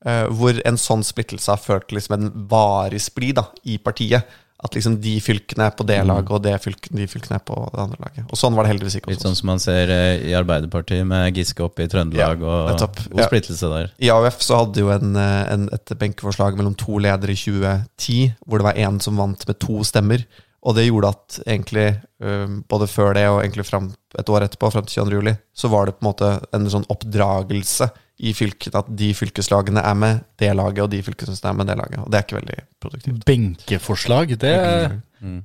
eh, 0.07 0.27
hvor 0.33 0.59
en 0.65 0.79
sånn 0.81 1.05
splittelse 1.07 1.53
har 1.53 1.63
ført 1.63 1.89
til 1.89 1.99
liksom 2.01 2.17
en 2.17 2.31
varig 2.51 3.03
splid 3.03 3.41
i 3.65 3.79
partiet. 3.79 4.27
At 4.65 4.73
liksom 4.73 4.95
de 5.05 5.19
fylkene 5.21 5.67
er 5.69 5.75
på 5.77 5.85
det 5.85 5.99
laget, 6.09 6.31
og 6.33 6.41
det 6.43 6.55
fylk, 6.65 6.89
de 6.97 7.05
fylkene 7.07 7.37
er 7.37 7.43
på 7.45 7.57
det 7.75 7.81
andre 7.83 7.99
laget. 8.01 8.25
Og 8.33 8.39
sånn 8.41 8.55
var 8.57 8.65
det 8.65 8.71
heldigvis 8.73 8.97
ikke 8.97 9.11
Litt 9.13 9.21
sånn 9.21 9.37
som 9.37 9.51
man 9.51 9.61
ser 9.61 9.91
eh, 9.93 10.23
i 10.31 10.33
Arbeiderpartiet 10.39 11.05
med 11.07 11.37
Giske 11.37 11.61
oppe 11.67 11.85
i 11.85 11.91
Trøndelag, 11.93 12.41
Ja, 12.41 12.55
og 12.73 13.19
Ja. 13.21 13.27
splittelse 13.29 13.69
der. 13.69 13.91
I 14.01 14.09
AUF 14.15 14.41
så 14.41 14.63
hadde 14.65 14.81
jo 14.81 14.89
en, 14.95 15.15
eh, 15.15 15.53
en, 15.53 15.69
et 15.77 15.93
benkeforslag 16.01 16.57
mellom 16.57 16.75
to 16.75 16.97
ledere 16.97 17.37
i 17.37 17.37
2010, 17.37 18.35
hvor 18.47 18.59
det 18.59 18.65
var 18.71 18.81
én 18.81 19.01
som 19.03 19.17
vant 19.21 19.47
med 19.47 19.59
to 19.61 19.83
stemmer. 19.85 20.25
Og 20.65 20.75
det 20.75 20.87
gjorde 20.89 21.13
at 21.13 21.39
egentlig, 21.47 22.01
eh, 22.25 22.47
både 22.67 22.89
før 22.89 23.13
det 23.15 23.29
og 23.29 23.43
egentlig 23.45 23.67
fram 23.69 23.93
et 24.19 24.27
år 24.33 24.49
etterpå, 24.49 24.73
fram 24.73 24.87
til 24.89 25.05
22. 25.05 25.21
juli, 25.21 25.37
så 25.55 25.69
var 25.69 25.85
det 25.87 25.99
på 26.01 26.03
en 26.07 26.13
måte 26.15 26.33
en 26.57 26.67
sånn 26.67 26.89
oppdragelse 26.89 27.91
i 28.17 28.33
fylket 28.33 28.77
at 28.79 28.87
de 28.97 29.11
fylkeslagene 29.17 29.83
er 29.85 29.97
med 29.99 30.23
det 30.41 30.53
laget, 30.57 30.85
og 30.87 30.93
de 30.93 31.03
fylkeslagene 31.05 31.51
er 31.51 31.59
med 31.59 31.69
det 31.69 31.77
laget. 31.77 31.99
Og 32.01 32.13
det 32.13 32.19
er 32.19 32.25
ikke 32.25 32.39
veldig 32.39 32.61
produktivt. 32.81 33.25
Benkeforslag? 33.29 34.33
Det, 34.41 34.53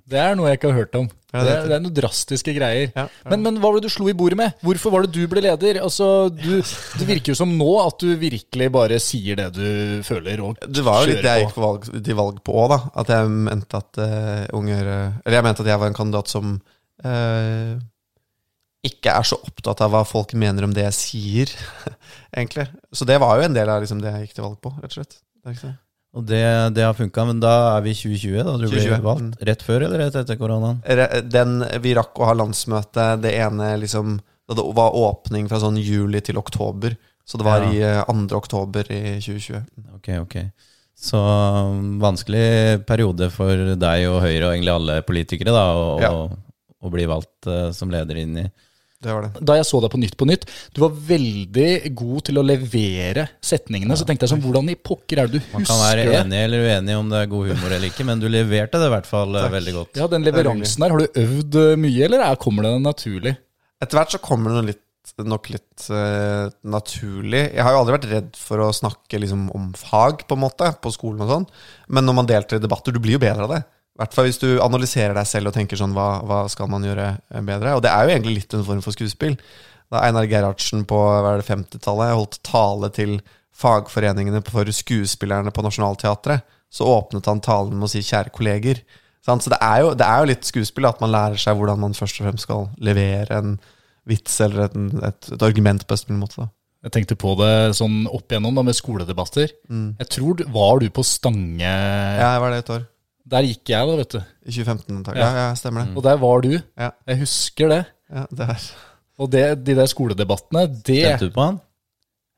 det 0.08 0.22
er 0.22 0.38
noe 0.40 0.48
jeg 0.48 0.60
ikke 0.60 0.72
har 0.72 0.80
hørt 0.80 0.96
om. 1.00 1.10
Ja, 1.32 1.44
det, 1.44 1.52
det 1.52 1.58
er, 1.58 1.68
det 1.72 1.80
noen 1.86 1.96
drastiske 1.96 2.54
greier. 2.56 2.90
Ja, 2.96 3.06
Men, 3.32 3.44
men 3.44 3.60
hva 3.60 3.70
var 3.72 3.80
det 3.80 3.88
du 3.88 3.94
slo 3.94 4.08
i 4.12 4.16
bordet 4.16 4.40
med? 4.40 4.56
Hvorfor 4.64 4.92
var 4.92 5.06
det 5.06 5.14
du 5.16 5.22
ble 5.32 5.44
leder? 5.44 5.80
Altså, 5.84 6.28
du, 6.32 6.60
Det 6.60 7.08
virker 7.08 7.32
jo 7.32 7.38
som 7.40 7.54
nå 7.56 7.70
at 7.84 8.04
du 8.04 8.10
virkelig 8.20 8.68
bare 8.76 9.00
sier 9.04 9.40
det 9.40 9.52
du 9.56 10.04
føler. 10.08 10.44
Og 10.44 10.60
Det 10.64 10.84
var 10.88 11.04
jo 11.04 11.12
litt 11.12 11.24
det 11.24 11.38
jeg 11.38 11.46
gikk 11.46 11.56
på 11.56 11.64
valg, 11.64 11.88
til 12.08 12.20
valg 12.20 12.42
på 12.44 12.56
òg, 12.56 12.68
da. 12.72 12.82
At 13.04 13.16
jeg 13.16 13.32
mente 13.48 13.80
at 13.84 14.04
uh, 14.04 14.44
unger 14.60 14.92
Eller 14.92 15.40
jeg 15.40 15.48
mente 15.48 15.64
at 15.64 15.72
jeg 15.72 15.84
var 15.84 15.92
en 15.92 16.00
kandidat 16.02 16.32
som 16.32 16.60
eh, 17.04 17.80
ikke 18.88 19.14
er 19.14 19.28
så 19.30 19.38
opptatt 19.46 19.82
av 19.86 19.92
hva 19.94 20.02
folk 20.08 20.34
mener 20.34 20.66
om 20.66 20.72
det 20.74 20.88
jeg 20.88 20.98
sier, 20.98 21.52
egentlig. 22.38 22.66
Så 22.94 23.06
det 23.06 23.20
var 23.22 23.38
jo 23.38 23.46
en 23.46 23.56
del 23.58 23.70
av 23.70 23.84
liksom, 23.84 24.02
det 24.02 24.14
jeg 24.16 24.28
gikk 24.28 24.38
til 24.40 24.46
valg 24.48 24.60
på, 24.64 24.72
rett 24.82 24.92
og 24.92 24.98
slett. 25.00 25.18
Det. 25.46 25.74
Og 26.18 26.26
det, 26.28 26.42
det 26.76 26.84
har 26.84 26.98
funka, 26.98 27.24
men 27.30 27.40
da 27.42 27.52
er 27.78 27.86
vi 27.86 27.94
i 27.94 27.98
2020, 27.98 28.42
da 28.44 28.56
du 28.58 28.66
2020, 28.68 28.90
ble 28.90 29.06
valgt? 29.06 29.22
mm. 29.28 29.46
Rett 29.52 29.64
før 29.64 29.86
eller 29.88 30.02
rett 30.04 30.18
etter 30.20 30.38
koronaen? 30.40 30.82
Den, 31.32 31.54
vi 31.86 31.94
rakk 31.98 32.20
å 32.20 32.28
ha 32.28 32.36
landsmøte 32.36 33.06
det 33.24 33.32
ene 33.40 33.72
liksom 33.82 34.18
Da 34.50 34.58
det 34.58 34.66
var 34.76 34.98
åpning 34.98 35.48
fra 35.48 35.62
sånn 35.62 35.78
juli 35.80 36.20
til 36.26 36.38
oktober. 36.42 36.98
Så 37.24 37.40
det 37.40 37.46
var 37.48 37.64
Ja. 37.64 37.70
i 37.72 37.80
eh, 37.86 38.10
2. 38.10 38.36
oktober 38.36 38.90
i 38.92 39.22
2020. 39.24 39.62
Ok, 39.96 40.10
ok. 40.26 40.36
Så 41.02 41.18
um, 41.22 41.96
vanskelig 42.02 42.82
periode 42.86 43.30
for 43.34 43.56
deg 43.80 44.04
og 44.10 44.20
Høyre 44.26 44.50
og 44.50 44.52
egentlig 44.58 44.74
alle 44.74 44.98
politikere 45.08 45.54
da, 45.56 45.64
å, 45.74 45.88
Ja. 46.04 46.12
å, 46.12 46.28
å 46.84 46.92
bli 46.92 47.06
valgt 47.10 47.48
uh, 47.48 47.70
som 47.74 47.90
leder 47.94 48.20
inn 48.20 48.36
i 48.44 48.46
Det 49.02 49.14
var 49.16 49.26
det. 49.26 49.42
Da 49.50 49.56
jeg 49.58 49.66
så 49.66 49.80
deg 49.82 49.90
på 49.90 50.00
Nytt 50.02 50.16
på 50.20 50.28
Nytt, 50.30 50.44
du 50.76 50.82
var 50.84 50.94
veldig 51.08 51.70
god 51.98 52.26
til 52.28 52.38
å 52.38 52.44
levere 52.46 53.26
setningene. 53.42 53.98
Så 53.98 54.06
tenkte 54.06 54.28
jeg 54.28 54.36
sånn, 54.36 54.44
hvordan 54.44 54.70
i 54.70 54.78
pokker 54.78 55.24
er 55.24 55.32
det 55.32 55.40
du 55.40 55.42
husker 55.42 55.58
Man 55.58 55.66
kan 55.66 55.82
være 55.82 56.06
enig 56.20 56.44
eller 56.46 56.68
uenig 56.68 56.98
om 57.00 57.10
det 57.10 57.24
er 57.24 57.32
god 57.32 57.50
humor 57.50 57.74
eller 57.74 57.90
ikke, 57.90 58.06
men 58.08 58.22
du 58.22 58.28
leverte 58.30 58.82
det 58.82 58.92
i 58.92 58.94
hvert 58.94 59.10
fall 59.10 59.34
eh, 59.34 59.48
Takk. 59.48 59.56
veldig 59.58 59.74
godt. 59.80 60.02
Ja, 60.04 60.10
Den 60.12 60.28
leveransen 60.28 60.86
her, 60.86 60.94
har 60.94 61.02
du 61.02 61.20
øvd 61.24 61.60
eh, 61.64 61.74
mye, 61.82 62.06
eller 62.06 62.26
er, 62.28 62.40
kommer 62.46 62.70
det 62.70 62.76
naturlig? 62.86 63.36
Etter 63.82 63.98
hvert 63.98 64.14
så 64.14 64.22
kommer 64.22 64.60
det 64.60 64.64
litt, 64.70 64.88
nok 65.26 65.50
litt 65.50 65.88
uh, 65.90 66.54
naturlig. 66.62 67.48
Jeg 67.50 67.66
har 67.66 67.74
jo 67.74 67.82
aldri 67.82 67.96
vært 67.98 68.10
redd 68.12 68.38
for 68.38 68.62
å 68.62 68.72
snakke 68.76 69.18
liksom, 69.24 69.48
om 69.58 69.72
fag, 69.78 70.28
på 70.30 70.38
en 70.38 70.44
måte, 70.46 70.70
på 70.78 70.94
skolen 70.94 71.26
og 71.26 71.34
sånn. 71.34 71.48
Men 71.90 72.06
når 72.06 72.20
man 72.20 72.30
deltar 72.30 72.62
i 72.62 72.64
debatter, 72.64 72.94
du 72.94 73.02
blir 73.02 73.18
jo 73.18 73.24
bedre 73.26 73.50
av 73.50 73.56
det. 73.56 73.64
Hvert 74.02 74.16
fall 74.16 74.28
hvis 74.28 74.42
du 74.42 74.50
analyserer 74.64 75.16
deg 75.18 75.28
selv 75.30 75.52
og 75.52 75.56
tenker 75.58 75.80
sånn 75.80 75.96
hva, 75.96 76.22
hva 76.28 76.44
skal 76.52 76.70
man 76.72 76.86
gjøre 76.86 77.08
eh, 77.18 77.44
bedre? 77.48 77.76
Og 77.78 77.84
det 77.86 77.92
er 77.92 78.06
jo 78.06 78.16
egentlig 78.16 78.40
litt 78.40 78.56
en 78.58 78.66
form 78.68 78.82
for 78.86 78.96
skuespill. 78.96 79.38
Da 79.92 80.06
Einar 80.08 80.30
Gerhardsen 80.30 80.86
på 80.88 80.98
hva 80.98 81.34
er 81.34 81.42
det, 81.42 81.50
50-tallet 81.50 82.16
holdt 82.16 82.40
tale 82.48 82.92
til 82.96 83.20
fagforeningene 83.62 84.42
for 84.48 84.70
skuespillerne 84.74 85.52
på 85.54 85.64
Nationaltheatret, 85.66 86.48
så 86.72 86.88
åpnet 86.88 87.28
han 87.28 87.44
talen 87.44 87.76
med 87.76 87.90
å 87.90 87.92
si 87.92 88.00
'kjære 88.00 88.32
kolleger'. 88.32 88.80
Så 89.22 89.52
det 89.52 89.60
er, 89.62 89.82
jo, 89.84 89.92
det 89.94 90.08
er 90.08 90.22
jo 90.22 90.30
litt 90.32 90.48
skuespill 90.48 90.88
at 90.90 91.02
man 91.04 91.12
lærer 91.14 91.38
seg 91.38 91.60
hvordan 91.60 91.78
man 91.84 91.94
først 91.94 92.22
og 92.22 92.26
fremst 92.26 92.48
skal 92.48 92.72
levere 92.82 93.38
en 93.38 93.60
vits 94.10 94.40
eller 94.42 94.66
et, 94.66 94.78
et, 95.12 95.28
et 95.36 95.44
argument 95.46 95.84
på 95.84 95.94
best 95.94 96.10
mulig 96.10 96.24
måte. 96.24 96.42
da. 96.42 96.48
Jeg 96.82 96.94
tenkte 96.96 97.18
på 97.20 97.36
det 97.38 97.76
sånn 97.78 98.08
opp 98.10 98.32
igjennom 98.32 98.56
da 98.58 98.64
med 98.66 98.74
skoledebatter. 98.74 99.52
Jeg 100.02 100.10
tror 100.16 100.42
Var 100.50 100.82
du 100.82 100.88
på 100.90 101.04
Stange 101.06 101.62
Ja, 101.62 102.32
jeg 102.34 102.42
var 102.42 102.56
det 102.56 102.64
et 102.64 102.74
år. 102.74 102.88
Der 103.32 103.46
gikk 103.46 103.70
jeg, 103.70 103.88
da, 103.88 103.96
vet 104.00 104.16
du. 104.16 104.22
I 104.22 104.52
2015. 104.52 104.96
antakelig. 104.98 105.22
Ja. 105.24 105.32
Ja, 105.32 105.48
ja, 105.50 105.58
stemmer 105.60 105.86
det. 105.86 105.96
Og 105.98 106.04
der 106.06 106.22
var 106.22 106.42
du. 106.46 106.54
Ja. 106.58 106.92
Jeg 107.08 107.22
husker 107.22 107.70
det. 107.70 107.82
Ja, 108.12 108.26
det 108.32 108.48
er 108.50 108.70
Og 109.22 109.30
det, 109.32 109.44
de 109.66 109.76
der 109.78 109.86
skoledebattene, 109.92 110.66
det 110.82 111.04
Stemte 111.06 111.30
du 111.30 111.36
på 111.36 111.46
han? 111.46 111.60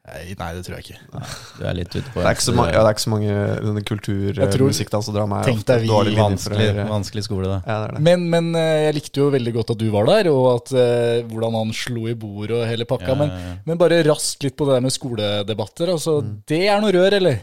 Nei, 0.03 0.33
nei, 0.35 0.49
det 0.51 0.65
tror 0.65 0.75
jeg 0.75 0.83
ikke. 0.83 1.19
Du 1.55 1.61
er 1.63 1.75
litt 1.77 1.93
ute 1.95 2.09
på 2.11 2.19
Det 2.19 2.25
er 2.27 2.35
ikke 2.35 2.43
så 2.43 2.53
mange, 2.57 2.73
ja, 2.75 2.81
det 2.83 2.89
er 2.89 2.95
ikke 2.97 3.03
så 3.05 3.11
mange 3.13 3.35
denne 3.63 3.83
kultur, 3.87 4.33
tror- 4.35 4.67
musikkdans 4.67 5.07
og 5.07 5.15
drama. 5.15 5.37
Tenk 5.47 5.61
deg 5.69 5.85
vi 5.85 6.15
vanskelig, 6.17 6.65
vanskelig 6.89 7.23
skole, 7.23 7.47
da. 7.47 7.61
Ja, 7.63 7.77
det 7.85 7.93
det. 7.95 8.01
Men, 8.03 8.25
men 8.33 8.49
eh, 8.59 8.81
jeg 8.89 8.97
likte 8.97 9.23
jo 9.23 9.29
veldig 9.31 9.53
godt 9.55 9.71
at 9.71 9.79
du 9.79 9.85
var 9.95 10.09
der, 10.11 10.27
og 10.33 10.49
at, 10.57 10.73
uh, 10.75 11.23
hvordan 11.31 11.55
han 11.55 11.71
slo 11.71 12.03
i 12.11 12.17
bordet 12.19 12.57
og 12.57 12.67
hele 12.67 12.83
pakka. 12.89 13.13
Ja, 13.13 13.15
Men, 13.21 13.31
ja, 13.31 13.47
ja. 13.47 13.55
men 13.63 13.79
bare 13.79 14.01
raskt 14.09 14.43
litt 14.43 14.57
på 14.59 14.67
det 14.67 14.75
der 14.75 14.83
med 14.83 14.91
skoledebatter. 14.97 15.93
Altså, 15.95 16.17
Det 16.51 16.65
er 16.67 16.83
noe 16.83 16.91
rør, 16.91 17.15
eller? 17.21 17.39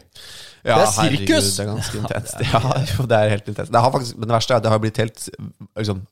Ja, 0.64 0.76
Det 0.76 0.84
er 0.84 0.94
herregud, 0.98 1.26
sirkus! 1.26 1.50
Det 1.56 1.64
er 1.64 1.70
ganske 1.70 2.00
intenst. 2.02 2.44
Ja, 2.44 2.60
jo, 2.92 3.08
det 3.08 3.18
er 3.18 3.34
helt 3.36 3.48
intenst. 3.48 3.72
Det 3.72 3.82
har 3.84 3.94
faktisk, 3.94 4.18
men 4.20 4.28
det 4.28 4.36
verste 4.36 4.54
er 4.54 4.60
at 4.60 4.66
det 4.66 4.72
har 4.74 4.82
blitt 4.82 5.00
helt 5.00 5.26
liksom, 5.78 6.04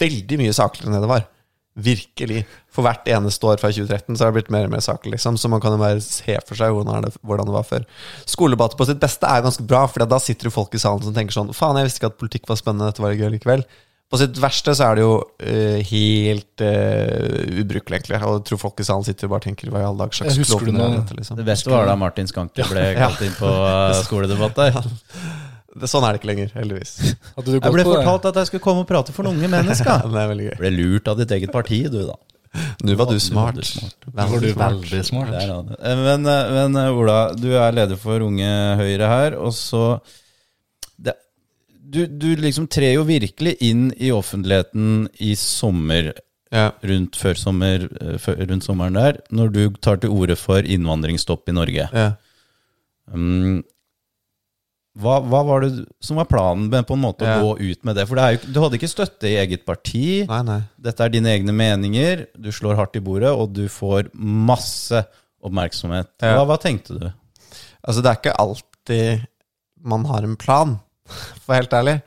veldig 0.00 0.40
mye 0.40 0.56
sakligere 0.56 0.92
enn 0.92 1.04
det 1.04 1.12
var. 1.12 1.28
Virkelig. 1.72 2.42
For 2.72 2.84
hvert 2.84 3.06
eneste 3.08 3.48
år 3.48 3.60
fra 3.60 3.70
2013 3.72 4.16
så 4.16 4.24
har 4.26 4.32
det 4.32 4.42
blitt 4.42 4.50
mer 4.52 4.66
og 4.68 4.74
mer 4.74 4.82
saklig, 4.84 5.14
liksom. 5.14 5.38
Så 5.40 5.48
man 5.48 5.60
kan 5.64 5.72
jo 5.72 5.80
bare 5.80 6.02
se 6.04 6.36
for 6.48 6.58
seg 6.58 6.74
hvordan 6.76 7.06
det, 7.06 7.14
hvordan 7.24 7.48
det 7.48 7.54
var 7.54 7.68
før. 7.68 7.86
Skoledebatter 8.28 8.80
på 8.80 8.88
sitt 8.88 9.00
beste 9.00 9.28
er 9.28 9.44
ganske 9.44 9.64
bra, 9.68 9.86
for 9.88 10.04
da 10.08 10.20
sitter 10.20 10.50
jo 10.50 10.56
folk 10.56 10.76
i 10.76 10.82
salen 10.82 11.04
som 11.06 11.16
tenker 11.16 11.36
sånn 11.36 11.54
Faen, 11.56 11.80
jeg 11.80 11.88
visste 11.88 12.02
ikke 12.02 12.12
at 12.12 12.20
politikk 12.20 12.52
var 12.52 12.60
spennende, 12.60 12.90
dette 12.92 13.04
var 13.04 13.16
gøy 13.16 13.30
likevel. 13.36 13.64
På 14.12 14.18
sitt 14.20 14.36
verste 14.36 14.74
så 14.76 14.90
er 14.90 14.98
det 14.98 15.04
jo 15.06 15.12
uh, 15.16 15.78
helt 15.88 16.60
uh, 16.60 17.60
ubrukelig, 17.62 18.02
egentlig. 18.02 18.18
Og 18.20 18.34
jeg 18.36 18.44
tror 18.50 18.60
folk 18.60 18.82
i 18.84 18.84
salen 18.84 19.06
sitter 19.08 19.26
og 19.30 19.32
bare 19.38 19.46
tenker 19.48 19.70
hva 19.72 19.80
i 19.80 19.86
alle 19.88 20.02
dager 20.04 20.18
slags 20.20 20.36
husker 20.42 20.66
du 20.68 20.74
er 20.74 20.76
noe- 20.76 20.98
dette, 20.98 21.16
liksom. 21.16 21.38
Det 21.40 21.46
beste 21.48 21.72
var 21.72 21.88
da 21.88 21.94
Martin 21.96 22.28
Skanke 22.28 22.66
ble 22.68 22.84
kalt 22.98 23.22
inn 23.24 23.32
på 23.38 23.48
uh, 23.56 23.96
skoledebatt 24.04 24.60
der. 24.60 24.76
Det, 25.72 25.88
sånn 25.88 26.04
er 26.04 26.12
det 26.12 26.18
ikke 26.20 26.28
lenger, 26.28 26.50
heldigvis. 26.52 26.90
Hadde 27.32 27.46
du 27.48 27.54
Jeg 27.56 27.62
ble 27.72 27.84
på 27.86 27.94
det? 27.94 28.02
fortalt 28.04 28.26
at 28.28 28.38
jeg 28.42 28.48
skulle 28.50 28.64
komme 28.66 28.82
og 28.84 28.88
prate 28.90 29.14
for 29.16 29.24
unge 29.30 29.48
mennesker. 29.54 30.02
Det 30.04 30.18
er 30.20 30.28
veldig 30.28 30.48
gøy. 30.50 30.56
Ble 30.60 30.70
lurt 30.74 31.08
av 31.08 31.16
ditt 31.22 31.32
eget 31.32 31.54
parti, 31.54 31.78
du, 31.88 32.02
da. 32.10 32.18
Nå 32.84 32.92
var 33.00 33.08
du 33.08 33.14
Nå 33.16 33.22
smart. 33.24 33.54
var 33.56 33.62
du 33.62 33.64
smart. 33.70 33.96
Nå 34.04 34.26
var 34.34 34.42
du 34.44 34.50
veldig 34.60 35.00
smart. 35.08 35.32
Eh, 35.40 36.02
Men, 36.04 36.28
men 36.28 36.76
Ola, 36.92 37.16
du 37.32 37.48
er 37.56 37.72
leder 37.78 37.96
for 37.96 38.20
Unge 38.26 38.50
Høyre 38.82 39.08
her, 39.14 39.38
og 39.40 39.56
så 39.56 39.80
det, 41.00 41.16
du, 41.92 42.06
du 42.06 42.28
liksom 42.40 42.68
trer 42.72 42.94
jo 42.96 43.04
virkelig 43.08 43.56
inn 43.68 43.90
i 44.00 44.12
offentligheten 44.14 45.08
i 45.20 45.34
sommer, 45.38 46.12
Ja. 46.52 46.70
rundt, 46.84 47.16
sommer, 47.40 47.86
eh, 48.00 48.30
rundt 48.48 48.64
sommeren 48.66 48.96
der, 48.98 49.20
når 49.32 49.52
du 49.52 49.62
tar 49.80 50.00
til 50.02 50.10
orde 50.12 50.36
for 50.36 50.60
innvandringsstopp 50.64 51.48
i 51.48 51.54
Norge. 51.56 51.86
Ja. 51.92 52.10
Um, 53.12 53.62
hva, 55.00 55.14
hva 55.24 55.40
var 55.48 55.64
det 55.64 55.70
som 56.04 56.18
var 56.20 56.26
planen 56.28 56.66
med 56.68 56.84
på 56.88 56.92
en 56.98 57.00
måte 57.00 57.24
å 57.24 57.38
gå 57.40 57.52
ut 57.72 57.84
med 57.88 57.96
det? 57.96 58.04
For 58.08 58.20
det 58.20 58.26
jo, 58.34 58.52
du 58.52 58.60
hadde 58.60 58.76
ikke 58.76 58.90
støtte 58.92 59.30
i 59.30 59.38
eget 59.40 59.64
parti. 59.64 60.04
Nei, 60.28 60.42
nei. 60.44 60.58
Dette 60.84 61.06
er 61.06 61.14
dine 61.14 61.32
egne 61.32 61.54
meninger. 61.56 62.26
Du 62.36 62.50
slår 62.52 62.76
hardt 62.76 62.98
i 63.00 63.04
bordet, 63.04 63.32
og 63.32 63.54
du 63.56 63.64
får 63.72 64.10
masse 64.20 65.00
oppmerksomhet. 65.42 66.12
Ja. 66.20 66.34
Hva, 66.36 66.44
hva 66.52 66.58
tenkte 66.60 66.98
du? 67.00 67.06
Altså, 67.82 68.04
det 68.04 68.10
er 68.12 68.20
ikke 68.20 68.36
alltid 68.44 69.24
man 69.82 70.04
har 70.12 70.28
en 70.28 70.36
plan, 70.38 70.76
for 71.44 71.56
helt 71.56 71.78
ærlig. 71.78 72.00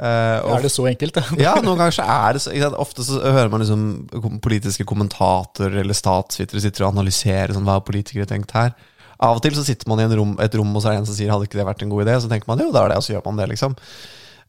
Uh, 0.00 0.40
og, 0.46 0.54
Er 0.56 0.62
det 0.64 0.70
så 0.72 0.86
enkelt, 0.88 1.12
da? 1.18 1.22
ja, 1.36 1.50
noen 1.60 1.76
ganger 1.76 1.92
så 1.92 2.04
er 2.08 2.36
det 2.36 2.40
så 2.40 2.54
sant? 2.54 2.76
Ofte 2.80 3.04
så 3.04 3.18
hører 3.20 3.50
man 3.52 3.60
liksom 3.60 4.38
politiske 4.40 4.86
kommentatorer 4.88 5.82
eller 5.82 5.96
statsvitere 5.96 6.62
sitter 6.64 6.86
og 6.86 6.94
analyserer 6.94 7.52
sånn, 7.52 7.66
hva 7.68 7.76
har 7.76 7.84
politikere 7.84 8.28
tenkt 8.30 8.54
her. 8.56 8.72
Av 9.20 9.36
og 9.36 9.42
til 9.44 9.52
så 9.58 9.66
sitter 9.66 9.90
man 9.92 10.00
i 10.00 10.06
en 10.06 10.14
rom, 10.16 10.32
et 10.40 10.56
rom, 10.56 10.70
og 10.72 10.80
så 10.80 10.88
er 10.88 10.96
det 10.96 11.02
en 11.02 11.10
som 11.10 11.18
sier 11.18 11.28
'hadde 11.28 11.44
ikke 11.50 11.60
det 11.60 11.68
vært 11.68 11.82
en 11.84 11.92
god 11.92 12.06
idé'? 12.06 12.16
Så 12.24 12.30
tenker 12.32 12.48
man 12.48 12.62
jo, 12.64 12.70
det 12.72 12.80
er 12.80 12.88
det, 12.88 12.96
og 12.96 13.04
så 13.04 13.12
gjør 13.12 13.26
man 13.26 13.36
det, 13.36 13.48
liksom. 13.52 13.76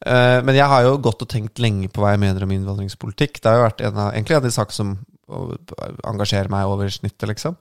Uh, 0.02 0.40
men 0.42 0.56
jeg 0.56 0.66
har 0.72 0.82
jo 0.88 0.98
gått 0.98 1.22
og 1.22 1.30
tenkt 1.30 1.60
lenge 1.60 1.92
på 1.92 2.00
hva 2.02 2.16
jeg 2.16 2.24
mener 2.24 2.44
om 2.44 2.52
innvandringspolitikk. 2.56 3.42
Det 3.42 3.52
har 3.52 3.60
jo 3.60 3.68
vært 3.68 3.84
en 3.84 3.98
av, 3.98 4.14
egentlig 4.16 4.38
en 4.38 4.42
av 4.42 4.48
de 4.48 4.56
sakene 4.56 4.80
som 4.80 4.96
engasjerer 6.08 6.50
meg 6.52 6.68
over 6.68 6.88
snittet, 6.88 7.28
liksom. 7.28 7.60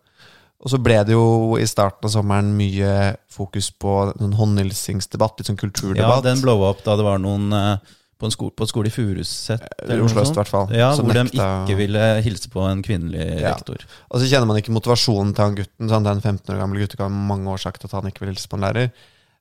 Og 0.61 0.69
så 0.69 0.77
ble 0.83 0.99
det 1.09 1.15
jo 1.15 1.57
i 1.57 1.65
starten 1.69 2.05
av 2.05 2.13
sommeren 2.13 2.51
mye 2.57 3.17
fokus 3.33 3.71
på 3.81 3.95
en 4.21 4.35
håndhilsingsdebatt, 4.37 5.39
litt 5.41 5.49
sånn 5.49 5.57
kulturdebatt. 5.61 6.21
Ja, 6.21 6.27
den 6.27 6.43
blowa 6.45 6.75
opp 6.75 6.83
da 6.85 6.99
det 7.01 7.07
var 7.07 7.19
noen 7.23 7.47
eh, 7.57 7.95
på 8.21 8.29
en 8.29 8.35
skole, 8.35 8.53
på 8.53 8.67
en 8.67 8.69
skole 8.69 8.91
i 8.91 8.93
Furuset. 8.93 9.63
I 9.89 9.97
Oslo 10.05 10.21
øst, 10.21 10.35
i 10.37 10.41
hvert 10.43 10.51
fall. 10.53 10.69
Ja, 10.77 10.91
hvor 10.99 11.17
de 11.17 11.23
ikke 11.33 11.77
ville 11.79 12.03
hilse 12.27 12.51
på 12.53 12.67
en 12.69 12.83
kvinnelig 12.85 13.25
Ja. 13.41 13.55
rektor. 13.55 13.87
Og 14.11 14.21
så 14.21 14.29
kjenner 14.29 14.51
man 14.51 14.61
ikke 14.61 14.75
motivasjonen 14.77 15.33
til 15.35 15.47
han 15.47 15.57
gutten. 15.57 15.89
Sånn, 15.89 16.05
Det 16.05 16.11
er 16.13 16.19
en 16.19 16.21
15 16.37 16.53
år 16.55 16.61
gammel 16.61 16.83
gutt 16.83 16.97
kan 16.99 17.09
ha 17.09 17.29
mange 17.33 17.49
år 17.49 17.63
sagt 17.65 17.85
at 17.89 17.97
han 17.97 18.11
ikke 18.11 18.27
vil 18.27 18.35
hilse 18.35 18.49
på 18.53 18.61
en 18.61 18.67
lærer. 18.69 18.91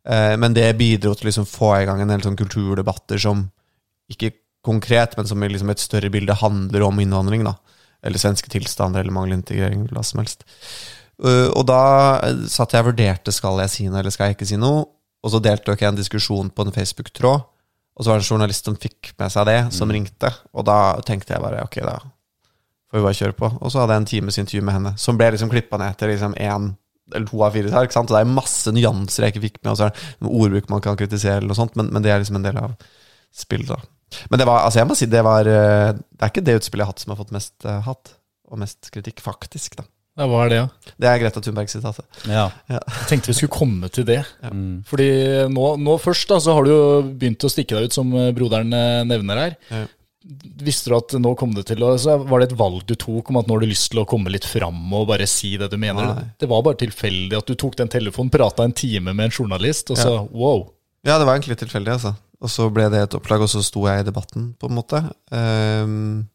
Eh, 0.07 0.35
men 0.39 0.53
det 0.55 0.77
bidro 0.79 1.11
til 1.15 1.27
å 1.27 1.31
liksom 1.33 1.45
få 1.51 1.81
i 1.81 1.85
gang 1.85 1.99
en 1.99 2.07
del 2.07 2.21
sånn 2.23 2.39
kulturdebatter 2.39 3.19
som 3.19 3.49
ikke 4.09 4.31
konkret, 4.63 5.17
men 5.17 5.27
som 5.27 5.43
i 5.43 5.49
liksom 5.51 5.69
et 5.69 5.79
større 5.83 6.09
bilde 6.09 6.33
handler 6.39 6.87
om 6.87 6.95
innvandring. 7.03 7.43
da 7.43 7.55
Eller 8.01 8.17
svenske 8.17 8.47
tilstander 8.47 9.01
eller 9.01 9.11
manglende 9.11 9.43
integrering. 9.43 9.83
eller 9.83 9.99
hva 9.99 10.05
som 10.05 10.19
helst 10.23 10.45
Eh, 10.47 10.98
Og 11.19 11.65
da 11.67 11.81
eh, 12.23 12.45
satt 12.51 12.75
jeg 12.75 12.85
og 12.85 12.91
vurderte 12.91 13.33
skal 13.35 13.59
jeg 13.65 13.73
si 13.73 13.87
noe 13.89 14.01
eller 14.01 14.13
skal 14.13 14.29
jeg 14.29 14.39
ikke 14.39 14.49
si 14.49 14.59
noe. 14.59 14.85
Og 15.19 15.33
så 15.33 15.41
deltok 15.43 15.81
jeg 15.81 15.89
i 15.89 15.91
en 15.91 15.99
diskusjon 15.99 16.51
på 16.53 16.63
en 16.63 16.75
Facebook-tråd. 16.75 17.47
Og 17.99 18.05
så 18.05 18.11
var 18.11 18.19
det 18.19 18.23
en 18.23 18.31
journalist 18.31 18.69
som 18.69 18.77
fikk 18.79 19.11
med 19.19 19.33
seg 19.33 19.49
det, 19.49 19.57
som 19.75 19.91
ringte. 19.91 20.31
Og 20.55 20.63
da 20.67 20.95
tenkte 21.03 21.35
jeg 21.35 21.43
bare 21.43 21.65
ok, 21.65 21.81
da 21.83 21.97
får 21.99 23.01
vi 23.01 23.03
bare 23.03 23.17
kjøre 23.17 23.35
på. 23.35 23.49
Og 23.59 23.73
så 23.73 23.81
hadde 23.81 23.97
jeg 23.97 24.03
en 24.05 24.11
times 24.13 24.39
intervju 24.39 24.63
med 24.63 24.77
henne, 24.77 24.93
som 25.01 25.19
ble 25.19 25.33
liksom 25.35 25.51
klippa 25.51 25.79
ned 25.81 25.99
til 25.99 26.13
liksom 26.13 26.37
én 26.39 26.71
eller 27.09 27.27
to 27.27 27.43
av 27.43 27.55
fire. 27.57 27.73
Ikke 27.83 27.97
sant? 27.97 28.11
Og 28.11 28.15
det 28.15 28.23
er 28.23 28.31
masse 28.31 28.71
nyanser 28.73 29.25
jeg 29.25 29.33
ikke 29.33 29.45
fikk 29.47 29.59
med, 29.63 29.73
og 29.73 29.79
så 29.79 29.89
er 29.89 29.95
det 29.97 30.29
ordbruk 30.29 30.71
man 30.71 30.83
kan 30.85 30.97
kritisere, 30.99 31.41
eller 31.41 31.51
noe 31.51 31.57
sånt, 31.57 31.75
men, 31.79 31.89
men 31.91 32.05
det 32.05 32.13
er 32.13 32.21
liksom 32.21 32.39
en 32.39 32.45
del 32.45 32.59
av 32.61 32.75
spillet. 33.35 33.71
da. 33.73 34.23
Men 34.31 34.41
det 34.41 34.47
var, 34.49 34.63
altså 34.65 34.79
jeg 34.81 34.89
må 34.89 34.97
si, 34.97 35.07
det 35.09 35.21
var 35.25 35.45
eh, 35.45 35.91
Det 35.93 36.23
er 36.25 36.31
ikke 36.31 36.45
det 36.45 36.55
utspillet 36.57 36.81
jeg 36.81 36.87
har 36.87 36.93
hatt 36.95 37.03
som 37.03 37.13
har 37.13 37.19
fått 37.19 37.33
mest 37.35 37.67
eh, 37.67 37.81
hatt, 37.85 38.13
og 38.49 38.61
mest 38.61 38.89
kritikk, 38.93 39.21
faktisk. 39.25 39.77
da. 39.81 39.85
Ja, 40.19 40.25
hva 40.27 40.41
er 40.43 40.49
det, 40.51 40.57
ja? 40.59 40.93
Det 40.99 41.07
er 41.07 41.21
Greta 41.21 41.41
Thunberg-sitatet. 41.43 42.23
Ja. 42.27 42.49
Jeg 42.67 43.05
tenkte 43.07 43.31
vi 43.31 43.37
skulle 43.37 43.55
komme 43.55 43.87
til 43.93 44.03
det. 44.09 44.19
Ja. 44.43 44.49
Fordi 44.89 45.07
nå, 45.53 45.69
nå 45.79 45.95
først 46.03 46.27
da, 46.33 46.41
så 46.43 46.57
har 46.57 46.67
du 46.67 46.73
jo 46.73 46.81
begynt 47.07 47.45
å 47.47 47.51
stikke 47.51 47.77
deg 47.77 47.87
ut, 47.87 47.95
som 47.95 48.11
eh, 48.19 48.33
broderen 48.35 48.75
eh, 48.75 49.05
nevner 49.07 49.39
her. 49.45 49.55
Ja. 49.71 49.85
Visste 50.59 50.91
du 50.91 50.97
at 50.97 51.15
nå 51.23 51.31
kom 51.39 51.53
det 51.55 51.63
til 51.69 51.81
å 51.81 51.93
så 51.97 52.17
Var 52.27 52.41
det 52.41 52.49
et 52.49 52.57
valg 52.59 52.83
du 52.85 52.91
tok 52.99 53.31
om 53.31 53.39
at 53.39 53.47
nå 53.47 53.55
har 53.55 53.63
du 53.63 53.69
lyst 53.71 53.87
til 53.93 54.01
å 54.01 54.05
komme 54.05 54.29
litt 54.29 54.43
fram 54.45 54.91
og 54.93 55.07
bare 55.09 55.25
si 55.31 55.53
det 55.57 55.71
du 55.71 55.77
mener? 55.79 56.11
Nei. 56.11 56.25
Det 56.37 56.49
var 56.51 56.65
bare 56.67 56.81
tilfeldig 56.83 57.39
at 57.39 57.47
du 57.47 57.55
tok 57.55 57.79
den 57.79 57.89
telefonen, 57.89 58.33
prata 58.33 58.67
en 58.67 58.75
time 58.75 59.15
med 59.15 59.29
en 59.29 59.37
journalist, 59.39 59.95
og 59.95 60.01
så 60.01 60.17
wow. 60.27 60.67
Ja, 61.07 61.15
det 61.15 61.23
var 61.23 61.37
egentlig 61.37 61.55
litt 61.55 61.63
tilfeldig, 61.63 61.95
altså. 61.95 62.13
Og 62.43 62.51
så 62.51 62.67
ble 62.71 62.89
det 62.91 63.05
et 63.05 63.15
opplag, 63.15 63.41
og 63.43 63.51
så 63.51 63.63
sto 63.63 63.87
jeg 63.87 64.03
i 64.03 64.07
debatten, 64.07 64.51
på 64.59 64.67
en 64.67 64.75
måte. 64.75 65.01
Um, 65.31 66.27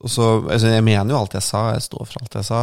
og 0.00 0.10
så, 0.10 0.26
altså 0.46 0.74
Jeg 0.74 0.84
mener 0.86 1.14
jo 1.14 1.18
alt 1.22 1.34
jeg 1.36 1.46
sa, 1.46 1.68
jeg 1.74 1.86
står 1.86 2.06
for 2.06 2.22
alt 2.22 2.38
jeg 2.40 2.48
sa. 2.50 2.60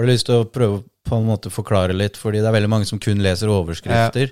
Har 0.00 0.06
du 0.06 0.12
lyst 0.14 0.24
til 0.30 0.40
å 0.40 0.46
prøve 0.48 0.78
på 1.04 1.16
en 1.18 1.26
måte 1.28 1.50
forklare 1.52 1.92
litt, 1.92 2.16
fordi 2.16 2.40
det 2.40 2.48
er 2.48 2.54
veldig 2.56 2.70
mange 2.72 2.86
som 2.88 3.00
kun 3.02 3.20
leser 3.20 3.50
overskrifter, 3.52 4.30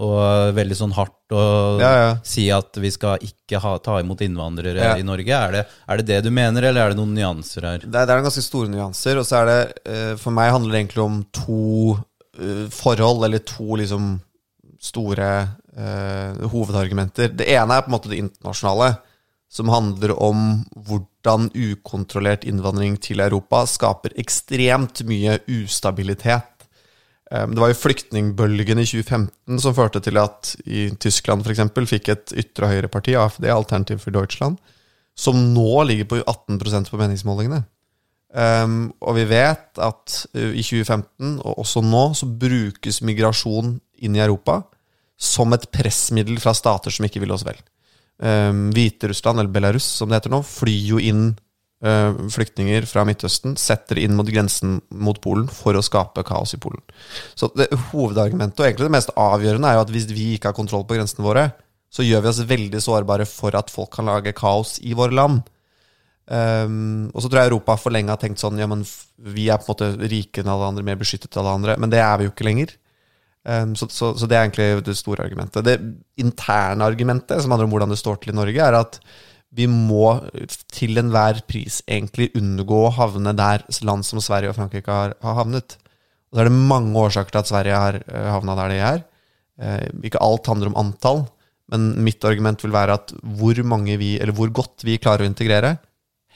og 0.00 0.14
er 0.22 0.52
veldig 0.56 0.76
sånn 0.78 0.94
hardt 0.96 1.34
å 1.36 1.40
Ja, 1.82 1.90
ja. 1.98 2.10
si 2.24 2.46
at 2.54 2.72
vi 2.80 2.88
skal 2.94 3.20
ikke 3.26 3.60
ha, 3.60 3.74
ta 3.84 3.98
imot 4.00 4.22
innvandrere 4.24 4.80
Ja. 4.80 4.94
i 4.96 5.04
Norge. 5.04 5.28
Er 5.28 5.52
det, 5.52 5.66
er 5.88 6.00
det 6.00 6.06
det 6.08 6.20
du 6.24 6.30
mener, 6.32 6.62
eller 6.70 6.86
er 6.86 6.94
det 6.94 6.96
noen 7.02 7.12
nyanser 7.18 7.66
her? 7.68 7.78
Det 7.84 7.92
er, 8.00 8.06
det 8.08 8.14
er 8.16 8.22
ganske 8.24 8.44
store 8.46 8.70
nyanser, 8.72 9.20
og 9.20 9.26
så 9.28 9.42
er 9.42 9.50
det 9.50 9.58
eh, 9.92 10.14
For 10.16 10.32
meg 10.32 10.52
handler 10.54 10.72
det 10.72 10.80
egentlig 10.86 11.04
om 11.04 11.20
to 11.36 11.98
eh, 12.40 12.64
forhold, 12.72 13.26
eller 13.28 13.44
to 13.44 13.76
liksom 13.82 14.08
store 14.80 15.28
eh, 15.76 16.48
hovedargumenter. 16.48 17.34
Det 17.36 17.50
ene 17.52 17.76
er 17.76 17.84
på 17.84 17.90
en 17.92 17.98
måte 17.98 18.08
det 18.14 18.22
internasjonale, 18.24 18.94
som 19.52 19.68
handler 19.68 20.14
om 20.22 20.62
hvordan 21.20 21.50
ukontrollert 21.54 22.44
innvandring 22.48 22.96
til 23.00 23.20
Europa 23.20 23.64
skaper 23.68 24.14
ekstremt 24.18 25.02
mye 25.04 25.38
ustabilitet. 25.48 26.66
Eh, 27.30 27.46
Det 27.46 27.58
var 27.60 27.68
jo 27.68 27.74
flyktningbølgen 27.74 28.78
i 28.78 28.86
2015 28.86 29.60
som 29.60 29.74
førte 29.74 30.00
til 30.00 30.16
at 30.18 30.56
i 30.66 30.90
Tyskland 30.98 31.44
f.eks. 31.44 31.60
fikk 31.88 32.08
et 32.08 32.32
ytre 32.32 32.66
høyreparti, 32.66 33.14
AFD, 33.14 33.48
Alternativ 33.48 33.98
for 33.98 34.10
Deutschland, 34.10 34.58
som 35.16 35.36
nå 35.54 35.84
ligger 35.84 36.04
på 36.04 36.22
18% 36.24 36.90
på 36.90 36.96
meningsmålingene. 36.96 37.64
Um, 38.32 38.92
og 39.02 39.16
vi 39.16 39.24
vet 39.26 39.78
at 39.78 40.26
uh, 40.36 40.52
i 40.54 40.62
2015, 40.62 41.40
og 41.42 41.58
også 41.58 41.82
nå, 41.82 42.14
så 42.14 42.26
brukes 42.26 43.02
migrasjon 43.02 43.80
inn 43.98 44.14
i 44.14 44.22
Europa 44.22 44.62
som 45.18 45.52
et 45.52 45.66
pressmiddel 45.74 46.38
fra 46.38 46.54
stater 46.54 46.94
som 46.94 47.04
ikke 47.04 47.20
vil 47.20 47.34
oss 47.34 47.44
vel. 47.44 47.58
Um, 48.22 48.66
Hviterussland, 48.76 49.40
eller 49.40 49.52
Belarus 49.52 49.86
som 49.98 50.10
det 50.10 50.20
heter 50.20 50.34
nå, 50.34 50.42
flyr 50.46 50.90
jo 50.94 51.00
inn 51.02 51.24
eh, 51.84 52.20
flyktninger 52.32 52.86
fra 52.88 53.04
Midtøsten, 53.08 53.56
setter 53.60 54.00
inn 54.02 54.16
mot 54.18 54.28
grensen 54.28 54.78
mot 54.90 55.20
Polen 55.22 55.48
for 55.52 55.76
å 55.76 55.84
skape 55.84 56.24
kaos 56.26 56.54
i 56.56 56.60
Polen. 56.62 56.82
Så 57.38 57.50
det, 57.56 57.70
hovedargumentet, 57.90 58.60
og 58.60 58.68
egentlig 58.68 58.90
det 58.90 58.96
mest 58.98 59.14
avgjørende, 59.16 59.70
er 59.70 59.78
jo 59.78 59.84
at 59.86 59.94
hvis 59.94 60.10
vi 60.12 60.34
ikke 60.36 60.52
har 60.52 60.58
kontroll 60.58 60.86
på 60.88 60.98
grensene 60.98 61.26
våre, 61.26 61.50
så 61.90 62.06
gjør 62.06 62.22
vi 62.22 62.30
oss 62.30 62.44
veldig 62.46 62.82
sårbare 62.84 63.26
for 63.26 63.56
at 63.58 63.72
folk 63.72 63.90
kan 63.96 64.06
lage 64.06 64.36
kaos 64.36 64.76
i 64.86 64.94
våre 64.94 65.16
land. 65.16 65.40
Um, 66.30 67.08
og 67.10 67.24
så 67.24 67.26
tror 67.26 67.40
jeg 67.40 67.50
Europa 67.50 67.74
for 67.80 67.90
lenge 67.90 68.12
har 68.12 68.20
tenkt 68.22 68.38
sånn 68.38 68.60
Ja, 68.60 68.68
men 68.70 68.84
vi 69.18 69.48
er 69.50 69.58
på 69.58 69.66
en 69.66 69.72
måte 69.72 69.88
rikere 70.12 70.44
enn 70.44 70.52
alle 70.52 70.68
andre, 70.70 70.84
mer 70.86 71.00
beskyttet 71.00 71.34
enn 71.34 71.42
alle 71.42 71.56
andre. 71.58 71.74
Men 71.82 71.90
det 71.90 71.98
er 72.04 72.20
vi 72.20 72.28
jo 72.28 72.34
ikke 72.34 72.46
lenger. 72.46 72.76
Um, 73.40 73.72
så, 73.78 73.88
så, 73.88 74.12
så, 74.20 74.28
det 74.28 74.36
er 74.36 74.44
egentlig 74.44 74.84
det 74.84 74.98
store 74.98 75.24
argumentet. 75.24 75.64
Det 75.64 75.78
interne 76.20 76.84
argumentet, 76.84 77.40
som 77.40 77.52
handler 77.52 77.68
om 77.68 77.74
hvordan 77.74 77.92
det 77.94 78.00
står 78.00 78.20
til 78.20 78.34
i 78.34 78.36
Norge, 78.36 78.60
er 78.60 78.76
at 78.76 79.00
vi 79.56 79.66
må 79.66 80.20
til 80.70 81.00
enhver 81.00 81.40
pris 81.48 81.80
egentlig 81.88 82.28
unngå 82.38 82.84
å 82.86 82.92
havne 82.94 83.32
der 83.34 83.64
land 83.86 84.06
som 84.06 84.20
Sverige 84.22 84.52
og 84.52 84.58
Frankrike 84.60 84.92
har, 84.94 85.16
har 85.24 85.38
havnet. 85.40 85.78
Og 86.30 86.36
så 86.36 86.44
er 86.44 86.50
det 86.50 86.68
mange 86.70 86.94
årsaker 87.00 87.34
til 87.34 87.42
at 87.42 87.50
Sverige 87.50 87.80
har 87.82 88.00
uh, 88.04 88.28
havna 88.36 88.58
der 88.60 88.74
de 88.74 88.80
er. 88.92 89.04
Uh, 89.60 90.04
ikke 90.06 90.22
alt 90.22 90.52
handler 90.52 90.70
om 90.70 90.78
antall, 90.84 91.24
men 91.72 91.92
mitt 92.04 92.22
argument 92.26 92.62
vil 92.64 92.74
være 92.74 92.98
at 93.00 93.14
hvor, 93.22 93.56
vi, 93.56 94.12
hvor 94.36 94.52
godt 94.52 94.84
vi 94.86 95.00
klarer 95.00 95.24
å 95.24 95.30
integrere, 95.30 95.78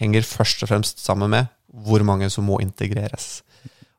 henger 0.01 0.27
først 0.27 0.65
og 0.65 0.73
fremst 0.73 1.05
sammen 1.05 1.31
med 1.31 1.53
hvor 1.85 2.03
mange 2.07 2.31
som 2.31 2.47
må 2.49 2.61
integreres. 2.63 3.44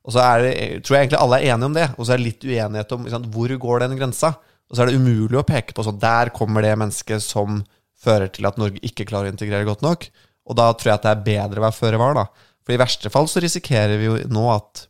Og 0.06 0.13
så 0.13 0.22
er 0.22 0.44
det, 0.44 0.52
tror 0.86 0.98
jeg 0.98 1.08
egentlig 1.08 1.22
alle 1.22 1.39
er 1.39 1.54
enige 1.54 1.70
om 1.70 1.76
det, 1.76 1.86
og 1.96 2.06
så 2.06 2.13
er 2.13 2.22
det 2.22 2.28
litt 2.28 2.46
uenighet 2.46 2.94
om 2.94 3.08
sant, 3.10 3.30
hvor 3.34 3.54
går 3.62 3.86
den 3.86 3.98
grensa. 3.98 4.36
Og 4.70 4.78
så 4.78 4.84
er 4.84 4.91
det 4.91 5.00
umulig 5.00 5.39
å 5.39 5.46
peke 5.46 5.74
på 5.78 5.86
sånn 5.86 6.02
der 6.02 6.32
kommer 6.34 6.65
det 6.65 6.76
mennesket 6.78 7.24
som 7.26 7.63
fører 8.06 8.30
til 8.34 8.46
at 8.46 8.60
Norge 8.62 8.82
ikke 8.86 9.08
klarer 9.10 9.32
å 9.32 9.34
integrere 9.34 9.65
godt 9.68 9.84
nok. 9.86 10.06
Og 10.46 10.58
da 10.58 10.70
tror 10.78 10.91
jeg 10.91 11.00
at 11.00 11.06
det 11.06 11.13
er 11.13 11.26
bedre 11.26 11.62
å 11.62 11.65
være 11.65 11.78
føre 11.78 12.02
var, 12.02 12.18
da. 12.18 12.52
For 12.65 12.74
i 12.74 12.82
verste 12.82 13.12
fall 13.13 13.30
så 13.30 13.41
risikerer 13.41 13.98
vi 14.02 14.10
jo 14.10 14.20
nå 14.34 14.46
at 14.54 14.88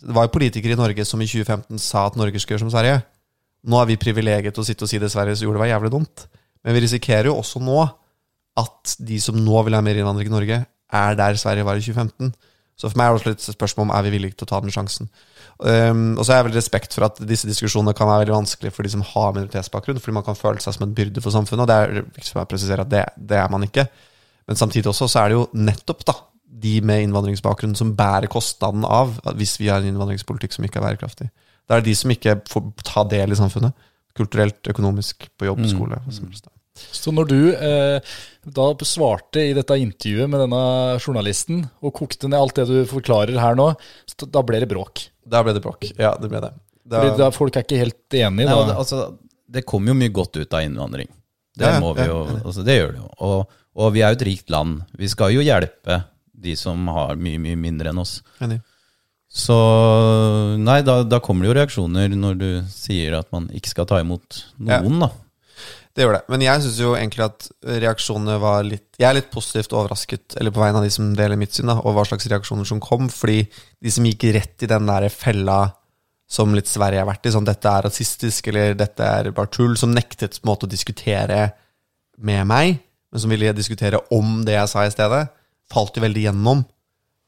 Det 0.00 0.14
var 0.16 0.24
jo 0.24 0.32
politikere 0.32 0.72
i 0.72 0.80
Norge 0.80 1.04
som 1.04 1.20
i 1.20 1.26
2015 1.28 1.76
sa 1.84 2.06
at 2.08 2.14
Norge 2.16 2.40
skulle 2.40 2.54
gjøre 2.56 2.64
som 2.64 2.72
Sverige. 2.72 3.02
Nå 3.68 3.76
er 3.76 3.88
vi 3.90 3.98
privilegiet 4.00 4.54
til 4.56 4.62
å 4.62 4.64
sitte 4.64 4.86
og 4.86 4.88
si 4.88 4.96
det 4.96 5.10
Sverige 5.12 5.36
gjorde 5.36 5.58
det 5.58 5.64
var 5.66 5.68
jævlig 5.74 5.90
dumt. 5.92 6.22
Men 6.64 6.72
vi 6.72 6.80
risikerer 6.86 7.28
jo 7.28 7.34
også 7.36 7.60
nå 7.60 7.82
at 8.60 8.94
de 8.96 9.18
som 9.20 9.36
nå 9.36 9.60
vil 9.66 9.76
ha 9.76 9.82
mer 9.84 10.00
innvandring 10.00 10.30
i 10.30 10.32
Norge, 10.32 10.60
er 10.64 11.18
der 11.20 11.36
Sverige 11.36 11.66
var 11.68 11.76
i 11.76 11.84
2015. 11.84 12.32
Så 12.80 12.88
for 12.88 12.96
meg 12.96 13.06
er 13.06 13.12
det 13.12 13.20
også 13.20 13.32
litt 13.34 13.44
spørsmål 13.44 13.86
om 13.86 13.90
er 13.92 14.06
vi 14.06 14.12
villige 14.14 14.38
til 14.40 14.46
å 14.46 14.50
ta 14.54 14.60
den 14.64 14.72
sjansen. 14.72 15.10
Um, 15.60 16.14
og 16.16 16.24
så 16.24 16.32
har 16.32 16.38
jeg 16.40 16.46
vel 16.46 16.56
respekt 16.56 16.94
for 16.96 17.04
at 17.04 17.18
disse 17.28 17.48
diskusjonene 17.48 17.92
kan 17.96 18.08
være 18.08 18.24
veldig 18.24 18.38
vanskelig 18.38 18.72
for 18.72 18.86
de 18.86 18.92
som 18.94 19.02
har 19.04 19.34
minoritetsbakgrunn, 19.36 20.00
fordi 20.00 20.16
man 20.16 20.24
kan 20.24 20.38
føle 20.38 20.64
seg 20.64 20.78
som 20.78 20.86
en 20.86 20.94
byrde 20.96 21.20
for 21.20 21.34
samfunnet, 21.34 21.66
og 21.66 21.68
det 21.68 21.76
er 21.76 22.06
viktig 22.06 22.30
for 22.30 22.40
meg 22.40 22.48
å 22.48 22.52
presisere 22.54 22.86
at 22.86 22.92
det, 22.92 23.02
det, 23.20 23.36
er 23.36 23.52
man 23.52 23.66
ikke. 23.66 23.84
Men 24.48 24.58
samtidig 24.58 24.88
også 24.94 25.10
så 25.12 25.20
er 25.20 25.30
det 25.30 25.36
jo 25.36 25.44
nettopp 25.68 26.06
da 26.08 26.16
de 26.60 26.72
med 26.84 27.04
innvandringsbakgrunn 27.04 27.76
som 27.78 27.92
bærer 27.96 28.32
kostnaden 28.32 28.86
av 28.88 29.12
hvis 29.36 29.58
vi 29.60 29.68
har 29.70 29.84
en 29.84 29.92
innvandringspolitikk 29.92 30.56
som 30.56 30.64
ikke 30.66 30.80
er 30.80 30.88
bærekraftig. 30.88 31.28
Det 31.68 31.76
er 31.76 31.84
de 31.84 31.94
som 31.94 32.10
ikke 32.10 32.40
får 32.50 32.72
ta 32.88 33.04
del 33.12 33.36
i 33.36 33.38
samfunnet. 33.38 33.76
Kulturelt, 34.16 34.58
økonomisk, 34.72 35.28
på 35.38 35.46
jobb, 35.46 35.62
mm. 35.62 35.70
skole. 35.70 36.00
Mm. 36.08 36.50
Så 36.78 37.12
når 37.12 37.28
du 37.28 37.38
eh, 37.52 38.16
da 38.54 38.66
svarte 38.86 39.42
i 39.50 39.54
dette 39.56 39.76
intervjuet 39.76 40.30
med 40.30 40.44
denne 40.44 40.62
journalisten, 41.00 41.64
og 41.84 41.94
kokte 41.98 42.30
ned 42.30 42.38
alt 42.40 42.60
det 42.60 42.68
du 42.70 42.78
forklarer 42.88 43.40
her 43.40 43.58
nå, 43.58 43.72
da 44.26 44.44
ble 44.46 44.62
det 44.62 44.70
bråk? 44.70 45.08
Da 45.30 45.42
ble 45.46 45.54
det 45.56 45.62
bråk, 45.64 45.90
ja. 45.98 46.14
det 46.20 46.30
ble 46.30 46.42
det. 46.46 46.52
Da, 46.90 47.02
Fordi 47.02 47.22
da 47.22 47.30
folk 47.34 47.56
er 47.56 47.66
ikke 47.66 47.82
helt 47.82 48.16
enige? 48.16 48.48
Nei, 48.48 48.60
det, 48.70 48.76
altså, 48.76 49.02
det 49.50 49.66
kommer 49.68 49.92
jo 49.92 50.00
mye 50.00 50.14
godt 50.14 50.40
ut 50.40 50.56
av 50.56 50.64
innvandring. 50.66 51.10
Det 51.58 51.68
ja, 51.68 51.78
må 51.82 51.92
vi 51.98 52.06
jo, 52.08 52.22
altså, 52.40 52.64
det 52.66 52.78
gjør 52.78 52.94
det 52.94 53.02
jo. 53.02 53.10
Og, 53.26 53.54
og, 53.76 53.86
vi 53.94 54.02
er 54.02 54.12
jo 54.12 54.18
et 54.18 54.26
rikt 54.30 54.52
land. 54.52 54.80
Vi 54.98 55.10
skal 55.10 55.34
jo 55.34 55.44
hjelpe 55.44 56.02
de 56.40 56.56
som 56.56 56.88
har 56.94 57.18
mye, 57.20 57.40
mye 57.42 57.58
mindre 57.60 57.92
enn 57.92 58.00
oss. 58.00 58.20
Enig. 58.42 58.60
Så 59.30 59.56
nei, 60.58 60.80
da, 60.82 61.02
da, 61.06 61.20
kommer 61.22 61.44
det 61.44 61.50
jo 61.52 61.58
reaksjoner 61.60 62.14
når 62.18 62.38
du 62.40 62.48
sier 62.72 63.14
at 63.20 63.28
man 63.34 63.46
ikke 63.54 63.70
skal 63.70 63.86
ta 63.86 64.00
imot 64.02 64.40
noen, 64.58 64.96
ja. 64.98 65.06
da. 65.06 65.10
Det 65.96 66.04
gjør 66.04 66.14
det. 66.14 66.22
Men 66.30 66.44
jeg 66.44 66.62
syns 66.62 66.78
jo 66.78 66.92
egentlig 66.94 67.24
at 67.24 67.48
reaksjonene 67.82 68.36
var 68.42 68.62
litt 68.66 68.94
Jeg 69.00 69.08
er 69.08 69.16
litt 69.16 69.30
positivt 69.32 69.72
overrasket, 69.74 70.36
eller 70.38 70.54
på 70.54 70.62
vegne 70.62 70.78
av 70.78 70.86
de 70.86 70.92
som 70.94 71.08
deler 71.18 71.40
mitt 71.40 71.56
syn, 71.56 71.70
da, 71.72 71.80
og 71.82 71.96
hva 71.96 72.04
slags 72.06 72.28
reaksjoner 72.30 72.68
som 72.68 72.82
kom. 72.82 73.08
Fordi 73.10 73.42
de 73.50 73.92
som 73.92 74.06
gikk 74.06 74.28
rett 74.36 74.66
i 74.66 74.70
den 74.70 74.86
der 74.86 75.08
fella 75.10 75.60
som 76.30 76.54
litt 76.54 76.70
Sverige 76.70 77.02
har 77.02 77.08
vært 77.08 77.26
i, 77.26 77.32
sånn 77.34 77.46
'dette 77.46 77.66
er 77.66 77.88
rasistisk', 77.88 78.48
eller 78.52 78.76
'dette 78.78 79.02
er 79.02 79.32
bare 79.34 79.50
tull', 79.50 79.76
som 79.76 79.90
nektet 79.90 80.38
på 80.38 80.46
en 80.46 80.52
måte 80.52 80.68
å 80.68 80.70
diskutere 80.70 81.40
med 82.22 82.46
meg, 82.46 82.78
men 83.10 83.20
som 83.20 83.32
ville 83.32 83.50
diskutere 83.56 83.98
om 84.14 84.44
det 84.46 84.54
jeg 84.54 84.70
sa 84.70 84.84
i 84.86 84.92
stedet, 84.94 85.24
falt 85.70 85.96
jo 85.96 86.04
veldig 86.04 86.22
gjennom. 86.28 86.62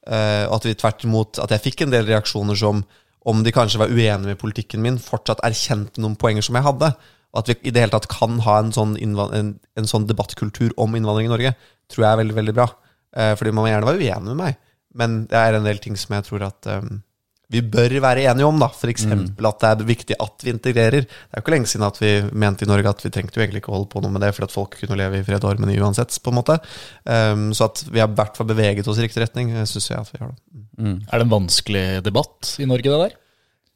Uh, 0.07 0.47
og 0.51 0.57
at 0.57 0.65
vi 0.67 0.75
tvert 0.75 1.05
imot 1.07 1.39
At 1.39 1.53
jeg 1.55 1.63
fikk 1.63 1.85
en 1.85 1.93
del 1.93 2.09
reaksjoner 2.09 2.59
som, 2.59 2.81
om 3.23 3.43
de 3.47 3.53
kanskje 3.55 3.79
var 3.79 3.93
uenige 3.93 4.27
med 4.27 4.39
politikken 4.39 4.83
min, 4.83 4.99
fortsatt 4.99 5.45
erkjente 5.47 6.03
noen 6.03 6.17
poenger 6.19 6.43
som 6.43 6.59
jeg 6.59 6.67
hadde. 6.67 6.89
Og 7.33 7.43
at 7.43 7.53
vi 7.53 7.59
i 7.69 7.73
det 7.73 7.85
hele 7.85 7.95
tatt 7.95 8.11
kan 8.13 8.41
ha 8.45 8.59
en 8.61 8.73
sånn, 8.77 8.97
en, 9.01 9.55
en 9.57 9.89
sånn 9.89 10.09
debattkultur 10.09 10.75
om 10.81 10.99
innvandring 10.99 11.31
i 11.31 11.33
Norge, 11.33 11.55
tror 11.93 12.07
jeg 12.07 12.13
er 12.13 12.21
veldig 12.23 12.37
veldig 12.41 12.57
bra. 12.57 12.69
Eh, 13.17 13.33
fordi 13.39 13.55
man 13.55 13.67
må 13.67 13.71
gjerne 13.73 13.89
være 13.89 14.03
uenig 14.03 14.29
med 14.29 14.39
meg, 14.41 14.61
men 15.01 15.23
det 15.31 15.41
er 15.41 15.57
en 15.57 15.67
del 15.69 15.81
ting 15.83 15.97
som 16.01 16.15
jeg 16.17 16.27
tror 16.29 16.45
at 16.49 16.69
um, 16.77 17.01
vi 17.53 17.61
bør 17.61 17.93
være 18.01 18.25
enige 18.31 18.49
om. 18.49 18.61
da 18.61 18.69
F.eks. 18.73 19.05
Mm. 19.09 19.25
at 19.49 19.61
det 19.61 19.71
er 19.71 19.89
viktig 19.89 20.17
at 20.25 20.45
vi 20.45 20.53
integrerer. 20.55 21.05
Det 21.05 21.33
er 21.33 21.41
jo 21.41 21.45
ikke 21.45 21.55
lenge 21.55 21.69
siden 21.69 21.85
at 21.85 22.01
vi 22.01 22.13
mente 22.33 22.65
i 22.65 22.71
Norge 22.71 22.93
at 22.93 23.05
vi 23.05 23.13
trengte 23.13 23.37
jo 23.37 23.45
egentlig 23.45 23.61
ikke 23.63 23.73
å 23.73 23.77
holde 23.77 23.91
på 23.93 24.01
noe 24.05 24.13
med 24.15 24.25
det 24.25 24.33
for 24.37 24.47
at 24.47 24.55
folk 24.55 24.79
kunne 24.81 24.97
leve 25.01 25.21
i 25.21 25.27
fred 25.27 25.45
og 25.45 25.53
harmoni 25.53 25.77
uansett. 25.81 26.17
på 26.25 26.33
en 26.33 26.39
måte 26.41 26.57
um, 27.05 27.51
Så 27.57 27.69
at 27.69 27.85
vi 27.91 28.01
har 28.01 28.09
i 28.09 28.17
hvert 28.17 28.39
fall 28.39 28.49
beveget 28.49 28.89
oss 28.89 29.01
i 29.01 29.05
riktig 29.05 29.25
retning, 29.25 29.53
syns 29.69 29.91
jeg 29.91 30.01
at 30.01 30.15
vi 30.15 30.23
har. 30.23 30.33
det 30.33 30.65
mm. 30.81 30.97
Er 31.09 31.13
det 31.13 31.27
en 31.27 31.37
vanskelig 31.37 31.87
debatt 32.09 32.55
i 32.57 32.69
Norge, 32.69 32.89
det 32.89 33.03
der? 33.05 33.19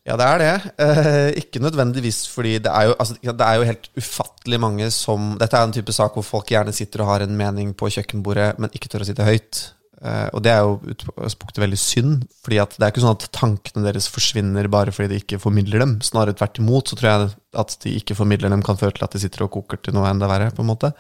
Ja, 0.06 0.14
det 0.14 0.26
er 0.26 0.38
det. 0.38 0.50
Eh, 0.78 1.28
ikke 1.42 1.60
nødvendigvis 1.62 2.28
fordi 2.30 2.58
det 2.62 2.70
er, 2.70 2.90
jo, 2.90 2.94
altså, 2.94 3.16
det 3.22 3.46
er, 3.46 3.54
jo, 3.58 3.66
helt 3.66 3.88
ufattelig 3.98 4.60
mange 4.62 4.90
som 4.94 5.32
Dette 5.40 5.58
er 5.58 5.66
en 5.66 5.74
type 5.74 5.94
sak 5.94 6.14
hvor 6.14 6.26
folk 6.26 6.52
gjerne 6.52 6.74
sitter 6.74 7.02
og 7.02 7.10
har 7.10 7.24
en 7.24 7.34
mening 7.38 7.72
på 7.74 7.90
kjøkkenbordet, 7.90 8.52
men 8.62 8.70
ikke 8.76 8.92
tør 8.92 9.02
å 9.02 9.08
sitte 9.08 9.26
høyt. 9.26 9.64
Eh, 10.06 10.28
og 10.30 10.44
det 10.46 10.52
er 10.52 10.62
jo 10.62 10.94
utgangspunktet 10.94 11.58
veldig 11.64 11.80
synd, 11.80 12.22
fordi 12.44 12.62
det 12.76 12.86
er 12.86 12.94
ikke 12.94 13.02
sånn 13.02 13.18
at 13.18 13.26
tankene 13.34 13.86
deres 13.88 14.06
forsvinner 14.12 14.70
bare 14.70 14.94
fordi 14.94 15.16
de 15.16 15.20
ikke 15.24 15.42
formidler 15.42 15.82
dem. 15.82 15.98
Snarere 16.06 16.38
tvert 16.38 16.62
imot 16.62 16.92
så 16.92 17.00
tror 17.00 17.10
jeg 17.10 17.34
at 17.64 17.76
de 17.82 17.98
ikke 17.98 18.18
formidler 18.18 18.54
dem, 18.54 18.62
kan 18.62 18.78
føre 18.78 18.94
til 18.94 19.08
at 19.08 19.18
de 19.18 19.26
sitter 19.26 19.48
og 19.48 19.54
koker 19.58 19.82
til 19.82 19.98
noe 19.98 20.06
enda 20.12 20.30
verre. 20.30 20.52
på 20.54 20.62
en 20.62 20.70
måte. 20.70 20.94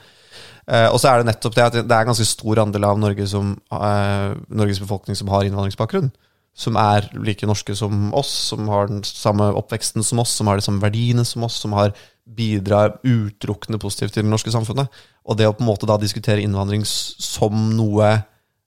Eh, 0.66 0.90
og 0.90 0.98
så 0.98 1.12
er 1.12 1.22
det 1.22 1.30
nettopp 1.30 1.54
det 1.54 1.68
at 1.68 1.78
det 1.78 1.86
er 1.86 2.02
en 2.02 2.10
ganske 2.10 2.26
stor 2.26 2.58
andel 2.66 2.90
av 2.90 2.98
Norge 2.98 3.30
som, 3.30 3.54
eh, 3.70 4.34
Norges 4.50 4.82
befolkning 4.82 5.14
som 5.14 5.30
har 5.30 5.46
innvandringsbakgrunn 5.46 6.10
som 6.56 6.78
er 6.80 7.10
like 7.20 7.46
norske 7.48 7.74
som 7.76 8.08
oss, 8.16 8.30
som 8.50 8.68
har 8.72 8.88
den 8.88 9.02
samme 9.04 9.50
oppveksten 9.60 10.04
som 10.06 10.22
oss, 10.22 10.32
som 10.38 10.48
har 10.48 10.56
de 10.56 10.64
samme 10.64 10.80
verdiene 10.80 11.24
som 11.28 11.44
oss, 11.44 11.58
som 11.60 11.76
har 11.76 11.92
bidrar 12.26 12.96
utelukkende 13.04 13.78
positivt 13.78 14.16
til 14.16 14.24
det 14.24 14.32
norske 14.32 14.52
samfunnet. 14.54 14.88
Og 15.28 15.36
det 15.38 15.46
å 15.48 15.54
på 15.54 15.62
en 15.62 15.68
måte 15.68 15.88
da 15.88 15.98
diskutere 16.00 16.42
innvandring 16.42 16.86
som 16.86 17.68
noe 17.76 18.16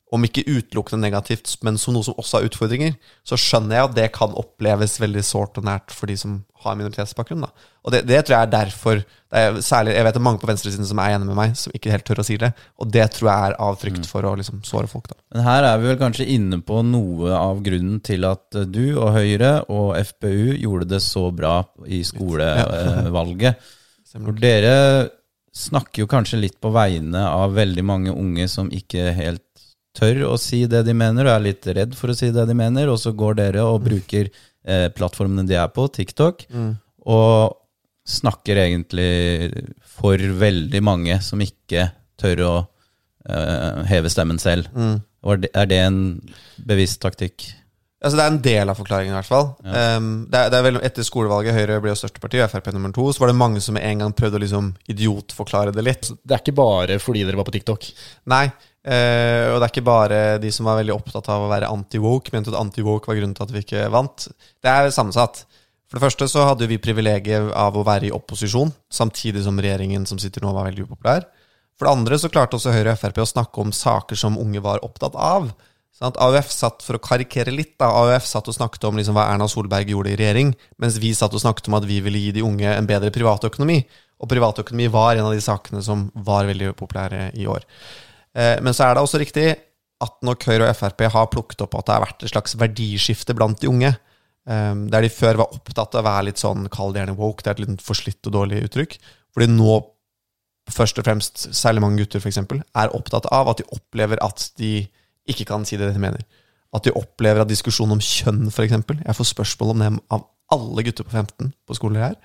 om 0.09 0.25
ikke 0.25 0.45
utelukkende 0.47 1.03
negativt, 1.03 1.51
men 1.65 1.77
som 1.77 1.93
noe 1.93 2.05
som 2.05 2.17
også 2.17 2.39
har 2.39 2.47
utfordringer, 2.49 2.95
så 3.27 3.37
skjønner 3.37 3.77
jeg 3.77 3.89
at 3.89 3.97
det 3.97 4.07
kan 4.15 4.33
oppleves 4.37 4.97
veldig 5.01 5.21
sårt 5.25 5.59
og 5.61 5.67
nært 5.67 5.93
for 5.93 6.09
de 6.09 6.15
som 6.17 6.39
har 6.63 6.77
minoritetsbakgrunn. 6.79 7.45
Da. 7.45 7.67
Og 7.85 7.93
det, 7.93 8.01
det, 8.09 8.23
tror 8.25 8.35
jeg 8.35 8.47
er 8.47 8.53
derfor 8.53 9.03
det 9.03 9.41
er 9.43 9.59
særlig, 9.63 9.93
Jeg 9.93 10.05
vet 10.07 10.15
det 10.15 10.19
er 10.19 10.25
mange 10.25 10.41
på 10.41 10.49
venstresiden 10.49 10.87
som 10.89 10.99
er 10.99 11.13
enig 11.13 11.29
med 11.29 11.37
meg, 11.37 11.53
som 11.59 11.75
ikke 11.77 11.93
helt 11.93 12.07
tør 12.09 12.23
å 12.23 12.25
si 12.25 12.39
det. 12.41 12.49
Og 12.81 12.89
det 12.91 13.05
tror 13.15 13.29
jeg 13.29 13.51
er 13.51 13.57
av 13.67 13.77
frykt 13.79 14.01
mm. 14.01 14.09
for 14.09 14.25
å 14.25 14.33
liksom 14.39 14.63
såre 14.67 14.89
folk. 14.91 15.11
Da. 15.11 15.19
Men 15.35 15.45
her 15.45 15.67
er 15.69 15.77
vi 15.79 15.91
vel 15.91 16.01
kanskje 16.01 16.27
inne 16.33 16.59
på 16.65 16.81
noe 16.87 17.35
av 17.37 17.61
grunnen 17.65 18.01
til 18.05 18.25
at 18.27 18.59
du 18.73 18.83
og 18.95 19.13
Høyre 19.15 19.53
og 19.69 19.93
FPU 20.09 20.57
gjorde 20.57 20.89
det 20.95 21.03
så 21.05 21.29
bra 21.35 21.61
i 21.85 22.01
skolevalget. 22.07 23.61
For 24.09 24.33
dere 24.41 24.73
snakker 25.55 26.03
jo 26.03 26.09
kanskje 26.09 26.39
litt 26.41 26.57
på 26.61 26.71
vegne 26.73 27.21
av 27.29 27.53
veldig 27.57 27.85
mange 27.85 28.13
unge 28.13 28.47
som 28.51 28.69
ikke 28.73 29.11
helt 29.17 29.48
tør 29.99 30.23
å 30.29 30.35
si 30.39 30.63
det 30.69 30.83
de 30.87 30.95
mener, 30.95 31.27
og 31.27 31.35
er 31.35 31.45
litt 31.49 31.67
redd 31.75 31.95
for 31.97 32.13
å 32.13 32.17
si 32.17 32.31
det 32.35 32.45
de 32.49 32.55
mener, 32.57 32.91
og 32.91 32.99
så 33.01 33.13
går 33.15 33.39
dere 33.41 33.65
og 33.67 33.81
mm. 33.81 33.87
bruker 33.89 34.29
eh, 34.29 34.87
plattformene 34.95 35.47
de 35.49 35.57
er 35.59 35.69
på, 35.75 35.87
TikTok, 35.99 36.47
mm. 36.49 36.71
og 37.11 37.57
snakker 38.09 38.63
egentlig 38.63 39.11
for 39.99 40.17
veldig 40.17 40.81
mange 40.85 41.19
som 41.25 41.41
ikke 41.43 41.89
tør 42.19 42.45
å 42.47 42.55
eh, 43.29 43.85
heve 43.91 44.11
stemmen 44.11 44.41
selv. 44.41 44.71
Mm. 44.73 44.99
Er 45.51 45.69
det 45.69 45.81
en 45.83 46.03
bevisst 46.65 47.01
taktikk? 47.03 47.49
Altså 47.99 48.15
Det 48.15 48.23
er 48.23 48.31
en 48.31 48.43
del 48.43 48.71
av 48.71 48.77
forklaringen, 48.79 49.11
i 49.11 49.17
hvert 49.17 49.27
fall. 49.27 49.49
Ja. 49.65 49.97
Um, 49.99 50.11
det 50.31 50.39
er, 50.39 50.51
det 50.53 50.59
er 50.59 50.65
vel, 50.69 50.77
etter 50.87 51.03
skolevalget, 51.03 51.55
Høyre 51.57 51.81
ble 51.83 51.91
jo 51.91 51.99
største 51.99 52.21
parti, 52.23 52.39
og 52.39 52.47
Frp 52.47 52.69
nummer 52.71 52.93
to, 52.95 53.09
så 53.11 53.25
var 53.25 53.33
det 53.33 53.39
mange 53.41 53.63
som 53.63 53.75
med 53.75 53.83
en 53.89 54.05
gang 54.05 54.15
prøvde 54.15 54.39
å 54.39 54.43
liksom 54.45 54.69
idiotforklare 54.93 55.73
det 55.75 55.83
litt. 55.83 56.11
Det 56.23 56.37
er 56.37 56.43
ikke 56.43 56.55
bare 56.61 56.99
fordi 57.03 57.25
dere 57.27 57.39
var 57.39 57.49
på 57.49 57.57
TikTok? 57.57 57.89
Nei, 58.31 58.45
Uh, 58.79 59.51
og 59.51 59.57
det 59.59 59.65
er 59.65 59.71
ikke 59.73 59.87
bare 59.89 60.19
de 60.39 60.51
som 60.55 60.69
var 60.69 60.79
veldig 60.79 60.93
opptatt 60.95 61.27
av 61.31 61.43
å 61.43 61.49
være 61.51 61.69
anti-woke, 61.69 62.31
mente 62.33 62.53
at 62.53 62.59
anti-woke 62.59 63.11
var 63.11 63.19
grunnen 63.19 63.35
til 63.35 63.45
at 63.45 63.53
vi 63.53 63.63
ikke 63.65 63.89
vant. 63.93 64.29
Det 64.63 64.71
er 64.71 64.93
sammensatt. 64.95 65.43
For 65.89 65.97
det 65.97 66.05
første 66.05 66.27
så 66.29 66.45
hadde 66.51 66.67
vi 66.69 66.77
privilegiet 66.81 67.49
av 67.57 67.75
å 67.75 67.83
være 67.85 68.07
i 68.07 68.13
opposisjon, 68.13 68.71
samtidig 68.93 69.41
som 69.45 69.57
regjeringen 69.59 70.05
som 70.07 70.19
sitter 70.21 70.45
nå, 70.45 70.53
var 70.53 70.69
veldig 70.69 70.85
upopulær. 70.85 71.25
For 71.79 71.87
det 71.87 71.95
andre 71.95 72.19
så 72.21 72.29
klarte 72.29 72.59
også 72.59 72.75
Høyre 72.75 72.93
og 72.93 72.99
Frp 73.01 73.21
å 73.23 73.31
snakke 73.31 73.63
om 73.63 73.73
saker 73.73 74.19
som 74.19 74.37
unge 74.37 74.61
var 74.61 74.83
opptatt 74.85 75.15
av. 75.15 75.49
Sant? 75.95 76.19
AUF 76.21 76.51
satt, 76.53 76.83
for 76.85 76.95
å 76.95 77.01
karikere 77.03 77.51
litt, 77.51 77.73
da, 77.81 77.89
AUF 77.89 78.27
satt 78.27 78.47
og 78.51 78.55
snakket 78.55 78.85
om 78.87 78.99
liksom 78.99 79.17
hva 79.17 79.25
Erna 79.31 79.47
Solberg 79.51 79.89
gjorde 79.91 80.13
i 80.13 80.19
regjering, 80.19 80.53
mens 80.79 80.99
vi 81.01 81.11
satt 81.17 81.33
og 81.33 81.41
snakket 81.43 81.71
om 81.71 81.79
at 81.79 81.87
vi 81.89 81.97
ville 82.05 82.21
gi 82.21 82.35
de 82.37 82.43
unge 82.45 82.69
en 82.69 82.87
bedre 82.87 83.11
privatøkonomi. 83.15 83.81
Og 84.19 84.29
privatøkonomi 84.31 84.91
var 84.93 85.15
en 85.15 85.27
av 85.27 85.33
de 85.35 85.41
sakene 85.43 85.81
som 85.83 86.07
var 86.13 86.47
veldig 86.47 86.75
populære 86.79 87.31
i 87.39 87.47
år. 87.49 87.65
Eh, 88.37 88.57
men 88.63 88.75
så 88.75 88.87
er 88.87 88.95
det 88.95 89.03
også 89.03 89.21
riktig 89.21 89.47
at 89.99 90.15
nok 90.23 90.45
Høyre 90.47 90.69
og 90.69 90.77
Frp 90.77 91.05
har 91.11 91.31
plukket 91.31 91.63
opp 91.65 91.75
at 91.79 91.87
det 91.87 91.95
har 91.95 92.05
vært 92.05 92.23
et 92.23 92.31
slags 92.31 92.55
verdiskifte 92.59 93.35
blant 93.35 93.59
de 93.61 93.69
unge, 93.71 93.93
eh, 94.49 94.73
der 94.93 95.05
de 95.05 95.13
før 95.13 95.41
var 95.43 95.55
opptatt 95.55 95.97
av 95.97 96.03
å 96.03 96.09
være 96.09 96.29
litt 96.29 96.41
sånn, 96.41 96.67
kall 96.71 96.93
det 96.95 97.03
gjerne 97.03 97.17
woke, 97.19 97.43
det 97.43 97.51
er 97.51 97.57
et 97.57 97.63
litt 97.65 97.85
forslitt 97.85 98.29
og 98.29 98.35
dårlig 98.37 98.63
uttrykk, 98.69 98.99
fordi 99.35 99.49
nå 99.53 99.79
først 100.69 101.01
og 101.01 101.07
fremst, 101.07 101.47
særlig 101.57 101.83
mange 101.83 102.03
gutter 102.03 102.21
f.eks., 102.21 102.41
er 102.43 102.95
opptatt 102.95 103.27
av 103.33 103.49
at 103.51 103.61
de 103.61 103.67
opplever 103.75 104.21
at 104.21 104.51
de 104.61 104.83
ikke 105.29 105.47
kan 105.49 105.65
si 105.65 105.77
det 105.79 105.89
de 105.89 106.01
mener. 106.01 106.21
At 106.75 106.85
de 106.85 106.93
opplever 106.93 107.41
at 107.41 107.49
diskusjonen 107.49 107.97
om 107.97 108.03
kjønn, 108.03 108.49
f.eks. 108.53 108.75
Jeg 108.77 109.17
får 109.17 109.29
spørsmål 109.31 109.73
om 109.73 109.81
det 109.81 109.89
av 110.13 110.27
alle 110.53 110.85
gutter 110.85 111.05
på 111.05 111.13
15 111.13 111.49
på 111.65 111.77
skoler 111.77 112.05
her. 112.05 112.19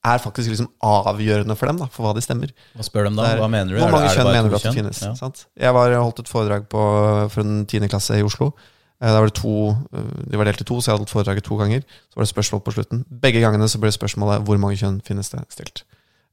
Er 0.00 0.16
faktisk 0.22 0.48
liksom 0.48 0.70
avgjørende 0.80 1.56
for 1.60 1.68
dem, 1.68 1.76
da, 1.82 1.86
for 1.92 2.06
hva 2.06 2.14
de 2.16 2.22
stemmer. 2.24 2.52
Hva 2.72 2.84
spør 2.86 3.04
dem 3.10 3.16
da? 3.18 3.34
Hva 3.36 3.48
mener 3.52 3.74
du? 3.74 3.80
Hvor 3.82 3.92
mange 3.92 4.08
kjønn 4.14 4.30
mener 4.32 4.48
du 4.48 4.56
at 4.56 4.64
det 4.64 4.72
finnes? 4.78 5.00
Ja. 5.04 5.12
Sant? 5.18 5.42
Jeg 5.60 5.74
var, 5.76 5.92
holdt 6.00 6.22
et 6.22 6.30
foredrag 6.30 6.68
på, 6.72 6.84
for 7.34 7.44
en 7.44 7.66
tiende 7.68 7.90
klasse 7.92 8.16
i 8.16 8.24
Oslo. 8.24 8.54
Eh, 9.00 9.10
Da 9.10 9.18
var 9.20 9.28
det 9.28 9.36
to, 9.36 9.76
eh, 9.92 10.08
De 10.30 10.40
var 10.40 10.48
delt 10.48 10.60
i 10.60 10.64
to, 10.64 10.80
så 10.80 10.88
jeg 10.88 10.94
hadde 10.94 11.04
holdt 11.04 11.12
foredraget 11.12 11.44
to 11.44 11.56
ganger. 11.60 11.84
Så 12.08 12.16
var 12.16 12.24
det 12.24 12.32
spørsmål 12.32 12.62
på 12.64 12.72
slutten. 12.78 13.04
Begge 13.22 13.40
gangene 13.44 13.68
så 13.68 13.80
ble 13.80 13.92
spørsmålet 13.92 14.44
'Hvor 14.44 14.58
mange 14.58 14.76
kjønn 14.80 15.00
finnes 15.04 15.28
det?' 15.30 15.44
stilt. 15.52 15.82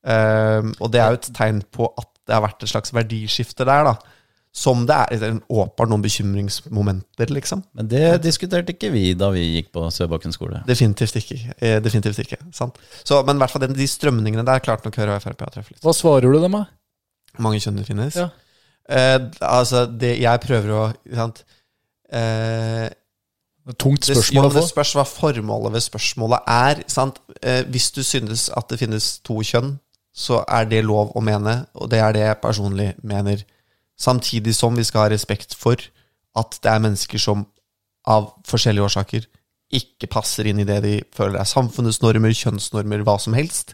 Eh, 0.07 0.63
og 0.79 0.91
det 0.91 1.01
er 1.01 1.07
jo 1.11 1.19
et 1.19 1.29
tegn 1.33 1.61
på 1.71 1.91
at 1.97 2.07
det 2.27 2.33
har 2.35 2.43
vært 2.47 2.63
et 2.63 2.69
slags 2.69 2.91
verdiskifte 2.93 3.65
der, 3.65 3.83
da. 3.83 3.95
Som 4.55 4.85
det 4.89 4.95
er 4.95 5.19
det 5.21 5.27
åpenbart 5.53 5.89
noen 5.91 6.01
bekymringsmomenter, 6.01 7.29
liksom. 7.29 7.61
Men 7.77 7.89
det 7.91 8.03
diskuterte 8.23 8.73
ikke 8.73 8.89
vi 8.93 9.11
da 9.13 9.29
vi 9.35 9.43
gikk 9.57 9.69
på 9.75 9.83
Søbakken 9.93 10.33
skole. 10.33 10.63
Definitivt 10.65 11.19
ikke. 11.19 11.37
Eh, 11.61 11.77
definitivt 11.83 12.23
ikke. 12.23 12.39
Sant? 12.55 12.79
Så, 13.05 13.19
men 13.27 13.37
i 13.37 13.43
hvert 13.43 13.53
fall 13.53 13.61
den, 13.67 13.75
de 13.77 13.85
strømningene 13.87 14.45
der 14.47 14.63
klarte 14.65 14.87
nok 14.89 14.97
Høyre 14.97 15.19
og 15.19 15.21
Frp 15.21 15.43
å 15.45 15.51
treffe 15.53 15.75
litt. 15.75 15.83
Hva 15.85 15.93
svarer 15.93 16.25
du 16.33 16.39
dem, 16.41 16.57
da? 16.57 16.63
Mange 17.43 17.59
kjønn 17.61 17.77
det 17.77 17.85
finnes? 17.85 18.17
Ja. 18.17 18.31
Eh, 18.89 19.19
altså, 19.45 19.83
det 19.85 20.15
jeg 20.23 20.41
prøver 20.47 20.73
å 20.73 20.85
sant? 21.19 21.43
Eh, 22.09 22.87
Tungt 23.77 24.07
spørsmål 24.07 24.45
å 24.47 24.51
få. 24.53 24.61
det 24.61 24.69
spørs 24.69 24.93
hva 24.95 25.03
formålet 25.05 25.73
ved 25.75 25.83
spørsmålet 25.83 26.45
er. 26.49 26.81
Sant? 26.89 27.19
Eh, 27.43 27.65
hvis 27.67 27.91
du 27.91 27.99
synes 28.07 28.47
at 28.55 28.69
det 28.71 28.79
finnes 28.79 29.17
to 29.27 29.41
kjønn, 29.43 29.75
så 30.17 30.39
er 30.49 30.65
det 30.71 30.79
lov 30.87 31.11
å 31.13 31.21
mene, 31.21 31.59
og 31.77 31.91
det 31.91 31.99
er 32.01 32.15
det 32.15 32.23
jeg 32.23 32.39
personlig 32.41 32.87
mener. 33.05 33.43
Samtidig 33.97 34.53
som 34.55 34.77
vi 34.77 34.85
skal 34.85 35.05
ha 35.05 35.13
respekt 35.13 35.55
for 35.57 35.81
at 36.37 36.59
det 36.61 36.71
er 36.71 36.83
mennesker 36.83 37.21
som 37.21 37.47
av 38.07 38.29
forskjellige 38.47 38.85
årsaker 38.87 39.25
ikke 39.75 40.07
passer 40.07 40.47
inn 40.47 40.61
i 40.63 40.67
det 40.67 40.77
de 40.85 40.93
føler 41.15 41.41
er 41.41 41.47
samfunnets 41.49 41.99
normer, 41.99 42.31
kjønnsnormer, 42.31 43.01
hva 43.03 43.17
som 43.19 43.35
helst. 43.35 43.73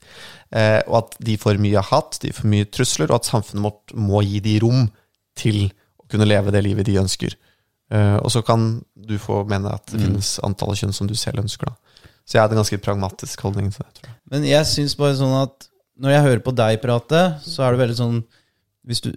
Eh, 0.50 0.80
og 0.88 1.04
at 1.04 1.18
de 1.22 1.36
får 1.38 1.60
mye 1.62 1.84
hat, 1.86 2.18
de 2.24 2.32
får 2.34 2.50
mye 2.50 2.70
trusler, 2.74 3.12
og 3.12 3.20
at 3.20 3.30
samfunnet 3.30 3.68
vårt 3.68 3.94
må 3.94 4.24
gi 4.26 4.42
de 4.42 4.56
rom 4.64 4.88
til 5.38 5.68
å 6.02 6.08
kunne 6.10 6.26
leve 6.30 6.54
det 6.56 6.64
livet 6.66 6.90
de 6.90 6.98
ønsker. 7.04 7.38
Eh, 7.94 8.18
og 8.18 8.32
så 8.34 8.42
kan 8.46 8.82
du 8.96 9.20
få 9.22 9.44
mene 9.50 9.76
at 9.76 9.86
det 9.92 10.02
finnes 10.02 10.36
antall 10.46 10.74
kjønn 10.80 10.96
som 10.98 11.10
du 11.10 11.14
selv 11.20 11.44
ønsker. 11.44 11.70
da. 11.70 12.10
Så 12.26 12.38
jeg 12.38 12.42
hadde 12.42 12.58
en 12.58 12.64
ganske 12.64 12.82
pragmatisk 12.82 13.46
holdning 13.46 13.70
til 13.70 13.86
det. 13.86 13.94
tror 14.00 14.10
jeg. 14.10 14.18
Men 14.34 14.50
jeg 14.50 14.70
syns 14.72 14.98
bare 14.98 15.20
sånn 15.20 15.36
at 15.44 15.70
når 16.02 16.16
jeg 16.16 16.26
hører 16.26 16.44
på 16.48 16.56
deg 16.58 16.82
prate, 16.82 17.24
så 17.46 17.68
er 17.68 17.74
det 17.74 17.84
veldig 17.84 18.00
sånn 18.00 18.24
Hvis 18.84 19.00
du 19.00 19.14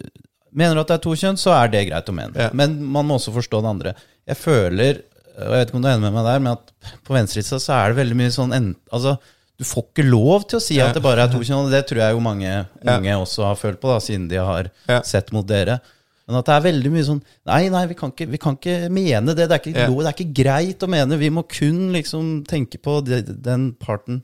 mener 0.56 0.80
at 0.80 0.88
det 0.90 0.96
er 0.98 1.04
to 1.04 1.14
kjønn, 1.18 1.38
så 1.40 1.52
er 1.56 1.68
det 1.72 1.84
greit 1.90 2.08
å 2.10 2.14
mene. 2.16 2.34
Ja. 2.34 2.50
Men 2.56 2.78
man 2.82 3.06
må 3.08 3.18
også 3.20 3.34
forstå 3.34 3.62
det 3.62 3.70
andre. 3.74 3.94
Jeg 4.26 4.36
føler, 4.40 5.02
og 5.36 5.42
jeg 5.46 5.52
vet 5.60 5.68
ikke 5.70 5.78
om 5.78 5.82
du 5.84 5.88
er 5.88 5.96
enig 5.98 6.06
med 6.08 6.16
meg 6.18 6.28
der, 6.30 6.38
men 6.44 6.52
at 6.56 6.94
på 7.06 7.16
venstresida 7.16 7.58
så 7.62 7.74
er 7.80 7.92
det 7.92 8.00
veldig 8.02 8.16
mye 8.22 8.34
sånn 8.34 8.54
en, 8.56 8.70
Altså, 8.92 9.18
du 9.56 9.64
får 9.64 9.84
ikke 9.88 10.04
lov 10.10 10.46
til 10.50 10.58
å 10.58 10.62
si 10.62 10.74
Ja. 10.76 10.88
at 10.88 10.94
det 10.94 11.02
bare 11.02 11.22
er 11.24 11.28
to 11.32 11.38
kjønn, 11.40 11.66
og 11.66 11.70
det 11.72 11.86
tror 11.88 12.02
jeg 12.02 12.12
jo 12.16 12.20
mange 12.20 12.48
Ja. 12.48 12.64
unge 12.98 13.14
også 13.20 13.44
har 13.44 13.54
følt 13.56 13.80
på, 13.80 13.88
da, 13.88 13.98
siden 14.00 14.28
de 14.28 14.36
har 14.36 14.70
Ja. 14.88 15.00
sett 15.02 15.32
mot 15.32 15.46
dere. 15.46 15.80
Men 16.28 16.38
at 16.40 16.44
det 16.46 16.54
er 16.56 16.72
veldig 16.72 16.90
mye 16.90 17.04
sånn 17.06 17.22
Nei, 17.46 17.68
nei, 17.68 17.86
vi 17.86 17.94
kan 17.94 18.10
ikke, 18.10 18.26
vi 18.28 18.36
kan 18.38 18.56
ikke 18.56 18.90
mene 18.90 19.26
det. 19.34 19.48
Det 19.48 19.52
er 19.52 19.60
ikke, 19.62 19.76
Ja. 19.78 19.86
lov, 19.86 20.02
det 20.02 20.08
er 20.10 20.24
ikke 20.24 20.34
greit 20.44 20.78
å 20.82 20.88
mene. 20.88 21.16
Vi 21.18 21.30
må 21.30 21.46
kun 21.48 21.92
liksom 21.92 22.44
tenke 22.44 22.78
på 22.82 23.04
de, 23.04 23.22
den 23.22 23.72
parten. 23.78 24.22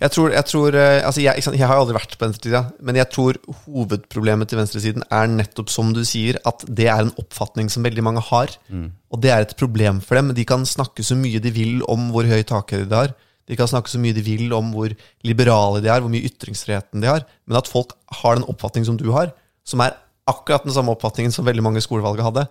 Jeg 0.00 0.12
tror, 0.14 0.32
jeg, 0.32 0.44
tror 0.48 0.76
eh, 0.80 1.02
altså 1.04 1.20
jeg, 1.20 1.42
jeg 1.44 1.68
har 1.68 1.76
aldri 1.76 1.96
vært 1.96 2.14
på 2.16 2.24
venstresida, 2.24 2.62
men 2.80 2.96
jeg 2.96 3.10
tror 3.12 3.36
hovedproblemet 3.66 4.48
til 4.48 4.60
venstresiden 4.62 5.04
er 5.12 5.28
nettopp 5.28 5.68
som 5.72 5.90
du 5.92 6.00
sier, 6.08 6.38
at 6.48 6.64
det 6.64 6.86
er 6.88 7.04
en 7.04 7.12
oppfatning 7.20 7.68
som 7.72 7.84
veldig 7.84 8.04
mange 8.06 8.22
har. 8.30 8.54
Og 9.12 9.20
det 9.22 9.32
er 9.34 9.44
et 9.44 9.56
problem 9.60 10.00
for 10.04 10.16
dem. 10.16 10.32
De 10.36 10.46
kan 10.48 10.64
snakke 10.66 11.04
så 11.04 11.18
mye 11.18 11.42
de 11.44 11.52
vil 11.52 11.82
om 11.90 12.08
hvor 12.14 12.28
høy 12.28 12.40
takhøyde 12.48 12.88
de 12.88 13.00
har. 13.02 13.14
De 13.48 13.56
kan 13.56 13.68
snakke 13.68 13.92
så 13.92 14.00
mye 14.00 14.16
de 14.16 14.24
vil 14.24 14.52
om 14.56 14.72
hvor 14.72 14.92
liberale 15.24 15.82
de 15.84 15.88
er, 15.92 16.00
hvor 16.04 16.12
mye 16.12 16.28
ytringsfriheten 16.28 17.04
de 17.04 17.08
har. 17.08 17.24
Men 17.48 17.60
at 17.60 17.68
folk 17.68 17.92
har 18.22 18.36
den 18.36 18.48
oppfatningen 18.48 18.88
som 18.90 19.00
du 19.00 19.10
har, 19.12 19.32
som 19.68 19.84
er 19.84 19.96
akkurat 20.28 20.64
den 20.64 20.74
samme 20.76 20.92
oppfatningen 20.92 21.32
som 21.32 21.46
veldig 21.48 21.64
mange 21.64 21.80
i 21.80 21.84
skolevalget 21.84 22.26
hadde, 22.26 22.46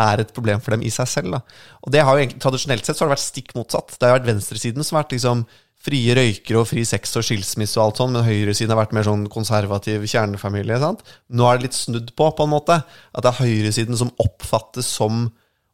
er 0.00 0.22
et 0.22 0.32
problem 0.32 0.60
for 0.60 0.72
dem 0.72 0.84
i 0.84 0.92
seg 0.92 1.08
selv. 1.08 1.34
Da. 1.36 1.40
Og 1.84 1.92
det 1.92 2.04
har 2.04 2.16
jo 2.16 2.24
egentlig, 2.24 2.40
Tradisjonelt 2.40 2.86
sett 2.86 2.96
så 2.96 3.04
har 3.04 3.10
det 3.10 3.16
vært 3.18 3.26
stikk 3.26 3.52
motsatt. 3.56 3.96
Det 3.96 4.08
har 4.08 4.18
vært 4.18 4.30
venstresiden 4.30 4.84
som 4.84 4.96
har 4.96 5.04
vært 5.04 5.16
liksom 5.16 5.44
frie 5.82 6.14
røykere 6.14 6.60
og 6.60 6.68
fri 6.70 6.84
sex 6.86 7.16
og 7.18 7.26
skilsmisse 7.26 7.78
og 7.80 7.88
alt 7.88 8.00
sånn, 8.00 8.14
men 8.14 8.26
høyresiden 8.26 8.70
har 8.74 8.84
vært 8.84 8.94
mer 8.96 9.06
sånn 9.06 9.26
konservativ 9.32 10.04
kjernefamilie. 10.06 10.78
sant? 10.82 11.02
Nå 11.28 11.48
er 11.48 11.58
det 11.58 11.68
litt 11.68 11.78
snudd 11.78 12.12
på, 12.18 12.28
på 12.38 12.46
en 12.46 12.52
måte. 12.52 12.78
At 13.12 13.24
det 13.24 13.32
er 13.32 13.40
høyresiden 13.42 13.98
som 13.98 14.12
oppfattes 14.22 14.90
som 15.00 15.26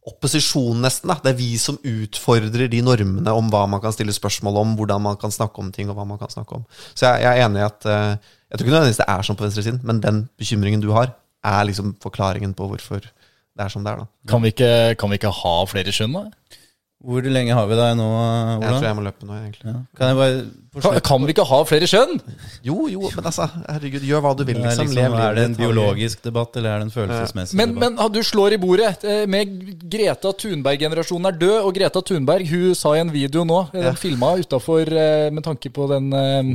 opposisjon, 0.08 0.80
nesten. 0.80 1.10
da. 1.10 1.18
Det 1.20 1.34
er 1.34 1.38
vi 1.38 1.50
som 1.60 1.76
utfordrer 1.84 2.70
de 2.72 2.80
normene 2.84 3.34
om 3.36 3.50
hva 3.52 3.66
man 3.68 3.82
kan 3.84 3.92
stille 3.92 4.14
spørsmål 4.16 4.62
om, 4.62 4.74
hvordan 4.78 5.04
man 5.04 5.18
kan 5.20 5.34
snakke 5.34 5.60
om 5.60 5.68
ting, 5.74 5.90
og 5.90 5.98
hva 5.98 6.06
man 6.08 6.20
kan 6.20 6.32
snakke 6.32 6.60
om. 6.60 6.64
Så 6.94 7.04
jeg, 7.04 7.26
jeg 7.26 7.28
er 7.28 7.44
enig 7.44 7.60
i 7.60 7.68
at 7.68 7.88
eh, 7.88 8.34
Jeg 8.48 8.56
tror 8.56 8.64
ikke 8.64 8.72
nødvendigvis 8.72 9.02
det 9.02 9.10
er 9.12 9.26
sånn 9.26 9.36
på 9.36 9.44
venstresiden, 9.44 9.80
men 9.84 9.98
den 10.00 10.22
bekymringen 10.40 10.80
du 10.80 10.88
har, 10.96 11.10
er 11.44 11.66
liksom 11.68 11.92
forklaringen 12.00 12.54
på 12.56 12.70
hvorfor 12.70 13.04
det 13.04 13.66
er 13.66 13.72
som 13.74 13.84
det 13.84 13.92
er, 13.92 14.00
da. 14.00 14.30
Kan 14.30 14.40
vi 14.40 14.54
ikke, 14.54 14.94
kan 14.96 15.10
vi 15.12 15.18
ikke 15.18 15.34
ha 15.42 15.54
flere 15.68 15.92
kjønn, 15.92 16.14
da? 16.16 16.58
Hvor 16.98 17.22
lenge 17.22 17.54
har 17.54 17.66
vi 17.70 17.76
deg 17.78 17.92
nå, 17.94 18.04
Ola? 18.10 18.56
Jeg 18.58 18.72
tror 18.74 18.84
jeg 18.88 18.96
må 18.98 19.02
løpe 19.06 19.26
nå, 19.28 19.34
egentlig. 19.38 19.70
Ja. 19.70 19.80
Kan 20.00 20.08
jeg 20.10 20.16
bare 20.18 20.38
Kan, 20.82 20.96
kan 21.06 21.22
vi 21.26 21.34
ikke 21.34 21.44
ha 21.46 21.58
flere 21.66 21.86
kjønn? 21.90 22.18
Jo, 22.66 22.74
jo, 22.90 23.04
men 23.14 23.28
altså, 23.30 23.46
herregud, 23.68 24.02
gjør 24.06 24.24
hva 24.24 24.32
du 24.38 24.42
vil, 24.42 24.58
Det 24.58 24.64
er, 24.64 24.74
liksom. 24.74 24.90
liksom, 24.90 24.98
Lev 24.98 25.14
er 25.22 25.38
det 25.38 25.44
en 25.46 25.54
biologisk 25.58 26.24
debatt, 26.26 26.58
eller 26.58 26.74
er 26.74 26.82
det 26.82 26.88
en 26.88 26.92
følelsesmessig 26.96 27.58
Men, 27.58 27.76
debatt? 27.76 27.94
men 27.94 28.02
ah, 28.02 28.10
du 28.10 28.18
slår 28.26 28.56
i 28.56 28.60
bordet. 28.62 28.90
Eh, 29.06 29.22
Med 29.30 29.54
Greta 29.94 30.34
Thunberg-generasjonen 30.42 31.30
er 31.30 31.38
død, 31.38 31.56
og 31.62 31.72
Greta 31.78 32.02
Thunberg 32.10 32.50
hun 32.50 32.74
sa 32.78 32.96
i 32.98 33.02
en 33.04 33.14
video 33.14 33.46
nå, 33.46 33.60
den 33.72 33.86
den 33.88 33.98
filma 34.02 34.34
utafor 34.42 34.90
med 35.34 35.46
tanke 35.46 35.70
på 35.74 35.86
den 35.94 36.10
eh, 36.12 36.54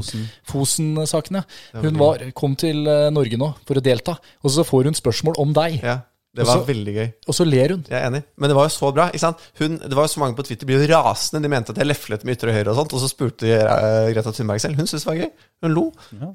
Fosen-saken, 0.51 1.39
ja. 1.39 1.81
Hun 1.81 1.99
var, 1.99 2.23
kom 2.35 2.55
til 2.59 2.83
eh, 2.87 3.07
Norge 3.15 3.39
nå 3.39 3.53
for 3.67 3.79
å 3.79 3.83
delta, 3.83 4.19
og 4.43 4.51
så 4.51 4.67
får 4.67 4.91
hun 4.91 4.99
spørsmål 4.99 5.39
om 5.39 5.55
deg. 5.55 5.79
Ja, 5.83 6.01
det 6.33 6.47
var 6.47 6.57
Også- 6.57 6.65
veldig 6.65 6.93
gøy. 6.95 7.09
Og 7.29 7.35
så 7.37 7.45
ler 7.45 7.69
hun. 7.75 7.85
Jeg 7.89 7.93
er 8.01 8.07
enig. 8.09 8.23
Men 8.41 8.49
det 8.49 8.55
var 8.57 8.65
jo 8.65 8.73
så 8.73 8.89
bra. 8.93 9.05
ikke 9.13 9.19
sant? 9.21 9.37
Hun, 9.59 9.77
det 9.77 9.93
var 9.93 10.07
jo 10.07 10.13
så 10.15 10.19
mange 10.19 10.35
på 10.35 10.43
Twitter 10.47 10.65
ble 10.65 10.79
jo 10.81 10.87
rasende. 10.89 11.43
De 11.43 11.49
mente 11.53 11.69
at 11.69 11.77
jeg 11.77 11.85
leflet 11.85 12.23
med 12.25 12.37
ytre 12.37 12.49
og 12.49 12.55
høyre 12.57 12.69
og 12.73 12.75
sånt. 12.79 12.93
Og 12.97 13.03
så 13.03 13.09
spurte 13.11 13.45
eh, 13.53 14.09
Greta 14.15 14.31
Thunberg 14.33 14.59
selv. 14.63 14.75
Hun 14.75 14.87
syntes 14.89 15.05
det 15.05 15.11
var 15.11 15.19
gøy. 15.21 15.29
Hun 15.61 15.75
lo. 15.77 15.85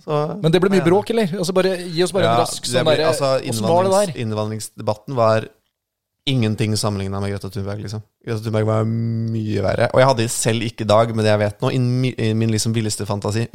Så, 0.05 0.20
Men 0.40 0.53
det 0.55 0.61
ble 0.62 0.70
mye 0.70 0.84
bråk, 0.86 1.11
eller? 1.11 1.34
Altså 1.38 1.53
bare, 1.53 1.74
gi 1.82 2.03
oss 2.07 2.12
bare 2.14 2.30
en 2.30 2.40
rask 2.44 2.64
sånn 2.70 2.86
derre 2.86 3.09
altså, 3.11 3.32
Åssen 3.42 3.66
var 3.66 3.88
det 3.88 3.92
der? 3.96 4.14
Innvandringsdebatten 4.22 5.18
var 5.18 5.49
ingenting 6.29 6.76
sammenligna 6.76 7.20
med 7.20 7.33
Greta 7.33 7.51
Thunberg. 7.51 7.83
liksom 7.83 8.03
Greta 8.24 8.43
Thunberg 8.45 8.66
var 8.68 8.87
mye 8.89 9.64
verre. 9.64 9.89
Og 9.93 10.01
jeg 10.01 10.09
hadde 10.11 10.29
selv 10.33 10.66
ikke 10.66 10.85
i 10.85 10.89
dag, 10.89 11.14
med 11.16 11.24
det 11.24 11.33
jeg 11.33 11.43
vet 11.43 11.62
nå, 11.64 11.70
i 11.72 12.33
min, 12.35 12.53
liksom 12.53 12.74
villeste 12.76 13.07
fantasi, 13.09 13.47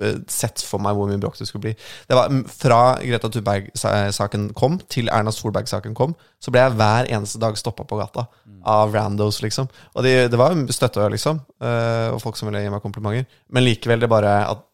eh, 0.00 0.18
sett 0.28 0.64
for 0.64 0.82
meg 0.82 0.96
hvor 0.96 1.10
mye 1.10 1.20
bråk 1.22 1.38
det 1.38 1.48
skulle 1.48 1.68
bli. 1.68 1.74
Det 2.08 2.18
var 2.18 2.32
Fra 2.50 2.80
Greta 3.02 3.30
Thunberg-saken 3.30 4.50
kom, 4.56 4.80
til 4.88 5.12
Erna 5.12 5.32
Solberg-saken 5.34 5.94
kom, 5.94 6.16
så 6.40 6.54
ble 6.54 6.64
jeg 6.64 6.76
hver 6.80 7.10
eneste 7.12 7.42
dag 7.42 7.58
stoppa 7.60 7.86
på 7.88 8.00
gata 8.00 8.28
av 8.64 8.94
randos, 8.94 9.42
liksom. 9.44 9.68
Og 9.94 10.04
det, 10.06 10.14
det 10.32 10.40
var 10.40 10.56
støtte, 10.72 11.08
liksom, 11.12 11.40
eh, 11.60 12.08
og 12.14 12.22
folk 12.22 12.38
som 12.40 12.48
ville 12.48 12.64
gi 12.64 12.72
meg 12.72 12.84
komplimenter. 12.84 13.28
Men 13.52 13.66
likevel, 13.66 14.00
det 14.00 14.12
bare 14.12 14.38
at 14.48 14.64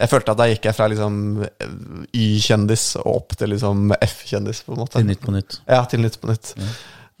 jeg 0.00 0.08
følte 0.10 0.32
at 0.34 0.38
da 0.40 0.46
gikk 0.50 0.64
jeg 0.70 0.76
fra 0.78 0.86
liksom 0.90 1.16
Y-kjendis 2.16 2.84
og 3.02 3.10
opp 3.18 3.36
til 3.38 3.52
liksom 3.54 3.92
F-kjendis, 4.00 4.62
på 4.66 4.74
en 4.74 4.80
måte. 4.84 4.96
Til 4.98 5.06
Nytt 5.10 5.20
på 5.26 5.34
nytt. 5.34 5.58
Ja, 5.68 5.82
til 5.90 6.02
Nytt 6.04 6.16
på 6.22 6.30
Nytt. 6.32 6.54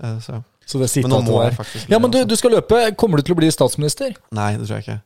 Eh, 0.02 0.16
Så. 0.24 0.40
Så 0.70 0.78
det 0.78 1.02
Men 1.02 1.10
nå 1.10 1.18
må 1.26 1.38
jeg 1.42 1.56
faktisk 1.56 1.88
Ja, 1.90 1.98
men 1.98 2.12
du, 2.14 2.20
du 2.24 2.36
skal 2.38 2.52
løpe. 2.54 2.78
Kommer 2.94 3.18
du 3.18 3.24
til 3.26 3.34
å 3.34 3.38
bli 3.40 3.48
statsminister? 3.50 4.12
Nei, 4.30 4.52
det 4.56 4.68
tror 4.68 4.78
jeg 4.78 4.84
ikke. 4.86 5.00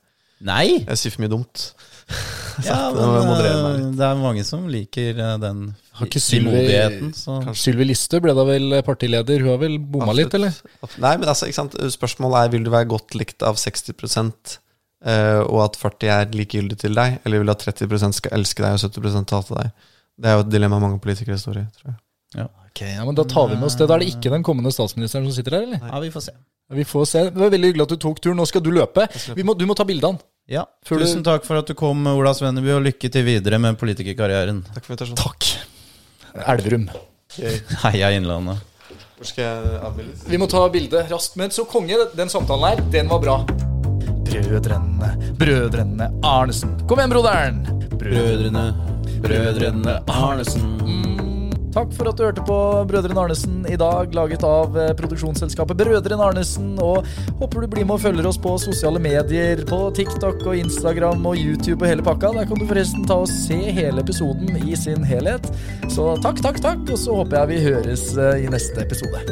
Nei! 0.44 0.66
Jeg 0.84 0.98
sier 1.00 1.14
for 1.14 1.24
mye 1.24 1.32
dumt. 1.32 1.68
Ja, 2.62 2.92
men 2.94 3.30
eh, 3.42 3.78
det 3.98 4.04
er 4.06 4.18
mange 4.20 4.42
som 4.46 4.66
liker 4.70 5.16
eh, 5.18 5.30
den 5.42 5.62
Har 5.98 6.06
ikke 6.06 6.20
Sylvi- 6.22 6.52
frimodigheten. 6.52 7.54
Sylvi 7.58 7.86
Listhaug 7.88 8.22
ble 8.26 8.34
da 8.36 8.44
vel 8.46 8.76
partileder. 8.86 9.40
Hun 9.42 9.54
har 9.54 9.58
vel 9.64 9.78
bomma 9.80 10.14
litt, 10.14 10.36
eller? 10.36 10.54
Nei, 11.02 11.14
men 11.18 11.26
altså, 11.32 11.48
ikke 11.48 11.58
sant? 11.62 11.74
Spørsmålet 11.96 12.44
er 12.44 12.52
vil 12.52 12.68
du 12.68 12.70
være 12.70 12.86
godt 12.92 13.16
likt 13.18 13.42
av 13.42 13.56
60 13.58 13.90
eh, 13.96 14.54
og 15.04 15.58
at 15.66 15.74
40 15.76 16.08
er 16.14 16.30
likegyldig 16.32 16.78
til 16.80 16.94
deg, 16.96 17.18
eller 17.26 17.42
vil 17.42 17.52
at 17.52 17.60
30% 17.66 18.16
skal 18.16 18.38
elske 18.38 18.64
deg 18.64 18.78
og 18.78 18.80
70% 18.80 19.34
hate 19.36 19.58
deg? 19.58 19.86
Det 20.16 20.30
er 20.30 20.38
jo 20.38 20.44
et 20.46 20.52
dilemma 20.54 20.78
mange 20.80 21.00
politikere 21.02 21.36
står 21.40 21.60
i, 21.60 21.64
tror 21.76 21.90
jeg. 21.92 22.48
Ok, 22.74 22.80
ja, 22.88 23.04
men 23.06 23.14
Da 23.14 23.22
tar 23.30 23.46
vi 23.52 23.54
med 23.54 23.68
oss 23.68 23.76
det. 23.78 23.86
Da 23.86 23.94
er 23.94 24.02
det 24.02 24.10
ikke 24.14 24.32
den 24.32 24.42
kommende 24.46 24.72
statsministeren 24.74 25.26
som 25.28 25.34
sitter 25.36 25.58
her, 25.58 25.66
eller? 25.68 25.82
Ja, 25.84 26.00
vi 26.02 26.10
får 26.10 26.24
se. 26.26 26.32
Vi 26.74 26.84
får 26.88 27.04
se. 27.06 27.24
Det 27.30 27.38
var 27.42 27.52
veldig 27.52 27.70
hyggelig 27.70 27.84
at 27.84 27.92
du 27.92 28.00
tok 28.02 28.22
turen. 28.24 28.38
Nå 28.40 28.46
skal 28.50 28.64
du 28.64 28.70
løpe. 28.74 29.04
Vi 29.36 29.44
må, 29.46 29.54
du 29.54 29.66
må 29.68 29.76
ta 29.78 29.86
bilde 29.86 30.08
av 30.08 30.16
den. 30.16 30.24
Ja, 30.50 30.64
Tusen 30.84 31.22
takk 31.24 31.46
for 31.46 31.56
at 31.56 31.70
du 31.70 31.72
kom, 31.78 32.02
Ola 32.10 32.34
Svenneby, 32.36 32.74
og 32.74 32.82
lykke 32.84 33.08
til 33.12 33.24
videre 33.24 33.60
med 33.62 33.78
politikerkarrieren. 33.80 34.64
Takk 34.74 34.84
for 34.84 34.96
invitasjonen. 34.96 35.20
Takk. 35.22 35.52
Elverum. 36.54 36.88
Heia 37.84 38.10
Innlandet. 38.16 38.58
Hvor 39.14 39.30
skal 39.30 39.46
jeg 39.46 39.78
avbildes? 39.90 40.26
Vi 40.28 40.40
må 40.42 40.50
ta 40.50 40.64
bilde 40.74 41.06
raskt. 41.12 41.38
Men 41.40 41.54
så 41.54 41.64
konge, 41.70 42.08
den 42.18 42.32
samtalen 42.32 42.74
her, 42.74 42.84
den 42.92 43.12
var 43.12 43.22
bra. 43.22 43.38
Brødrene, 44.24 45.10
brødrene 45.38 46.10
Arnesen. 46.24 46.74
Kom 46.88 46.98
igjen, 46.98 47.12
broderen! 47.14 47.60
Brødrene, 47.98 48.64
brødrene 49.22 50.00
Arnesen. 50.08 50.84
Takk 51.74 51.90
for 51.96 52.06
at 52.06 52.18
du 52.18 52.22
hørte 52.22 52.42
på 52.46 52.56
Brødrene 52.86 53.18
Arnesen 53.18 53.64
i 53.66 53.76
dag, 53.78 54.12
laget 54.14 54.44
av 54.46 54.76
eh, 54.78 54.92
produksjonsselskapet 54.94 55.78
Brødrene 55.80 56.22
Arnesen. 56.22 56.76
Og 56.78 57.02
håper 57.40 57.64
du 57.64 57.70
blir 57.72 57.88
med 57.88 57.96
og 57.96 58.04
følger 58.04 58.28
oss 58.30 58.38
på 58.38 58.52
sosiale 58.62 59.02
medier, 59.02 59.64
på 59.66 59.80
TikTok 59.98 60.44
og 60.46 60.60
Instagram 60.60 61.26
og 61.26 61.40
YouTube 61.40 61.82
og 61.82 61.90
hele 61.90 62.06
pakka. 62.06 62.30
Der 62.36 62.46
kan 62.46 62.62
du 62.62 62.68
forresten 62.70 63.06
ta 63.10 63.18
og 63.24 63.32
se 63.32 63.58
hele 63.58 64.04
episoden 64.06 64.54
i 64.62 64.78
sin 64.78 65.02
helhet. 65.08 65.50
Så 65.90 66.12
takk, 66.22 66.44
takk, 66.46 66.62
takk, 66.62 66.86
og 66.86 67.00
så 67.00 67.18
håper 67.18 67.42
jeg 67.42 67.52
vi 67.56 67.64
høres 67.66 68.06
eh, 68.14 68.44
i 68.46 68.54
neste 68.54 68.86
episode. 68.86 69.26